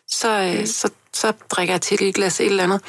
så, 0.07 0.55
mm. 0.59 0.65
så, 0.65 0.89
så 1.13 1.33
drikker 1.49 1.73
jeg 1.73 1.81
til 1.81 2.07
et 2.07 2.15
glas 2.15 2.39
et 2.39 2.45
eller 2.45 2.63
andet. 2.63 2.81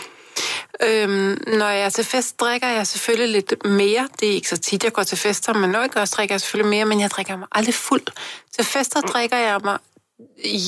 Øhm, 0.83 1.39
når 1.47 1.69
jeg 1.69 1.85
er 1.85 1.89
til 1.89 2.05
fest, 2.05 2.41
drikker 2.41 2.69
jeg 2.69 2.87
selvfølgelig 2.87 3.33
lidt 3.33 3.65
mere. 3.65 4.09
Det 4.21 4.29
er 4.29 4.33
ikke 4.33 4.49
så 4.49 4.57
tit, 4.57 4.85
jeg 4.85 4.93
går 4.93 5.03
til 5.03 5.19
fester, 5.19 5.53
men 5.53 5.71
når 5.71 5.81
jeg 5.81 5.91
gør, 5.91 6.05
så 6.05 6.15
drikker 6.17 6.35
jeg 6.35 6.41
selvfølgelig 6.41 6.71
mere, 6.71 6.85
men 6.85 7.01
jeg 7.01 7.11
drikker 7.11 7.37
mig 7.37 7.49
aldrig 7.53 7.75
fuld. 7.75 8.07
Til 8.55 8.65
fester 8.65 9.01
drikker 9.01 9.37
jeg 9.37 9.61
mig 9.65 9.79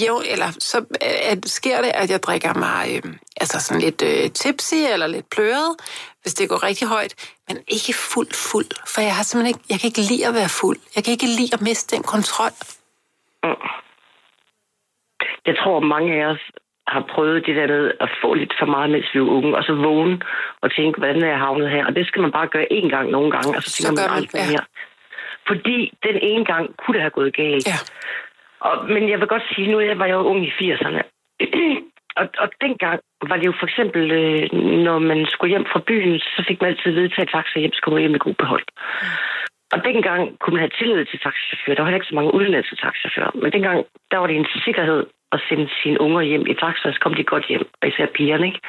jo, 0.06 0.22
eller 0.26 0.52
så 0.58 0.84
at, 1.00 1.38
sker 1.46 1.82
det, 1.82 1.90
at 1.94 2.10
jeg 2.10 2.22
drikker 2.22 2.54
mig 2.54 3.00
øh, 3.04 3.12
altså 3.36 3.60
sådan 3.60 3.82
lidt 3.82 4.02
øh, 4.02 4.30
tipsy 4.30 4.74
eller 4.74 5.06
lidt 5.06 5.30
pløret, 5.30 5.76
hvis 6.22 6.34
det 6.34 6.48
går 6.48 6.62
rigtig 6.62 6.88
højt, 6.88 7.14
men 7.48 7.56
ikke 7.76 7.92
fuldt 8.12 8.36
fuld, 8.50 8.70
for 8.92 9.00
jeg 9.08 9.14
har 9.18 9.24
simpelthen 9.24 9.52
ikke, 9.54 9.64
jeg 9.72 9.78
kan 9.80 9.88
ikke 9.90 10.04
lide 10.10 10.24
at 10.28 10.34
være 10.40 10.52
fuld. 10.62 10.78
Jeg 10.96 11.00
kan 11.04 11.12
ikke 11.16 11.30
lide 11.38 11.52
at 11.56 11.62
miste 11.68 11.96
den 11.96 12.04
kontrol. 12.14 12.54
Jeg 15.48 15.54
tror, 15.60 15.80
mange 15.80 16.10
af 16.20 16.26
os 16.32 16.44
har 16.88 17.04
prøvet 17.14 17.46
det 17.46 17.56
der 17.56 17.66
med 17.66 17.92
at 18.00 18.10
få 18.22 18.34
lidt 18.34 18.54
for 18.58 18.66
meget, 18.66 18.90
mens 18.90 19.06
vi 19.14 19.20
var 19.20 19.26
unge, 19.26 19.56
og 19.56 19.62
så 19.64 19.74
vågne 19.74 20.20
og 20.62 20.68
tænke, 20.76 20.98
hvordan 20.98 21.22
er 21.22 21.28
jeg 21.28 21.38
havnet 21.38 21.70
her? 21.70 21.86
Og 21.86 21.94
det 21.96 22.06
skal 22.06 22.22
man 22.22 22.32
bare 22.32 22.48
gøre 22.48 22.66
én 22.72 22.88
gang 22.94 23.10
nogle 23.10 23.30
gange, 23.30 23.56
og 23.56 23.62
så 23.62 23.70
Så 23.70 23.76
tænker 23.76 24.02
man 24.02 24.10
man, 24.10 24.16
aldrig 24.18 24.40
ja. 24.40 24.50
mere. 24.50 24.64
Fordi 25.46 25.76
den 26.02 26.16
ene 26.22 26.44
gang 26.44 26.76
kunne 26.76 26.94
det 26.94 27.00
have 27.00 27.16
gået 27.18 27.36
galt. 27.36 27.66
Ja. 27.66 27.78
Og, 28.60 28.74
men 28.94 29.08
jeg 29.10 29.18
vil 29.20 29.28
godt 29.28 29.42
sige, 29.54 29.70
nu 29.72 29.80
jeg 29.80 29.98
var 29.98 30.06
jeg 30.06 30.14
jo 30.14 30.22
ung 30.30 30.46
i 30.46 30.50
80'erne. 30.60 31.02
og, 32.20 32.26
og 32.42 32.48
dengang 32.64 33.00
var 33.28 33.36
det 33.36 33.46
jo 33.46 33.54
for 33.60 33.66
eksempel, 33.70 34.02
øh, 34.20 34.42
når 34.86 34.98
man 34.98 35.26
skulle 35.32 35.54
hjem 35.54 35.66
fra 35.72 35.80
byen, 35.86 36.18
så 36.18 36.44
fik 36.48 36.60
man 36.60 36.70
altid 36.70 37.10
at 37.18 37.28
taxa 37.34 37.58
hjem, 37.58 37.72
så 37.72 37.80
hjem, 37.84 37.92
man 37.94 38.02
hjem 38.02 38.10
med 38.10 38.26
god 38.26 38.34
behold. 38.34 38.66
Og 39.74 39.78
dengang 39.84 40.38
kunne 40.38 40.54
man 40.54 40.64
have 40.64 40.76
tillid 40.78 41.04
til 41.04 41.18
taxachauffører. 41.24 41.74
Der 41.74 41.82
var 41.82 41.88
heller 41.88 42.00
ikke 42.00 42.12
så 42.12 42.18
mange 42.20 42.34
udenlandske 42.34 42.76
taxachauffører. 42.76 43.30
Men 43.42 43.52
dengang, 43.52 43.78
der 44.10 44.18
var 44.18 44.26
det 44.26 44.36
en 44.36 44.46
sikkerhed 44.64 45.06
at 45.32 45.40
sende 45.48 45.68
sine 45.82 46.00
unger 46.00 46.20
hjem 46.30 46.46
i 46.46 46.54
taxa, 46.54 46.92
så 46.92 46.98
kom 47.00 47.14
de 47.14 47.24
godt 47.24 47.46
hjem. 47.46 47.66
Og 47.82 47.88
især 47.88 48.06
pigerne, 48.06 48.46
ikke? 48.46 48.60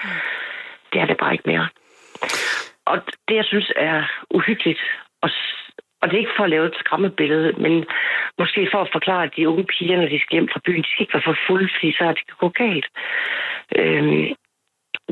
Det 0.93 1.01
er 1.01 1.05
det 1.05 1.17
bare 1.17 1.33
ikke 1.33 1.49
mere. 1.51 1.67
Og 2.85 2.97
det, 3.27 3.35
jeg 3.35 3.45
synes 3.45 3.71
er 3.75 4.03
uhyggeligt, 4.29 4.81
og, 5.21 5.29
og 6.05 6.11
det 6.11 6.17
er 6.17 6.25
ikke 6.25 6.37
for 6.37 6.43
at 6.43 6.49
lave 6.49 6.65
et 6.65 6.79
skræmmebillede, 6.79 7.51
men 7.63 7.85
måske 8.39 8.67
for 8.71 8.81
at 8.81 8.89
forklare, 8.91 9.23
at 9.23 9.35
de 9.35 9.49
unge 9.49 9.65
piger, 9.73 9.97
når 9.97 10.07
de 10.07 10.19
skal 10.19 10.35
hjem 10.35 10.49
fra 10.53 10.63
byen, 10.65 10.83
de 10.83 10.89
skal 10.91 11.03
ikke 11.03 11.13
være 11.13 11.29
for 11.29 11.37
fulde, 11.47 11.69
fordi 11.75 11.91
så 11.97 12.03
er 12.03 12.13
det 12.13 12.27
kan 12.27 12.37
gå 12.39 12.49
galt. 12.49 12.87
Øhm, 13.79 14.25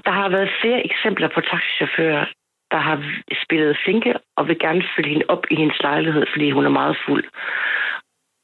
der 0.06 0.12
har 0.12 0.30
været 0.30 0.58
flere 0.62 0.86
eksempler 0.90 1.28
på 1.28 1.42
taxichauffører, 1.42 2.26
der 2.72 2.78
har 2.88 2.98
spillet 3.44 3.82
finke 3.86 4.14
og 4.38 4.48
vil 4.48 4.60
gerne 4.60 4.84
følge 4.96 5.10
hende 5.10 5.26
op 5.34 5.44
i 5.52 5.56
hendes 5.56 5.80
lejlighed, 5.82 6.26
fordi 6.34 6.52
hun 6.52 6.66
er 6.66 6.80
meget 6.80 6.98
fuld. 7.06 7.26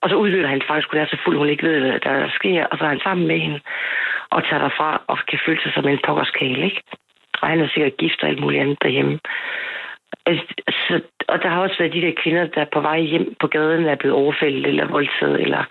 Og 0.02 0.10
så 0.10 0.16
udnytter 0.16 0.50
han 0.50 0.62
faktisk, 0.68 0.88
at 0.88 0.92
hun 0.92 1.02
er 1.02 1.06
så 1.06 1.18
fuld, 1.24 1.38
hun 1.38 1.50
ikke 1.50 1.68
ved, 1.68 1.80
hvad 1.80 2.00
der 2.00 2.30
sker, 2.30 2.66
og 2.66 2.78
så 2.78 2.84
er 2.84 2.90
han 2.90 3.06
sammen 3.08 3.28
med 3.28 3.40
hende 3.40 3.60
og 4.30 4.44
tager 4.44 4.62
derfra 4.62 5.02
og 5.08 5.18
kan 5.30 5.40
føle 5.46 5.62
sig 5.62 5.72
som 5.74 5.88
en 5.88 6.06
pokkerskale, 6.06 6.66
ikke? 6.66 6.82
Og 7.42 7.48
han 7.48 7.60
er 7.60 7.68
sikkert 7.68 7.98
gift 7.98 8.24
og 8.24 8.30
alt 8.30 8.40
muligt 8.40 8.62
andet 8.62 8.78
derhjemme. 8.82 9.20
Altså, 10.26 11.02
og 11.28 11.42
der 11.44 11.50
har 11.50 11.62
også 11.62 11.76
været 11.80 11.94
de 11.94 12.02
der 12.02 12.22
kvinder, 12.24 12.46
der 12.46 12.62
er 12.62 12.74
på 12.74 12.82
vej 12.82 13.00
hjem 13.00 13.36
på 13.40 13.48
gaden 13.48 13.86
er 13.86 13.96
blevet 13.96 14.18
overfældet 14.18 14.66
eller 14.66 14.88
voldtaget, 14.88 15.42
eller 15.42 15.64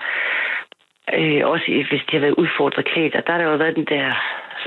øh, 1.19 1.47
også 1.53 1.67
hvis 1.91 2.03
de 2.09 2.17
har 2.17 2.25
været 2.27 2.41
udfordret 2.43 2.85
klædt. 2.85 3.15
Og 3.15 3.27
der 3.27 3.33
har 3.33 3.39
der 3.39 3.51
jo 3.51 3.57
været 3.57 3.77
den 3.77 3.85
der 3.85 4.07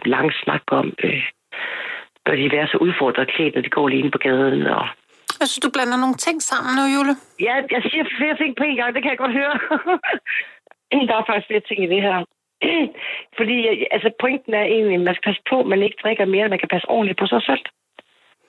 lange 0.05 0.33
snak 0.43 0.63
om, 0.67 0.93
øh, 1.03 1.23
bør 2.25 2.35
de 2.35 2.51
være 2.51 2.67
så 2.67 2.77
udfordret 2.77 3.27
klædt, 3.27 3.55
når 3.55 3.61
de 3.61 3.69
går 3.69 3.87
alene 3.87 4.11
på 4.11 4.17
gaden. 4.17 4.61
Og... 4.67 4.87
Jeg 5.39 5.47
synes, 5.47 5.65
du 5.65 5.71
blander 5.75 5.97
nogle 5.97 6.17
ting 6.25 6.41
sammen 6.41 6.71
nu, 6.77 6.83
Jule. 6.95 7.13
Ja, 7.47 7.55
jeg 7.75 7.81
siger 7.89 8.03
flere 8.17 8.37
ting 8.37 8.55
på 8.55 8.63
en 8.63 8.75
gang, 8.75 8.95
det 8.95 9.01
kan 9.03 9.11
jeg 9.11 9.23
godt 9.23 9.37
høre. 9.41 9.55
der 11.09 11.15
er 11.17 11.25
faktisk 11.27 11.47
flere 11.47 11.67
ting 11.67 11.79
i 11.83 11.91
det 11.93 12.01
her. 12.07 12.17
Fordi 13.37 13.57
altså, 13.95 14.09
pointen 14.19 14.53
er 14.53 14.63
egentlig, 14.63 14.95
at 14.95 15.07
man 15.07 15.15
skal 15.15 15.29
passe 15.29 15.43
på, 15.49 15.59
at 15.59 15.67
man 15.73 15.83
ikke 15.83 16.01
drikker 16.03 16.25
mere, 16.25 16.49
man 16.49 16.59
kan 16.59 16.73
passe 16.73 16.89
ordentligt 16.89 17.19
på 17.19 17.27
sig 17.27 17.41
selv. 17.49 17.63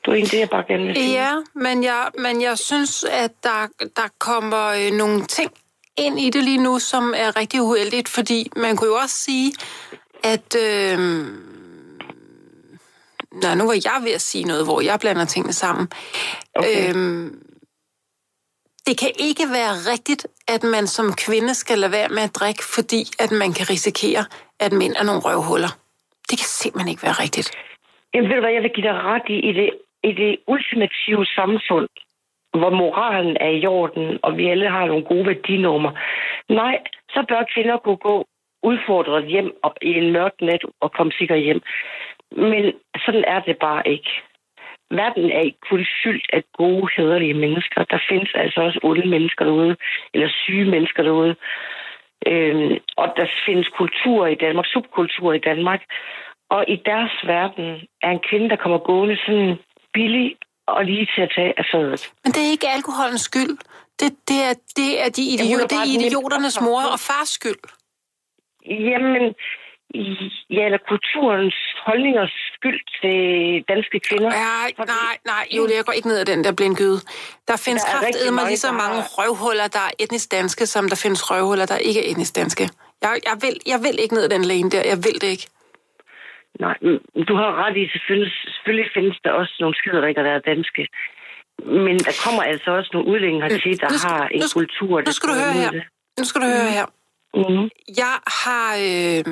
Det 0.05 0.11
er 0.11 0.15
egentlig 0.15 0.33
det, 0.33 0.39
jeg 0.39 0.51
bare 0.51 0.65
gerne 0.69 0.87
vil 0.87 0.97
sige. 0.97 1.13
Ja, 1.13 1.33
men 1.55 1.85
jeg, 1.85 2.11
men 2.19 2.43
jeg 2.43 2.59
synes, 2.59 3.05
at 3.05 3.31
der, 3.43 3.67
der 3.97 4.09
kommer 4.19 4.67
øh, 4.67 4.91
nogle 4.99 5.25
ting 5.25 5.53
ind 5.99 6.21
i 6.21 6.31
det 6.31 6.45
lige 6.45 6.63
nu, 6.63 6.79
som 6.79 7.15
er 7.17 7.37
rigtig 7.37 7.63
uheldigt, 7.63 8.09
fordi 8.09 8.51
man 8.57 8.77
kunne 8.77 8.89
jo 8.89 8.97
også 8.97 9.17
sige, 9.19 9.53
at... 10.25 10.57
Øh, 10.57 10.99
nej, 13.43 13.55
nu 13.55 13.65
var 13.67 13.81
jeg 13.85 14.01
ved 14.05 14.13
at 14.13 14.21
sige 14.21 14.45
noget, 14.45 14.65
hvor 14.65 14.81
jeg 14.81 15.01
blander 15.01 15.25
tingene 15.25 15.53
sammen. 15.53 15.89
Okay. 16.55 16.95
Øhm, 16.95 17.43
det 18.87 18.99
kan 18.99 19.11
ikke 19.19 19.45
være 19.51 19.75
rigtigt, 19.93 20.27
at 20.49 20.63
man 20.63 20.87
som 20.87 21.13
kvinde 21.13 21.55
skal 21.55 21.79
lade 21.79 21.93
være 21.93 22.09
med 22.09 22.23
at 22.23 22.35
drikke, 22.35 22.65
fordi 22.65 23.05
at 23.19 23.31
man 23.31 23.53
kan 23.53 23.71
risikere, 23.71 24.25
at 24.61 24.73
mænd 24.73 24.95
er 24.97 25.05
nogle 25.05 25.21
røvhuller. 25.21 25.79
Det 26.31 26.39
kan 26.39 26.47
simpelthen 26.47 26.91
ikke 26.91 27.03
være 27.03 27.13
rigtigt. 27.13 27.51
Jamen 28.15 28.29
ved 28.29 28.37
du 28.37 28.43
hvad, 28.43 28.53
jeg 28.53 28.63
vil 28.63 28.71
give 28.75 28.87
dig 28.89 28.97
ret 29.11 29.27
i, 29.29 29.37
i 29.49 29.53
det, 29.53 29.71
i 30.03 30.13
det 30.13 30.39
ultimative 30.47 31.27
samfund, 31.27 31.89
hvor 32.59 32.71
moralen 32.71 33.37
er 33.41 33.49
i 33.49 33.67
orden, 33.67 34.19
og 34.23 34.37
vi 34.37 34.49
alle 34.49 34.69
har 34.69 34.87
nogle 34.87 35.05
gode 35.05 35.27
værdinormer. 35.27 35.93
Nej, 36.49 36.79
så 37.09 37.25
bør 37.29 37.45
kvinder 37.55 37.77
kunne 37.77 37.97
gå 37.97 38.27
udfordret 38.63 39.27
hjem 39.27 39.53
op 39.63 39.77
i 39.83 39.95
en 39.95 40.13
mørk 40.13 40.33
nat 40.41 40.65
og 40.81 40.93
komme 40.93 41.13
sikkert 41.13 41.41
hjem. 41.41 41.63
Men 42.31 42.73
sådan 43.05 43.25
er 43.27 43.41
det 43.41 43.57
bare 43.59 43.89
ikke. 43.89 44.11
Verden 44.91 45.31
er 45.31 45.41
ikke 45.41 45.59
kun 45.71 45.87
fyldt 46.05 46.27
af 46.33 46.43
gode, 46.57 46.89
hederlige 46.97 47.35
mennesker. 47.35 47.85
Der 47.85 47.99
findes 48.09 48.33
altså 48.35 48.61
også 48.61 48.81
onde 48.83 49.09
mennesker 49.09 49.45
derude, 49.45 49.77
eller 50.15 50.29
syge 50.29 50.71
mennesker 50.71 51.03
derude. 51.03 51.37
Øhm, 52.27 52.79
og 52.97 53.13
der 53.17 53.27
findes 53.47 53.69
kultur 53.69 54.27
i 54.27 54.35
Danmark, 54.35 54.67
subkultur 54.67 55.33
i 55.33 55.39
Danmark. 55.39 55.83
Og 56.51 56.65
i 56.69 56.77
deres 56.77 57.13
verden 57.25 57.89
er 58.03 58.11
en 58.11 58.25
kvinde, 58.29 58.51
der 58.51 58.57
kommer 58.57 58.79
gående 58.79 59.17
sådan 59.27 59.59
billig 59.95 60.37
og 60.67 60.85
lige 60.85 61.07
til 61.15 61.23
at 61.27 61.31
tage 61.37 61.53
af 61.61 61.65
fadet. 61.73 62.03
Men 62.25 62.33
det 62.33 62.41
er 62.47 62.51
ikke 62.57 62.69
alkoholens 62.69 63.21
skyld. 63.21 63.55
Det, 64.01 64.11
det, 64.29 64.39
er, 64.49 64.55
det 64.77 64.91
er 65.05 65.09
de 65.19 65.23
Jamen, 65.23 65.45
idiot, 65.45 65.51
hun 65.51 65.61
er 65.61 65.67
det 65.67 65.79
er 65.79 66.07
idioternes 66.07 66.61
mor 66.61 66.83
og 66.95 67.01
fars 67.01 67.29
skyld. 67.29 67.63
Jamen, 68.67 69.25
ja, 70.51 70.63
eller 70.69 70.79
kulturens 70.89 71.55
holdningers 71.87 72.35
skyld 72.57 72.81
til 73.01 73.19
danske 73.69 74.01
kvinder. 74.09 74.31
Ja, 74.35 74.65
Fordi- 74.77 74.93
nej, 74.93 75.15
nej, 75.25 75.45
Julie, 75.57 75.77
jeg 75.77 75.85
går 75.85 75.93
ikke 75.93 76.09
ned 76.09 76.19
ad 76.19 76.25
den 76.25 76.45
der 76.45 76.53
blindgyde. 76.53 77.01
Der 77.49 77.57
findes 77.57 77.85
mange, 78.31 78.49
lige 78.49 78.59
så 78.59 78.73
mange 78.73 79.03
røvhuller, 79.19 79.69
der 79.69 79.79
er 79.79 79.91
etnisk 79.99 80.31
danske, 80.33 80.67
som 80.67 80.89
der 80.89 80.97
findes 80.97 81.31
røvhuller, 81.31 81.67
der 81.67 81.77
ikke 81.77 82.07
er 82.07 82.11
etnisk 82.11 82.37
danske. 82.37 82.69
Jeg, 83.03 83.21
jeg, 83.29 83.37
vil, 83.41 83.57
jeg 83.67 83.83
vil 83.83 83.97
ikke 84.03 84.15
ned 84.15 84.23
ad 84.25 84.29
den 84.29 84.45
lane 84.45 84.71
der. 84.71 84.83
Jeg 84.93 84.97
vil 85.05 85.15
det 85.21 85.29
ikke. 85.35 85.47
Nej, 86.61 86.77
du 87.29 87.35
har 87.41 87.51
ret 87.65 87.77
i, 87.83 87.85
selvfølgelig, 87.93 88.33
selvfølgelig 88.55 88.89
findes 88.97 89.17
der 89.25 89.31
også 89.41 89.55
nogle 89.61 89.75
skiderikker, 89.81 90.23
der 90.23 90.31
er 90.31 90.39
danske. 90.53 90.83
Men 91.87 91.99
der 91.99 92.15
kommer 92.25 92.43
altså 92.43 92.71
også 92.79 92.91
nogle 92.93 93.09
udlændinge 93.11 93.43
hertil, 93.43 93.81
der 93.81 93.91
Nu 93.91 93.99
skal- 93.99 94.11
har 94.11 94.29
en 94.29 94.41
nu 94.41 94.47
kultur, 94.55 95.01
der 95.01 95.07
Nu 95.11 95.13
skal 95.13 95.29
du 95.29 95.35
høre 95.35 95.53
her. 95.53 95.71
det. 95.71 95.83
Nu 96.19 96.25
skal 96.25 96.41
du 96.41 96.47
høre 96.47 96.71
her. 96.79 96.87
Mhm. 97.43 97.69
Jeg 98.03 98.15
har, 98.45 98.69
øh, 98.89 99.23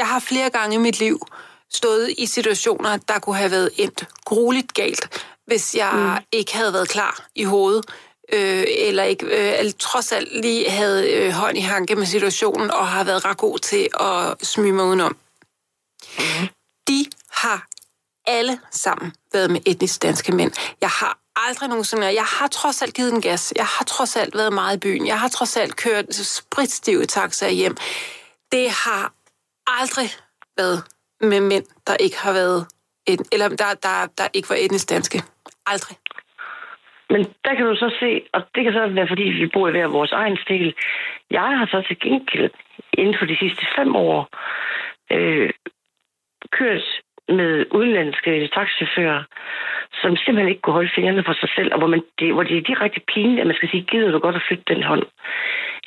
jeg 0.00 0.06
har 0.12 0.20
flere 0.30 0.50
gange 0.50 0.74
i 0.74 0.78
mit 0.78 1.00
liv 1.00 1.16
stået 1.72 2.08
i 2.18 2.26
situationer, 2.26 2.90
der 3.08 3.18
kunne 3.22 3.36
have 3.36 3.50
været 3.50 3.70
endt 3.78 4.08
grueligt 4.24 4.74
galt, 4.74 5.04
hvis 5.46 5.76
jeg 5.76 5.90
mm. 5.94 6.24
ikke 6.38 6.52
havde 6.56 6.72
været 6.72 6.88
klar 6.88 7.14
i 7.36 7.44
hovedet, 7.44 7.84
øh, 8.32 8.62
eller 8.88 9.02
ikke 9.02 9.26
øh, 9.26 9.58
eller 9.58 9.72
trods 9.78 10.12
alt 10.12 10.28
lige 10.42 10.70
havde 10.70 11.00
øh, 11.16 11.32
hånd 11.32 11.56
i 11.58 11.60
hanke 11.60 11.94
med 11.96 12.04
situationen, 12.06 12.70
og 12.70 12.86
har 12.86 13.04
været 13.04 13.24
ret 13.24 13.36
god 13.38 13.58
til 13.58 13.88
at 14.00 14.46
smyge 14.46 14.72
mig 14.72 14.84
udenom. 14.84 15.16
Mm. 16.18 16.48
De 16.88 17.04
har 17.42 17.66
alle 18.26 18.58
sammen 18.70 19.12
været 19.32 19.50
med 19.50 19.60
etnisk 19.66 20.02
danske 20.02 20.32
mænd. 20.32 20.52
Jeg 20.80 20.88
har 20.88 21.18
aldrig 21.36 21.68
nogensinde... 21.68 22.06
Jeg 22.06 22.28
har 22.38 22.48
trods 22.48 22.82
alt 22.82 22.94
givet 22.94 23.12
en 23.12 23.22
gas. 23.22 23.52
Jeg 23.56 23.64
har 23.64 23.84
trods 23.84 24.16
alt 24.16 24.34
været 24.34 24.52
meget 24.52 24.76
i 24.76 24.80
byen. 24.80 25.06
Jeg 25.06 25.20
har 25.20 25.28
trods 25.28 25.56
alt 25.56 25.76
kørt 25.76 26.14
spritstive 26.14 27.04
taxaer 27.04 27.50
hjem. 27.50 27.76
Det 28.52 28.70
har 28.70 29.12
aldrig 29.66 30.08
været 30.56 30.84
med 31.20 31.40
mænd, 31.40 31.66
der 31.86 31.96
ikke 31.96 32.18
har 32.18 32.32
været... 32.32 32.66
Et, 33.06 33.20
eller 33.32 33.48
der, 33.48 33.74
der, 33.82 34.06
der 34.18 34.26
ikke 34.34 34.50
var 34.50 34.56
etnisk 34.56 34.90
danske. 34.90 35.22
Aldrig. 35.66 35.96
Men 37.10 37.24
der 37.44 37.54
kan 37.54 37.66
du 37.66 37.74
så 37.76 37.96
se, 38.00 38.22
og 38.34 38.40
det 38.54 38.64
kan 38.64 38.72
så 38.72 38.86
være, 38.98 39.08
fordi 39.08 39.22
vi 39.22 39.46
bor 39.54 39.68
i 39.68 39.70
hver 39.70 39.86
vores 39.86 40.12
egen 40.12 40.38
stil. 40.44 40.74
Jeg 41.30 41.48
har 41.58 41.66
så 41.66 41.84
til 41.88 41.98
gengæld 42.00 42.50
inden 42.92 43.14
for 43.18 43.26
de 43.26 43.36
sidste 43.36 43.66
fem 43.76 43.96
år 43.96 44.28
øh, 45.12 45.50
kørt 46.58 46.82
med 47.28 47.66
udenlandske 47.70 48.48
taxichauffører, 48.54 49.22
som 50.02 50.16
simpelthen 50.16 50.48
ikke 50.48 50.60
kunne 50.62 50.78
holde 50.80 50.90
fingrene 50.94 51.24
for 51.24 51.32
sig 51.40 51.50
selv, 51.56 51.72
og 51.72 51.78
hvor, 51.78 51.86
man, 51.86 52.02
det, 52.18 52.32
hvor 52.32 52.42
det 52.42 52.56
er 52.56 52.68
direkte 52.70 53.00
pinligt, 53.14 53.40
at 53.40 53.46
man 53.46 53.56
skal 53.56 53.68
sige, 53.70 53.82
gider 53.90 54.10
du 54.10 54.18
godt 54.18 54.36
at 54.36 54.42
flytte 54.48 54.64
den 54.74 54.82
hånd? 54.82 55.02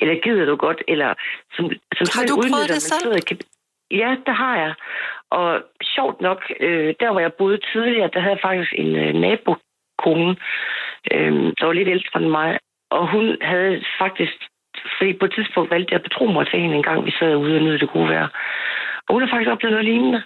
Eller 0.00 0.14
gider 0.24 0.44
du 0.44 0.56
godt? 0.56 0.82
Eller, 0.88 1.14
som, 1.56 1.64
som 1.98 2.06
Har 2.16 2.24
du 2.26 2.34
prøvet 2.36 2.68
det 2.68 2.82
selv? 2.82 3.00
sidder 3.02 3.20
kab- 3.30 3.48
Ja, 3.90 4.16
det 4.26 4.34
har 4.34 4.56
jeg. 4.58 4.74
Og 5.30 5.62
sjovt 5.82 6.20
nok, 6.20 6.40
øh, 6.60 6.94
der 7.00 7.12
hvor 7.12 7.20
jeg 7.20 7.32
boede 7.32 7.58
tidligere, 7.72 8.10
der 8.14 8.20
havde 8.20 8.34
jeg 8.34 8.40
faktisk 8.50 8.72
en 8.76 8.96
øh, 8.96 9.14
nabokone, 9.14 10.36
øh, 11.12 11.32
der 11.58 11.64
var 11.66 11.72
lidt 11.72 11.88
ældre 11.88 12.20
end 12.20 12.28
mig, 12.30 12.58
og 12.90 13.10
hun 13.10 13.36
havde 13.42 13.84
faktisk, 13.98 14.36
fordi 14.98 15.12
på 15.12 15.24
et 15.24 15.32
tidspunkt 15.34 15.70
valgte 15.70 15.92
jeg 15.92 15.98
at 16.00 16.02
betro 16.08 16.26
mig 16.26 16.46
til 16.46 16.60
hende 16.60 16.76
en 16.76 16.82
gang, 16.82 17.04
vi 17.06 17.10
sad 17.18 17.36
ude 17.36 17.56
og 17.56 17.62
nød 17.62 17.78
det 17.78 17.90
gode 17.90 18.08
vejr. 18.08 18.28
Og 19.08 19.12
hun 19.14 19.22
har 19.22 19.28
faktisk 19.30 19.50
oplevet 19.50 19.72
noget 19.72 19.84
lignende. 19.84 20.22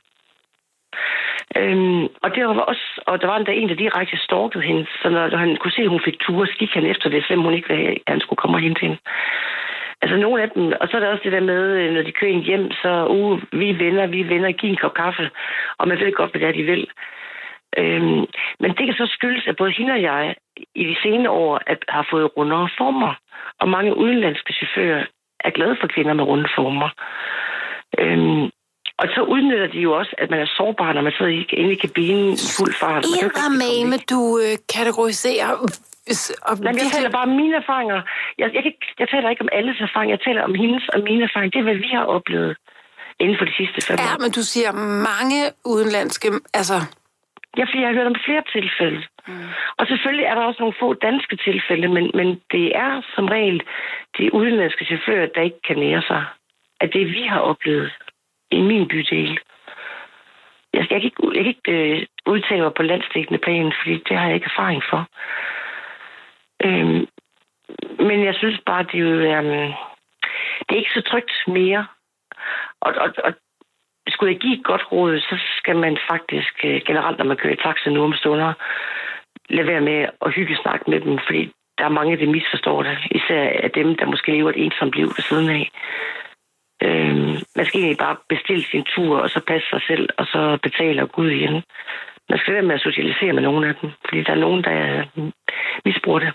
Øhm, 1.57 2.05
og 2.22 2.34
det 2.34 2.46
var 2.46 2.61
også, 2.61 3.03
og 3.07 3.20
der 3.20 3.26
var 3.26 3.36
endda 3.36 3.53
en, 3.53 3.68
der 3.68 3.74
direkte 3.74 4.16
stalkede 4.16 4.64
hende, 4.64 4.86
så 5.03 5.09
når 5.09 5.36
han 5.36 5.57
kunne 5.57 5.72
se, 5.72 5.82
at 5.82 5.88
hun 5.88 6.01
fik 6.05 6.18
ture, 6.20 6.46
så 6.46 6.53
gik 6.59 6.74
han 6.74 6.86
efter 6.86 7.09
det, 7.11 7.24
selvom 7.24 7.44
hun 7.44 7.55
ikke 7.55 7.68
ville, 7.68 7.84
have, 7.84 7.94
at 8.07 8.12
han 8.12 8.20
skulle 8.20 8.36
komme 8.36 8.57
og 8.57 8.61
hente 8.61 8.80
hende. 8.80 8.99
Altså 10.03 10.16
nogle 10.16 10.42
af 10.42 10.51
dem, 10.51 10.72
og 10.80 10.88
så 10.88 10.96
er 10.96 11.01
der 11.01 11.09
også 11.09 11.24
det 11.24 11.32
der 11.32 11.40
med, 11.40 11.62
øh, 11.78 11.94
når 11.94 12.03
de 12.03 12.12
kører 12.12 12.38
hjem, 12.38 12.70
så 12.70 13.07
uh, 13.07 13.42
vi 13.53 13.78
venner, 13.78 14.07
vi 14.07 14.28
venner, 14.28 14.53
giv 14.53 14.70
en 14.70 14.76
kop 14.76 14.94
kaffe, 14.94 15.30
og 15.78 15.88
man 15.88 16.01
ved 16.01 16.12
godt, 16.12 16.30
hvad 16.30 16.40
det 16.40 16.49
er, 16.49 16.53
de 16.53 16.62
vil. 16.62 16.88
Øhm, 17.78 18.26
men 18.61 18.70
det 18.76 18.86
kan 18.86 18.94
så 18.94 19.07
skyldes, 19.07 19.46
at 19.46 19.57
både 19.57 19.72
hende 19.72 19.92
og 19.92 20.03
jeg 20.03 20.34
i 20.74 20.84
de 20.84 20.96
senere 21.03 21.30
år 21.32 21.61
at, 21.66 21.84
har 21.88 22.07
fået 22.11 22.36
rundere 22.36 22.68
former, 22.78 23.14
og 23.61 23.68
mange 23.68 23.96
udenlandske 23.96 24.53
chauffører 24.53 25.05
er 25.40 25.51
glade 25.51 25.76
for 25.80 25.86
kvinder 25.86 26.12
med 26.12 26.24
runde 26.24 26.49
former. 26.57 26.90
Øhm, 27.99 28.51
og 28.99 29.07
så 29.14 29.20
udnytter 29.34 29.66
de 29.74 29.78
jo 29.86 29.90
også, 30.01 30.14
at 30.18 30.30
man 30.30 30.40
er 30.40 30.49
sårbar, 30.57 30.92
når 30.92 31.03
man 31.03 31.12
sidder 31.18 31.32
i- 31.32 31.55
inde 31.61 31.72
i 31.72 31.80
kabinen 31.86 32.32
i 32.32 32.49
fuld 32.59 32.74
fart. 32.80 33.05
Eddermame, 33.05 33.96
du 34.12 34.20
øh, 34.44 34.55
kategoriserer... 34.76 35.51
Og 36.49 36.55
Nej, 36.61 36.72
men 36.72 36.80
jeg 36.82 36.90
taler 36.96 37.11
bare 37.16 37.26
om 37.30 37.34
mine 37.42 37.57
erfaringer. 37.62 37.99
Jeg, 38.38 38.49
jeg, 38.57 38.62
kan, 38.62 38.72
jeg 38.99 39.09
taler 39.14 39.28
ikke 39.30 39.42
om 39.46 39.49
alles 39.53 39.76
erfaringer. 39.88 40.12
Jeg 40.16 40.24
taler 40.28 40.42
om 40.51 40.55
hendes 40.62 40.84
og 40.94 40.99
mine 41.09 41.22
erfaringer. 41.28 41.51
Det 41.55 41.59
er, 41.62 41.68
hvad 41.70 41.80
vi 41.86 41.90
har 41.99 42.05
oplevet 42.16 42.57
inden 43.22 43.36
for 43.38 43.44
de 43.51 43.55
sidste 43.61 43.78
fem 43.86 43.96
Ja, 43.99 44.14
år. 44.14 44.18
men 44.22 44.30
du 44.38 44.42
siger 44.53 44.70
mange 45.11 45.40
udenlandske... 45.72 46.28
Altså, 46.61 46.78
Ja, 47.59 47.64
fordi 47.68 47.80
jeg 47.80 47.88
har 47.88 47.94
hørt 47.99 48.12
om 48.14 48.20
flere 48.26 48.42
tilfælde. 48.57 49.01
Mm. 49.28 49.49
Og 49.78 49.84
selvfølgelig 49.90 50.24
er 50.30 50.34
der 50.34 50.42
også 50.49 50.61
nogle 50.62 50.80
få 50.82 50.88
danske 51.09 51.36
tilfælde, 51.49 51.88
men, 51.96 52.05
men 52.18 52.28
det 52.55 52.66
er 52.84 52.92
som 53.14 53.24
regel 53.36 53.59
de 54.18 54.34
udenlandske 54.38 54.84
chauffører, 54.90 55.26
der 55.34 55.42
ikke 55.49 55.62
kan 55.68 55.76
nære 55.84 56.03
sig. 56.11 56.22
At 56.82 56.88
det 56.94 57.07
vi 57.16 57.22
har 57.32 57.40
oplevet 57.51 57.90
i 58.51 58.61
min 58.61 58.88
bydel. 58.88 59.38
Jeg, 60.74 60.86
jeg 60.90 61.01
kan 61.01 61.03
ikke, 61.03 61.22
jeg 61.34 61.44
kan 61.44 61.55
ikke 61.55 61.72
øh, 61.72 62.07
udtale 62.26 62.62
mig 62.62 62.74
på 62.74 62.82
landstækkende 62.82 63.38
plan, 63.38 63.72
fordi 63.80 63.94
det 64.09 64.16
har 64.16 64.26
jeg 64.26 64.34
ikke 64.34 64.51
erfaring 64.55 64.82
for. 64.90 65.07
Øhm, 66.64 67.07
men 68.09 68.24
jeg 68.24 68.34
synes 68.34 68.61
bare, 68.66 68.82
det 68.82 68.94
er 68.94 68.99
jo... 68.99 69.11
Øhm, 69.11 69.72
det 70.59 70.74
er 70.74 70.82
ikke 70.82 70.99
så 70.99 71.03
trygt 71.03 71.32
mere. 71.46 71.86
Og, 72.80 72.94
og, 72.94 73.11
og 73.24 73.32
skulle 74.09 74.32
jeg 74.32 74.40
give 74.40 74.59
et 74.59 74.64
godt 74.64 74.92
råd, 74.92 75.20
så 75.20 75.38
skal 75.59 75.76
man 75.76 75.99
faktisk 76.11 76.55
øh, 76.64 76.80
generelt, 76.86 77.18
når 77.18 77.24
man 77.24 77.36
kører 77.36 77.53
i 77.55 77.62
taxa 77.64 77.90
nu 77.90 78.05
om 78.05 78.12
stunder, 78.12 78.53
lade 79.49 79.66
være 79.66 79.80
med 79.80 80.07
at 80.22 80.34
hygge 80.34 80.57
snakke 80.62 80.90
med 80.90 81.01
dem, 81.01 81.18
fordi 81.26 81.53
der 81.78 81.84
er 81.84 81.99
mange, 81.99 82.16
der 82.16 82.26
misforstår 82.26 82.82
det. 82.82 82.99
Især 83.11 83.42
af 83.62 83.70
dem, 83.70 83.96
der 83.96 84.07
måske 84.07 84.32
lever 84.32 84.51
et 84.51 84.64
ensomt 84.64 84.94
liv 84.94 85.07
ved 85.07 85.24
siden 85.28 85.51
af. 85.51 85.70
Øhm, 86.83 87.35
man 87.57 87.64
skal 87.66 87.81
egentlig 87.81 87.99
bare 87.99 88.16
bestille 88.29 88.64
sin 88.64 88.85
tur, 88.85 89.18
og 89.18 89.31
så 89.31 89.41
passe 89.47 89.68
sig 89.70 89.83
selv, 89.87 90.09
og 90.18 90.26
så 90.26 90.59
betale 90.62 91.03
og 91.03 91.12
gå 91.12 91.22
ud 91.22 91.31
igen. 91.31 91.62
Man 92.31 92.39
skal 92.39 92.55
være 92.55 92.62
med 92.62 92.74
at 92.74 92.81
socialisere 92.81 93.33
med 93.33 93.43
nogle 93.43 93.68
af 93.68 93.74
dem, 93.74 93.91
fordi 94.05 94.22
der 94.22 94.33
er 94.33 94.45
nogen, 94.47 94.64
der 94.64 94.76
øh, 94.99 95.31
misbruger 95.85 96.18
det. 96.18 96.33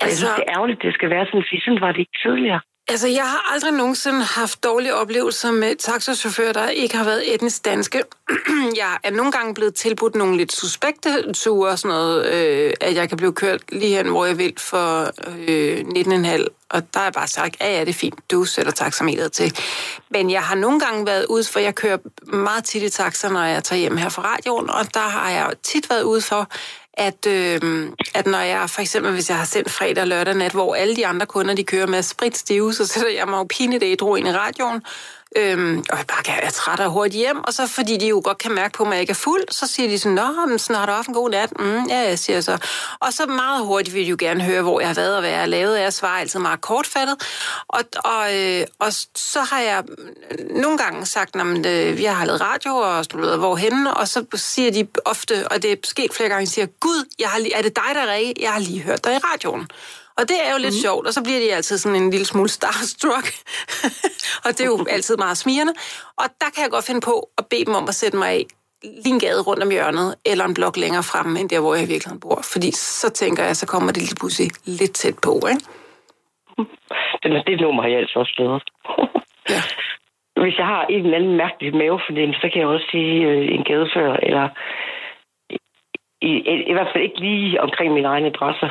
Og 0.00 0.06
jeg 0.08 0.16
synes, 0.16 0.30
Altså- 0.30 0.36
det 0.36 0.44
er 0.48 0.54
ærgerligt, 0.56 0.82
det 0.82 0.94
skal 0.94 1.10
være 1.10 1.26
sådan, 1.26 1.44
fordi 1.48 1.60
sådan 1.64 1.80
var 1.80 1.92
det 1.92 1.98
ikke 1.98 2.18
tidligere. 2.22 2.60
Altså, 2.88 3.08
jeg 3.08 3.24
har 3.24 3.52
aldrig 3.52 3.72
nogensinde 3.72 4.22
haft 4.22 4.64
dårlige 4.64 4.94
oplevelser 4.94 5.50
med 5.50 5.76
taxachauffører, 5.76 6.52
der 6.52 6.68
ikke 6.68 6.96
har 6.96 7.04
været 7.04 7.34
etnisk 7.34 7.64
danske. 7.64 8.02
jeg 8.76 8.98
er 9.04 9.10
nogle 9.10 9.32
gange 9.32 9.54
blevet 9.54 9.74
tilbudt 9.74 10.14
nogle 10.14 10.36
lidt 10.36 10.52
suspekte 10.52 11.32
ture, 11.32 11.70
og 11.70 11.78
sådan 11.78 11.96
noget, 11.96 12.26
øh, 12.26 12.74
at 12.80 12.94
jeg 12.94 13.08
kan 13.08 13.18
blive 13.18 13.32
kørt 13.32 13.60
lige 13.72 13.96
hen, 13.96 14.08
hvor 14.08 14.24
jeg 14.24 14.38
vil 14.38 14.54
for 14.58 15.10
øh, 15.48 15.78
19,5. 15.78 16.46
Og 16.70 16.94
der 16.94 17.00
er 17.00 17.10
bare 17.10 17.26
sagt, 17.26 17.56
ja, 17.60 17.72
ja, 17.72 17.80
det 17.80 17.88
er 17.88 17.92
fint, 17.92 18.30
du 18.30 18.44
sætter 18.44 18.72
taxameteret 18.72 19.32
til. 19.32 19.58
Men 20.10 20.30
jeg 20.30 20.42
har 20.42 20.54
nogle 20.54 20.80
gange 20.80 21.06
været 21.06 21.26
ude 21.26 21.44
for, 21.44 21.60
jeg 21.60 21.74
kører 21.74 21.98
meget 22.26 22.64
tit 22.64 22.82
i 22.82 22.88
taxa, 22.88 23.28
når 23.28 23.42
jeg 23.42 23.64
tager 23.64 23.80
hjem 23.80 23.96
her 23.96 24.08
fra 24.08 24.22
radioen, 24.22 24.70
og 24.70 24.94
der 24.94 25.00
har 25.00 25.30
jeg 25.30 25.52
tit 25.62 25.90
været 25.90 26.02
ude 26.02 26.20
for, 26.20 26.48
at, 26.94 27.26
øh, 27.26 27.90
at 28.14 28.26
når 28.26 28.38
jeg, 28.38 28.70
for 28.70 28.80
eksempel 28.80 29.12
hvis 29.12 29.30
jeg 29.30 29.38
har 29.38 29.44
sendt 29.44 29.70
fredag 29.70 30.02
og 30.02 30.08
lørdag 30.08 30.34
nat, 30.34 30.52
hvor 30.52 30.74
alle 30.74 30.96
de 30.96 31.06
andre 31.06 31.26
kunder, 31.26 31.54
de 31.54 31.64
kører 31.64 31.86
med 31.86 32.02
spritstive, 32.02 32.74
så 32.78 32.86
sætter 32.86 33.10
jeg 33.10 33.28
mig 33.28 33.38
jo 33.38 33.44
pinligt 33.44 33.84
ædru 33.84 34.14
ind 34.14 34.28
i 34.28 34.32
radioen, 34.32 34.82
Øhm, 35.36 35.84
og 35.90 35.98
jeg 35.98 36.06
bare 36.06 36.42
er 36.42 36.50
træt 36.50 36.80
og 36.80 36.90
hurtigt 36.90 37.14
hjem, 37.14 37.44
og 37.44 37.54
så 37.54 37.66
fordi 37.66 37.96
de 37.96 38.08
jo 38.08 38.20
godt 38.24 38.38
kan 38.38 38.52
mærke 38.52 38.72
på 38.72 38.84
mig, 38.84 38.92
at 38.92 38.96
jeg 38.96 39.00
ikke 39.00 39.10
er 39.10 39.14
fuld, 39.14 39.42
så 39.50 39.66
siger 39.66 39.88
de 39.88 39.98
sådan, 39.98 40.14
Nå, 40.14 40.46
men 40.48 40.58
sådan 40.58 40.76
har 40.76 40.86
du 40.86 40.92
haft 40.92 41.08
en 41.08 41.14
god 41.14 41.30
nat. 41.30 41.58
Mm, 41.58 41.84
ja, 41.88 41.98
jeg 41.98 42.18
siger 42.18 42.40
så. 42.40 42.58
Og 43.00 43.12
så 43.12 43.26
meget 43.26 43.66
hurtigt 43.66 43.94
vil 43.94 44.04
de 44.04 44.10
jo 44.10 44.16
gerne 44.18 44.44
høre, 44.44 44.62
hvor 44.62 44.80
jeg 44.80 44.88
har 44.88 44.94
været 44.94 45.14
og 45.14 45.20
hvad 45.20 45.30
jeg 45.30 45.38
har 45.38 45.46
lavet. 45.46 45.80
Jeg 45.80 45.92
svarer 45.92 46.20
altid 46.20 46.40
meget 46.40 46.60
kortfattet. 46.60 47.16
Og, 47.68 47.80
og, 48.04 48.40
øh, 48.40 48.66
og 48.78 48.92
så 49.14 49.40
har 49.40 49.60
jeg 49.60 49.84
nogle 50.50 50.78
gange 50.78 51.06
sagt, 51.06 51.36
at 51.36 51.66
øh, 51.66 52.02
jeg 52.02 52.16
har 52.16 52.24
lavet 52.24 52.40
radio, 52.40 52.76
og 52.76 53.04
hvor 53.12 53.36
hvorhen, 53.36 53.86
og 53.86 54.08
så 54.08 54.24
siger 54.34 54.72
de 54.72 54.86
ofte, 55.04 55.48
og 55.48 55.62
det 55.62 55.72
er 55.72 55.76
sket 55.84 56.14
flere 56.14 56.28
gange, 56.28 56.46
siger, 56.46 56.66
Gud, 56.66 57.04
jeg 57.18 57.28
har 57.28 57.38
lige, 57.38 57.54
er 57.54 57.62
det 57.62 57.76
dig, 57.76 57.94
der 57.94 58.00
er 58.00 58.32
Jeg 58.40 58.52
har 58.52 58.60
lige 58.60 58.82
hørt 58.82 59.04
dig 59.04 59.14
i 59.14 59.18
radioen. 59.18 59.68
Og 60.18 60.22
det 60.30 60.38
er 60.46 60.50
jo 60.54 60.58
lidt 60.66 60.76
mm. 60.78 60.82
sjovt, 60.84 61.06
og 61.08 61.12
så 61.12 61.22
bliver 61.26 61.40
de 61.44 61.54
altid 61.54 61.78
sådan 61.78 62.02
en 62.02 62.10
lille 62.10 62.26
smule 62.26 62.48
starstruck. 62.48 63.26
og 64.44 64.50
det 64.56 64.60
er 64.60 64.70
jo 64.74 64.86
altid 64.96 65.16
meget 65.16 65.36
smirende. 65.36 65.74
Og 66.20 66.26
der 66.40 66.48
kan 66.54 66.62
jeg 66.64 66.70
godt 66.70 66.86
finde 66.88 67.02
på 67.10 67.14
at 67.38 67.44
bede 67.50 67.64
dem 67.64 67.74
om 67.74 67.86
at 67.92 67.94
sætte 67.94 68.16
mig 68.16 68.28
af 68.28 68.42
lige 69.04 69.14
en 69.14 69.20
gade 69.20 69.42
rundt 69.48 69.62
om 69.66 69.70
hjørnet, 69.70 70.08
eller 70.30 70.44
en 70.44 70.54
blok 70.58 70.76
længere 70.84 71.04
fremme, 71.10 71.40
end 71.40 71.48
der, 71.52 71.60
hvor 71.60 71.74
jeg 71.74 71.88
virkelig 71.94 72.20
bor. 72.24 72.40
Fordi 72.52 72.70
så 73.00 73.08
tænker 73.20 73.42
jeg, 73.48 73.56
så 73.56 73.66
kommer 73.72 73.90
det 73.92 74.02
lige 74.02 74.20
pludselig 74.20 74.48
lidt 74.80 74.94
tæt 75.00 75.18
på, 75.26 75.32
ikke? 75.52 75.64
Den, 77.22 77.32
det 77.48 77.60
nummer 77.60 77.82
har 77.82 77.90
jeg 77.90 78.00
altså 78.02 78.18
også 78.22 78.34
lavet. 78.38 78.62
ja. 79.54 79.62
Hvis 80.42 80.56
jeg 80.58 80.66
har 80.66 80.82
en 80.94 81.04
eller 81.04 81.18
anden 81.18 81.36
mærkelig 81.36 81.74
mavefornemmelse, 81.80 82.40
så 82.40 82.48
kan 82.52 82.60
jeg 82.60 82.68
også 82.68 82.88
sige 82.90 83.14
øh, 83.28 83.54
en 83.54 83.64
gadefør, 83.64 84.12
eller 84.28 84.44
i, 86.30 86.32
i, 86.52 86.54
i 86.70 86.72
hvert 86.72 86.90
fald 86.92 87.04
ikke 87.04 87.20
lige 87.20 87.60
omkring 87.60 87.94
min 87.94 88.04
egen 88.04 88.26
adresse. 88.26 88.66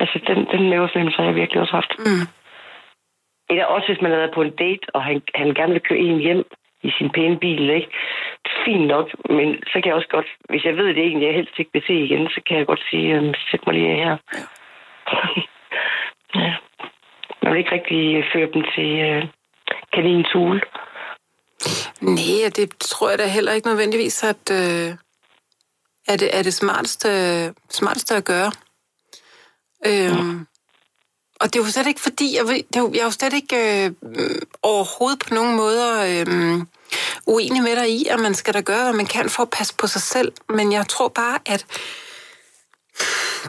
Altså, 0.00 0.16
den, 0.28 0.38
den 0.52 0.70
mavefornemmelse 0.70 1.18
har 1.18 1.24
jeg 1.24 1.34
virkelig 1.34 1.60
også 1.60 1.72
haft. 1.72 1.92
Mm. 1.98 2.26
Eller 3.50 3.64
også, 3.64 3.86
hvis 3.88 4.02
man 4.02 4.10
har 4.10 4.18
været 4.18 4.34
på 4.34 4.42
en 4.42 4.56
date, 4.64 4.86
og 4.94 5.04
han, 5.04 5.22
han 5.34 5.54
gerne 5.54 5.72
vil 5.72 5.86
køre 5.88 5.98
en 5.98 6.18
hjem 6.18 6.44
i 6.82 6.90
sin 6.98 7.10
pæne 7.10 7.38
bil, 7.38 7.70
ikke? 7.70 7.90
Fint 8.64 8.86
nok, 8.86 9.06
men 9.30 9.48
så 9.70 9.72
kan 9.72 9.86
jeg 9.86 9.94
også 9.94 10.08
godt, 10.16 10.28
hvis 10.50 10.64
jeg 10.64 10.76
ved, 10.76 10.86
det 10.86 10.98
egentlig 10.98 11.26
jeg 11.26 11.34
helst 11.34 11.58
ikke 11.58 11.70
vil 11.72 11.82
se 11.86 11.94
igen, 11.94 12.28
så 12.28 12.40
kan 12.46 12.56
jeg 12.58 12.66
godt 12.66 12.82
sige, 12.90 13.18
um, 13.18 13.34
sæt 13.50 13.66
mig 13.66 13.74
lige 13.74 13.96
her. 14.04 14.16
Ja. 14.34 14.44
ja. 16.42 16.54
Man 17.42 17.52
vil 17.52 17.58
ikke 17.58 17.72
rigtig 17.72 18.24
føre 18.32 18.48
dem 18.54 18.62
til 18.74 18.90
uh, 19.08 19.28
kaninens 19.92 20.32
hule. 20.32 20.60
Nej, 22.00 22.50
det 22.56 22.78
tror 22.78 23.10
jeg 23.10 23.18
da 23.18 23.26
heller 23.26 23.52
ikke 23.52 23.68
nødvendigvis, 23.68 24.24
at 24.24 24.44
øh, 24.52 24.88
er, 26.08 26.16
det, 26.16 26.28
er 26.38 26.42
det 26.42 26.54
smarteste, 26.54 27.08
smarteste 27.70 28.14
at 28.14 28.24
gøre. 28.24 28.50
Øhm, 29.86 30.46
og 31.40 31.52
det 31.52 31.60
er 31.60 31.64
jo 31.64 31.70
slet 31.70 31.86
ikke 31.86 32.00
fordi, 32.00 32.36
jeg, 32.36 32.46
det 32.46 32.76
er 32.76 32.80
jo, 32.80 32.92
jeg 32.92 33.00
er 33.00 33.04
jo 33.04 33.10
slet 33.10 33.32
ikke 33.32 33.84
øh, 34.02 34.42
overhovedet 34.62 35.18
på 35.18 35.34
nogen 35.34 35.56
måder 35.56 36.02
øh, 36.02 36.62
uenig 37.26 37.62
med 37.62 37.76
dig 37.76 37.90
i, 37.90 38.06
at 38.06 38.20
man 38.20 38.34
skal 38.34 38.54
da 38.54 38.60
gøre, 38.60 38.82
hvad 38.82 38.92
man 38.92 39.06
kan 39.06 39.30
for 39.30 39.42
at 39.42 39.50
passe 39.50 39.74
på 39.74 39.86
sig 39.86 40.02
selv. 40.02 40.32
Men 40.48 40.72
jeg 40.72 40.88
tror 40.88 41.08
bare, 41.08 41.38
at 41.46 41.66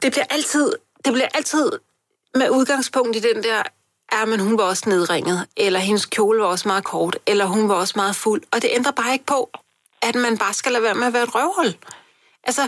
det 0.01 0.11
bliver 0.11 0.25
altid, 0.30 0.71
det 1.05 1.13
bliver 1.13 1.27
altid 1.34 1.71
med 2.36 2.49
udgangspunkt 2.49 3.15
i 3.15 3.19
den 3.19 3.43
der, 3.43 3.63
ja, 4.11 4.25
men 4.25 4.39
hun 4.39 4.57
var 4.57 4.63
også 4.63 4.89
nedringet, 4.89 5.47
eller 5.57 5.80
hendes 5.80 6.05
kjole 6.05 6.41
var 6.41 6.47
også 6.47 6.67
meget 6.67 6.84
kort, 6.84 7.17
eller 7.25 7.45
hun 7.45 7.69
var 7.69 7.75
også 7.75 7.93
meget 7.95 8.15
fuld. 8.15 8.43
Og 8.51 8.61
det 8.61 8.69
ændrer 8.73 8.91
bare 8.91 9.13
ikke 9.13 9.25
på, 9.25 9.49
at 10.01 10.15
man 10.15 10.38
bare 10.38 10.53
skal 10.53 10.71
lade 10.71 10.84
være 10.84 10.95
med 10.95 11.07
at 11.07 11.13
være 11.13 11.23
et 11.23 11.36
røvhul. 11.36 11.75
Altså, 12.43 12.67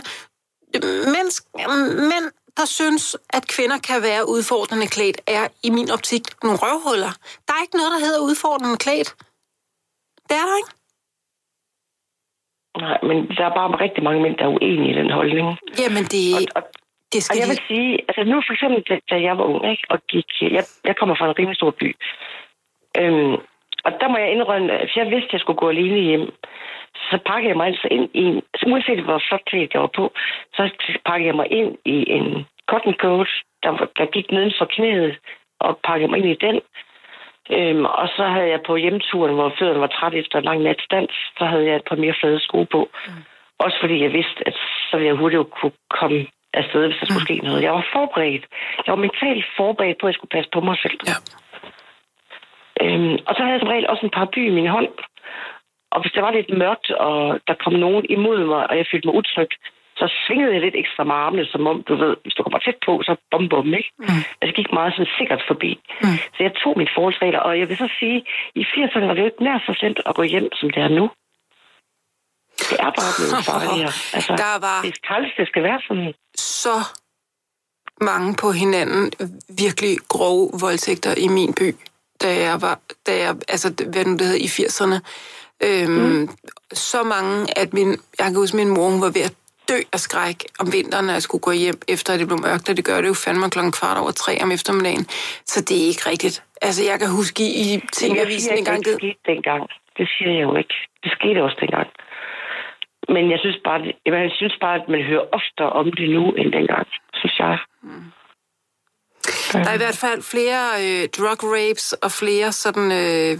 mænd, 0.84 1.30
mænd 1.96 2.30
der 2.58 2.66
synes, 2.78 3.04
at 3.36 3.44
kvinder 3.54 3.78
kan 3.88 3.98
være 4.08 4.22
udfordrende 4.34 4.86
klædt, 4.94 5.18
er 5.38 5.44
i 5.68 5.70
min 5.76 5.88
optik 5.96 6.24
nogle 6.44 6.58
røvhuller. 6.62 7.12
Der 7.46 7.52
er 7.54 7.62
ikke 7.64 7.78
noget, 7.80 7.92
der 7.94 8.00
hedder 8.06 8.20
udfordrende 8.28 8.78
klædt. 8.84 9.08
Det 10.28 10.34
er 10.42 10.46
der 10.48 10.56
ikke. 10.62 10.72
Nej, 12.84 12.98
men 13.08 13.16
der 13.36 13.44
er 13.48 13.54
bare 13.58 13.80
rigtig 13.84 14.02
mange 14.04 14.22
mænd, 14.22 14.36
der 14.38 14.44
er 14.44 14.54
uenige 14.56 14.90
i 14.92 14.98
den 15.00 15.10
holdning. 15.10 15.46
Jamen, 15.82 16.04
det, 16.14 16.24
og, 16.36 16.42
og, 16.56 16.62
det 17.12 17.22
skal 17.22 17.34
og 17.34 17.40
jeg 17.40 17.48
vil 17.52 17.60
sige, 17.68 17.90
altså 18.08 18.22
nu 18.32 18.36
for 18.46 18.52
eksempel, 18.56 18.80
da 19.10 19.16
jeg 19.28 19.38
var 19.38 19.44
ung, 19.44 19.70
ikke, 19.70 19.86
og 19.90 19.98
gik, 20.12 20.28
jeg, 20.40 20.64
jeg 20.84 20.96
kommer 20.96 21.14
fra 21.16 21.26
en 21.28 21.38
rimelig 21.38 21.56
stor 21.56 21.70
by, 21.80 21.88
øhm, 23.00 23.36
og 23.86 23.92
der 24.00 24.08
må 24.08 24.16
jeg 24.16 24.30
indrømme, 24.32 24.72
at 24.72 24.90
jeg 24.96 25.06
vidste, 25.14 25.28
at 25.28 25.32
jeg 25.32 25.40
skulle 25.40 25.62
gå 25.62 25.68
alene 25.68 26.00
hjem 26.08 26.26
så 27.10 27.18
pakkede 27.26 27.48
jeg 27.48 27.56
mig 27.56 27.66
altså 27.66 27.88
ind 27.90 28.08
i 28.14 28.22
en, 28.22 28.42
så 28.56 28.64
uanset 28.66 29.04
hvor 29.04 29.22
flot 29.28 29.44
klædt 29.46 29.74
jeg 29.74 29.80
var 29.80 29.92
på, 29.96 30.12
så 30.54 30.70
pakkede 31.06 31.26
jeg 31.26 31.36
mig 31.36 31.52
ind 31.52 31.76
i 31.84 32.10
en 32.10 32.46
cotton 32.70 32.94
coat, 32.94 33.28
der, 33.62 33.70
der 33.98 34.06
gik 34.06 34.30
neden 34.30 34.52
for 34.58 34.64
knæet, 34.64 35.18
og 35.60 35.80
pakkede 35.84 36.10
mig 36.10 36.18
ind 36.18 36.30
i 36.30 36.44
den. 36.46 36.60
Øhm, 37.50 37.84
og 37.84 38.08
så 38.16 38.24
havde 38.34 38.48
jeg 38.48 38.60
på 38.66 38.76
hjemturen, 38.76 39.34
hvor 39.34 39.52
fødderne 39.58 39.80
var 39.80 39.86
træt 39.96 40.14
efter 40.14 40.38
en 40.38 40.44
lang 40.44 40.60
nats 40.62 40.84
dans, 40.90 41.12
så 41.38 41.44
havde 41.44 41.66
jeg 41.66 41.76
et 41.76 41.88
par 41.88 41.96
mere 41.96 42.14
flade 42.20 42.40
sko 42.40 42.64
på. 42.64 42.90
Mm. 43.06 43.22
Også 43.58 43.76
fordi 43.80 44.02
jeg 44.02 44.12
vidste, 44.12 44.48
at 44.48 44.54
så 44.90 44.96
ville 44.96 45.08
jeg 45.08 45.16
hurtigt 45.16 45.50
kunne 45.50 45.78
komme 45.90 46.26
afsted, 46.54 46.86
hvis 46.86 46.98
der 47.00 47.06
skulle 47.06 47.26
mm. 47.28 47.30
ske 47.30 47.46
noget. 47.46 47.62
Jeg 47.62 47.72
var 47.72 47.86
forberedt. 47.92 48.44
Jeg 48.86 48.92
var 48.94 49.04
mentalt 49.06 49.44
forberedt 49.56 49.98
på, 49.98 50.06
at 50.06 50.10
jeg 50.10 50.14
skulle 50.14 50.36
passe 50.36 50.50
på 50.52 50.60
mig 50.60 50.76
selv. 50.82 50.98
Ja. 51.10 51.16
Øhm, 52.82 53.16
og 53.26 53.32
så 53.34 53.40
havde 53.42 53.52
jeg 53.52 53.60
som 53.60 53.72
regel 53.74 53.88
også 53.88 54.06
en 54.06 54.16
paraply 54.16 54.46
i 54.46 54.56
min 54.58 54.66
hånd. 54.76 54.88
Og 55.92 55.98
hvis 56.00 56.12
det 56.14 56.22
var 56.22 56.32
lidt 56.32 56.50
mørkt, 56.62 56.90
og 56.90 57.40
der 57.48 57.54
kom 57.64 57.72
nogen 57.72 58.04
imod 58.16 58.40
mig, 58.52 58.62
og 58.70 58.74
jeg 58.78 58.86
følte 58.90 59.06
mig 59.08 59.14
utryg, 59.20 59.52
så 60.00 60.06
svingede 60.22 60.52
jeg 60.54 60.62
lidt 60.62 60.76
ekstra 60.82 61.04
med 61.04 61.14
armene, 61.14 61.46
som 61.52 61.66
om, 61.70 61.76
du 61.88 61.94
ved, 62.02 62.14
hvis 62.22 62.34
du 62.34 62.42
kommer 62.42 62.58
tæt 62.58 62.78
på, 62.86 62.92
så 63.06 63.12
bom 63.30 63.48
bom, 63.48 63.74
ikke? 63.80 63.90
Mm. 63.98 64.22
Altså, 64.38 64.50
det 64.50 64.60
gik 64.60 64.72
meget 64.78 64.92
sådan 64.92 65.12
sikkert 65.18 65.42
forbi. 65.50 65.70
Mm. 66.02 66.18
Så 66.34 66.40
jeg 66.46 66.52
tog 66.62 66.74
mit 66.80 66.90
forholdsregler, 66.94 67.40
og 67.48 67.52
jeg 67.60 67.68
vil 67.68 67.76
så 67.84 67.88
sige, 67.98 68.18
i 68.60 68.62
80'erne 68.72 69.06
var 69.08 69.14
det 69.14 69.22
jo 69.24 69.30
ikke 69.30 69.44
nær 69.46 69.58
så 69.66 69.72
slemt 69.80 70.00
at 70.06 70.14
gå 70.14 70.22
hjem, 70.22 70.48
som 70.60 70.70
det 70.74 70.82
er 70.86 70.92
nu. 71.00 71.04
Det 72.70 72.76
er 72.86 72.90
bare 73.00 73.12
blevet 73.16 73.44
farligere. 73.50 73.92
Altså, 74.16 74.32
der 74.44 74.54
var 74.66 74.78
det 74.84 74.94
er 75.10 75.30
det 75.38 75.48
skal 75.48 75.62
være 75.62 75.80
sådan. 75.88 76.12
Så 76.36 76.74
mange 78.00 78.30
på 78.42 78.48
hinanden 78.62 79.12
virkelig 79.64 79.94
grove 80.08 80.50
voldtægter 80.60 81.14
i 81.24 81.28
min 81.28 81.52
by, 81.60 81.68
da 82.22 82.30
jeg 82.46 82.56
var, 82.66 82.76
da 83.06 83.12
jeg, 83.24 83.32
altså, 83.48 83.68
hvad 83.92 84.04
nu 84.04 84.12
det 84.12 84.26
hed, 84.26 84.36
i 84.46 84.48
80'erne. 84.58 84.98
Øhm, 85.64 85.90
mm. 85.90 86.28
Så 86.72 87.02
mange, 87.02 87.58
at 87.58 87.72
min, 87.72 87.90
jeg 88.18 88.26
kan 88.26 88.34
huske, 88.34 88.54
at 88.54 88.66
min 88.66 88.74
mor 88.74 88.88
hun 88.90 89.00
var 89.00 89.10
ved 89.10 89.22
at 89.22 89.34
dø 89.68 89.78
af 89.92 90.00
skræk 90.00 90.38
om 90.60 90.72
vinteren, 90.72 91.06
når 91.06 91.12
jeg 91.12 91.22
skulle 91.22 91.42
gå 91.42 91.50
hjem, 91.50 91.80
efter 91.88 92.12
at 92.12 92.20
det 92.20 92.28
blev 92.28 92.40
mørkt, 92.48 92.68
og 92.68 92.76
det 92.76 92.84
gør 92.84 93.00
det 93.00 93.08
jo 93.08 93.14
fandme 93.14 93.50
klokken 93.50 93.72
kvart 93.72 93.98
over 93.98 94.10
tre 94.10 94.32
om 94.42 94.52
eftermiddagen. 94.52 95.04
Så 95.52 95.60
det 95.60 95.76
er 95.82 95.86
ikke 95.92 96.10
rigtigt. 96.10 96.42
Altså, 96.62 96.82
jeg 96.90 96.98
kan 96.98 97.10
huske 97.10 97.42
i, 97.42 97.74
i 97.74 97.80
ting-avisen 97.92 98.58
engang... 98.58 98.84
Det 98.84 98.94
skete 98.94 99.20
dengang. 99.26 99.62
Det 99.98 100.08
siger 100.14 100.32
jeg 100.38 100.42
jo 100.42 100.56
ikke. 100.56 100.74
Det 101.02 101.12
skete 101.18 101.42
også 101.42 101.58
dengang. 101.60 101.88
Men 103.08 103.30
jeg 103.30 103.38
synes 103.38 103.58
bare, 103.64 103.80
jeg 104.06 104.30
synes 104.40 104.56
bare 104.60 104.74
at 104.80 104.88
man 104.88 105.02
hører 105.02 105.26
oftere 105.38 105.70
om 105.80 105.86
det 105.98 106.10
nu, 106.10 106.24
end 106.40 106.52
dengang, 106.52 106.86
synes 107.14 107.38
jeg. 107.38 107.58
Mm. 107.82 108.04
Der 109.52 109.70
er 109.70 109.74
i 109.74 109.84
hvert 109.84 110.00
fald 110.06 110.22
flere 110.22 110.62
øh, 110.84 111.08
drug 111.16 111.40
rapes 111.54 111.92
og 111.92 112.10
flere 112.10 112.52
sådan 112.52 112.88
øh, 112.92 113.36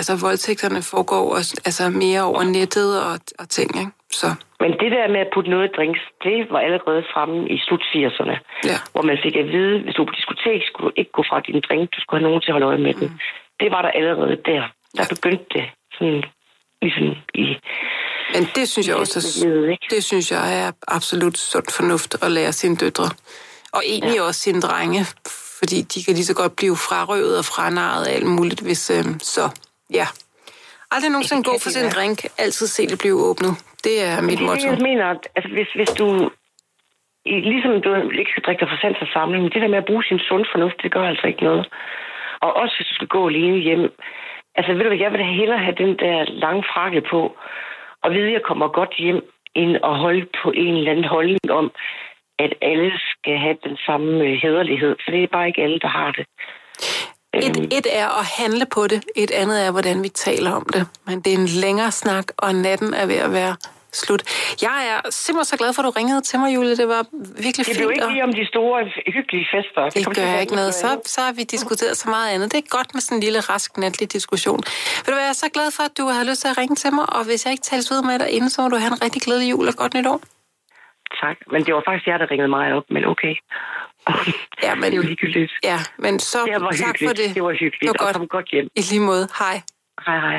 altså 0.00 0.14
voldtægterne 0.26 0.80
foregår 0.92 1.24
også, 1.38 1.52
altså 1.68 1.84
mere 2.02 2.22
over 2.30 2.42
nettet 2.56 2.90
og, 3.08 3.14
og 3.38 3.46
ting, 3.48 3.70
ikke? 3.82 3.92
Så. 4.22 4.28
Men 4.62 4.70
det 4.82 4.90
der 4.96 5.08
med 5.14 5.20
at 5.26 5.30
putte 5.34 5.50
noget 5.50 5.68
i 5.68 5.72
drinks, 5.76 6.00
det 6.24 6.36
var 6.52 6.60
allerede 6.68 7.02
fremme 7.12 7.38
i 7.54 7.58
slut 7.66 7.82
80'erne, 7.92 8.36
ja. 8.70 8.78
hvor 8.92 9.02
man 9.10 9.18
fik 9.24 9.36
at 9.42 9.46
vide, 9.54 9.74
hvis 9.84 9.94
du 9.94 10.04
på 10.04 10.14
diskotek 10.18 10.60
skulle 10.70 10.92
ikke 11.00 11.12
gå 11.18 11.22
fra 11.30 11.40
din 11.46 11.60
drink, 11.66 11.84
du 11.94 12.00
skulle 12.00 12.18
have 12.20 12.28
nogen 12.28 12.42
til 12.42 12.50
at 12.50 12.54
holde 12.56 12.70
øje 12.72 12.82
med 12.86 12.94
mm. 12.94 13.00
den. 13.00 13.20
Det 13.60 13.68
var 13.74 13.82
der 13.82 13.92
allerede 14.00 14.36
der. 14.50 14.62
Der 14.96 15.04
ja. 15.04 15.14
begyndte 15.14 15.46
det 15.54 15.64
sådan 15.96 16.22
ligesom 16.82 17.08
i... 17.34 17.44
Men 18.34 18.42
det 18.56 18.68
synes 18.68 18.88
jeg 18.88 18.96
også, 18.96 19.18
det, 19.20 19.78
det 19.90 20.04
synes 20.04 20.32
jeg 20.32 20.44
er 20.62 20.72
absolut 20.88 21.38
sund 21.38 21.68
fornuft 21.76 22.12
at 22.24 22.30
lære 22.30 22.52
sine 22.52 22.76
døtre. 22.76 23.08
Og 23.72 23.82
egentlig 23.86 24.16
ja. 24.16 24.22
også 24.22 24.40
sine 24.40 24.60
drenge, 24.60 25.00
fordi 25.58 25.82
de 25.82 26.04
kan 26.04 26.14
lige 26.14 26.24
så 26.24 26.34
godt 26.34 26.56
blive 26.56 26.76
frarøvet 26.76 27.38
og 27.38 27.44
franarret 27.44 28.04
af 28.06 28.14
alt 28.14 28.26
muligt, 28.26 28.60
hvis 28.60 28.90
øh, 28.90 29.04
så 29.20 29.44
Ja. 29.92 30.06
Aldrig 30.90 31.10
nogensinde 31.10 31.42
gå 31.50 31.54
for 31.62 31.70
sin 31.70 31.88
drink. 31.96 32.18
Altid 32.38 32.66
se 32.66 32.82
det 32.86 32.98
blive 32.98 33.18
åbnet. 33.28 33.52
Det 33.84 33.96
er 34.08 34.20
mit 34.20 34.40
motto. 34.40 34.68
Jeg 34.68 34.78
mener, 34.90 35.06
at 35.14 35.22
altså, 35.36 35.50
hvis, 35.56 35.70
hvis 35.78 35.90
du 36.00 36.30
ligesom 37.26 37.82
du 37.82 37.90
ikke 38.20 38.30
skal 38.30 38.42
drikke 38.46 38.60
dig 38.60 38.68
for 38.72 38.78
sans 38.80 38.98
og 39.00 39.08
samling, 39.12 39.42
men 39.42 39.52
det 39.52 39.62
der 39.62 39.74
med 39.74 39.82
at 39.82 39.90
bruge 39.90 40.04
sin 40.04 40.20
sund 40.28 40.44
fornuft, 40.52 40.82
det 40.82 40.92
gør 40.92 41.04
altså 41.12 41.26
ikke 41.26 41.44
noget. 41.44 41.64
Og 42.40 42.50
også 42.56 42.74
hvis 42.76 42.88
du 42.90 42.94
skal 42.94 43.08
gå 43.16 43.28
alene 43.28 43.58
hjem. 43.58 43.84
Altså 44.56 44.72
ved 44.72 44.82
du 44.82 44.88
hvad, 44.88 45.04
jeg 45.04 45.12
vil 45.12 45.24
hellere 45.40 45.64
have 45.66 45.76
den 45.84 45.92
der 45.98 46.24
lange 46.44 46.64
frakke 46.72 47.02
på, 47.10 47.20
og 48.02 48.12
vide, 48.12 48.26
at 48.26 48.32
jeg 48.32 48.42
kommer 48.42 48.68
godt 48.68 48.94
hjem, 48.98 49.20
end 49.54 49.76
at 49.76 49.96
holde 50.04 50.26
på 50.42 50.50
en 50.50 50.74
eller 50.76 50.90
anden 50.90 51.04
holdning 51.16 51.50
om, 51.50 51.66
at 52.38 52.52
alle 52.62 52.92
skal 53.10 53.36
have 53.38 53.56
den 53.64 53.76
samme 53.86 54.24
øh, 54.24 54.38
hederlighed. 54.42 54.96
For 55.04 55.10
det 55.10 55.22
er 55.22 55.36
bare 55.36 55.46
ikke 55.46 55.62
alle, 55.62 55.78
der 55.78 55.88
har 55.88 56.10
det. 56.12 56.26
Et, 57.34 57.56
et 57.78 57.86
er 57.92 58.08
at 58.20 58.24
handle 58.24 58.66
på 58.66 58.86
det, 58.86 59.04
et 59.16 59.30
andet 59.30 59.66
er, 59.66 59.70
hvordan 59.70 60.02
vi 60.02 60.08
taler 60.08 60.52
om 60.52 60.66
det. 60.72 60.86
Men 61.06 61.20
det 61.20 61.32
er 61.34 61.38
en 61.38 61.46
længere 61.46 61.92
snak, 61.92 62.24
og 62.36 62.54
natten 62.54 62.94
er 62.94 63.06
ved 63.06 63.16
at 63.16 63.32
være 63.32 63.56
slut. 63.92 64.22
Jeg 64.62 64.78
er 64.92 65.10
simpelthen 65.10 65.44
så 65.44 65.56
glad 65.56 65.72
for, 65.72 65.82
at 65.82 65.86
du 65.86 65.90
ringede 65.90 66.20
til 66.20 66.38
mig, 66.38 66.54
Julie. 66.54 66.76
Det 66.76 66.88
var 66.88 67.02
virkelig 67.46 67.66
Det 67.66 67.66
fint. 67.66 67.78
blev 67.78 67.90
ikke 67.90 68.04
og 68.04 68.12
lige 68.12 68.24
om 68.24 68.32
de 68.32 68.46
store, 68.46 68.78
hyggelige 69.16 69.46
fester. 69.54 69.82
det 69.84 69.92
til 69.94 70.14
gør 70.16 70.38
ikke 70.44 70.54
noget. 70.54 70.74
Så, 70.74 71.00
så 71.04 71.20
har 71.20 71.32
vi 71.32 71.42
diskuteret 71.42 71.96
så 71.96 72.08
meget 72.08 72.28
andet. 72.34 72.52
Det 72.52 72.58
er 72.64 72.68
godt 72.78 72.94
med 72.94 73.00
sådan 73.00 73.16
en 73.18 73.22
lille 73.22 73.40
rask 73.40 73.76
natlig 73.76 74.12
diskussion. 74.12 74.60
Vil 75.04 75.10
du 75.12 75.16
være 75.18 75.20
jeg 75.28 75.28
er 75.36 75.40
så 75.44 75.48
glad 75.56 75.68
for, 75.76 75.82
at 75.82 75.98
du 75.98 76.04
har 76.06 76.24
lyst 76.24 76.40
til 76.40 76.48
at 76.48 76.58
ringe 76.58 76.76
til 76.76 76.90
mig, 76.94 77.06
og 77.16 77.24
hvis 77.24 77.44
jeg 77.44 77.50
ikke 77.52 77.62
tales 77.70 77.90
ud 77.92 78.02
med 78.10 78.18
dig 78.18 78.30
inden, 78.30 78.50
så 78.50 78.62
må 78.62 78.68
du 78.68 78.76
have 78.76 78.92
en 78.92 79.02
rigtig 79.02 79.22
glædelig 79.22 79.50
jul 79.50 79.68
og 79.68 79.74
godt 79.82 79.94
nytår. 79.94 80.20
Tak. 81.22 81.36
Men 81.52 81.60
det 81.66 81.74
var 81.74 81.82
faktisk 81.86 82.06
jer, 82.08 82.18
der 82.18 82.30
ringede 82.30 82.48
mig 82.58 82.66
op, 82.78 82.86
men 82.94 83.02
okay. 83.12 83.34
Ja, 84.66 84.74
men, 84.74 84.82
Det 84.84 84.92
er 84.92 84.96
jo 84.96 85.02
ligegyldigt. 85.02 85.52
ja, 85.64 85.78
men 85.98 86.18
så 86.18 86.38
Det 86.44 86.60
var 86.62 86.70
tak 86.70 86.86
hyggeligt. 86.86 87.08
for 87.10 87.14
det. 87.22 87.34
Det 87.34 87.42
var 87.42 87.52
hyggeligt. 87.52 87.80
Det 87.80 87.88
var 87.88 87.92
Og 87.92 88.04
godt. 88.06 88.16
kom 88.16 88.28
godt 88.28 88.48
hjem. 88.52 88.68
I 88.76 88.80
lige 88.90 89.00
måde. 89.00 89.28
Hej. 89.38 89.56
Hej, 90.06 90.18
hej. 90.26 90.38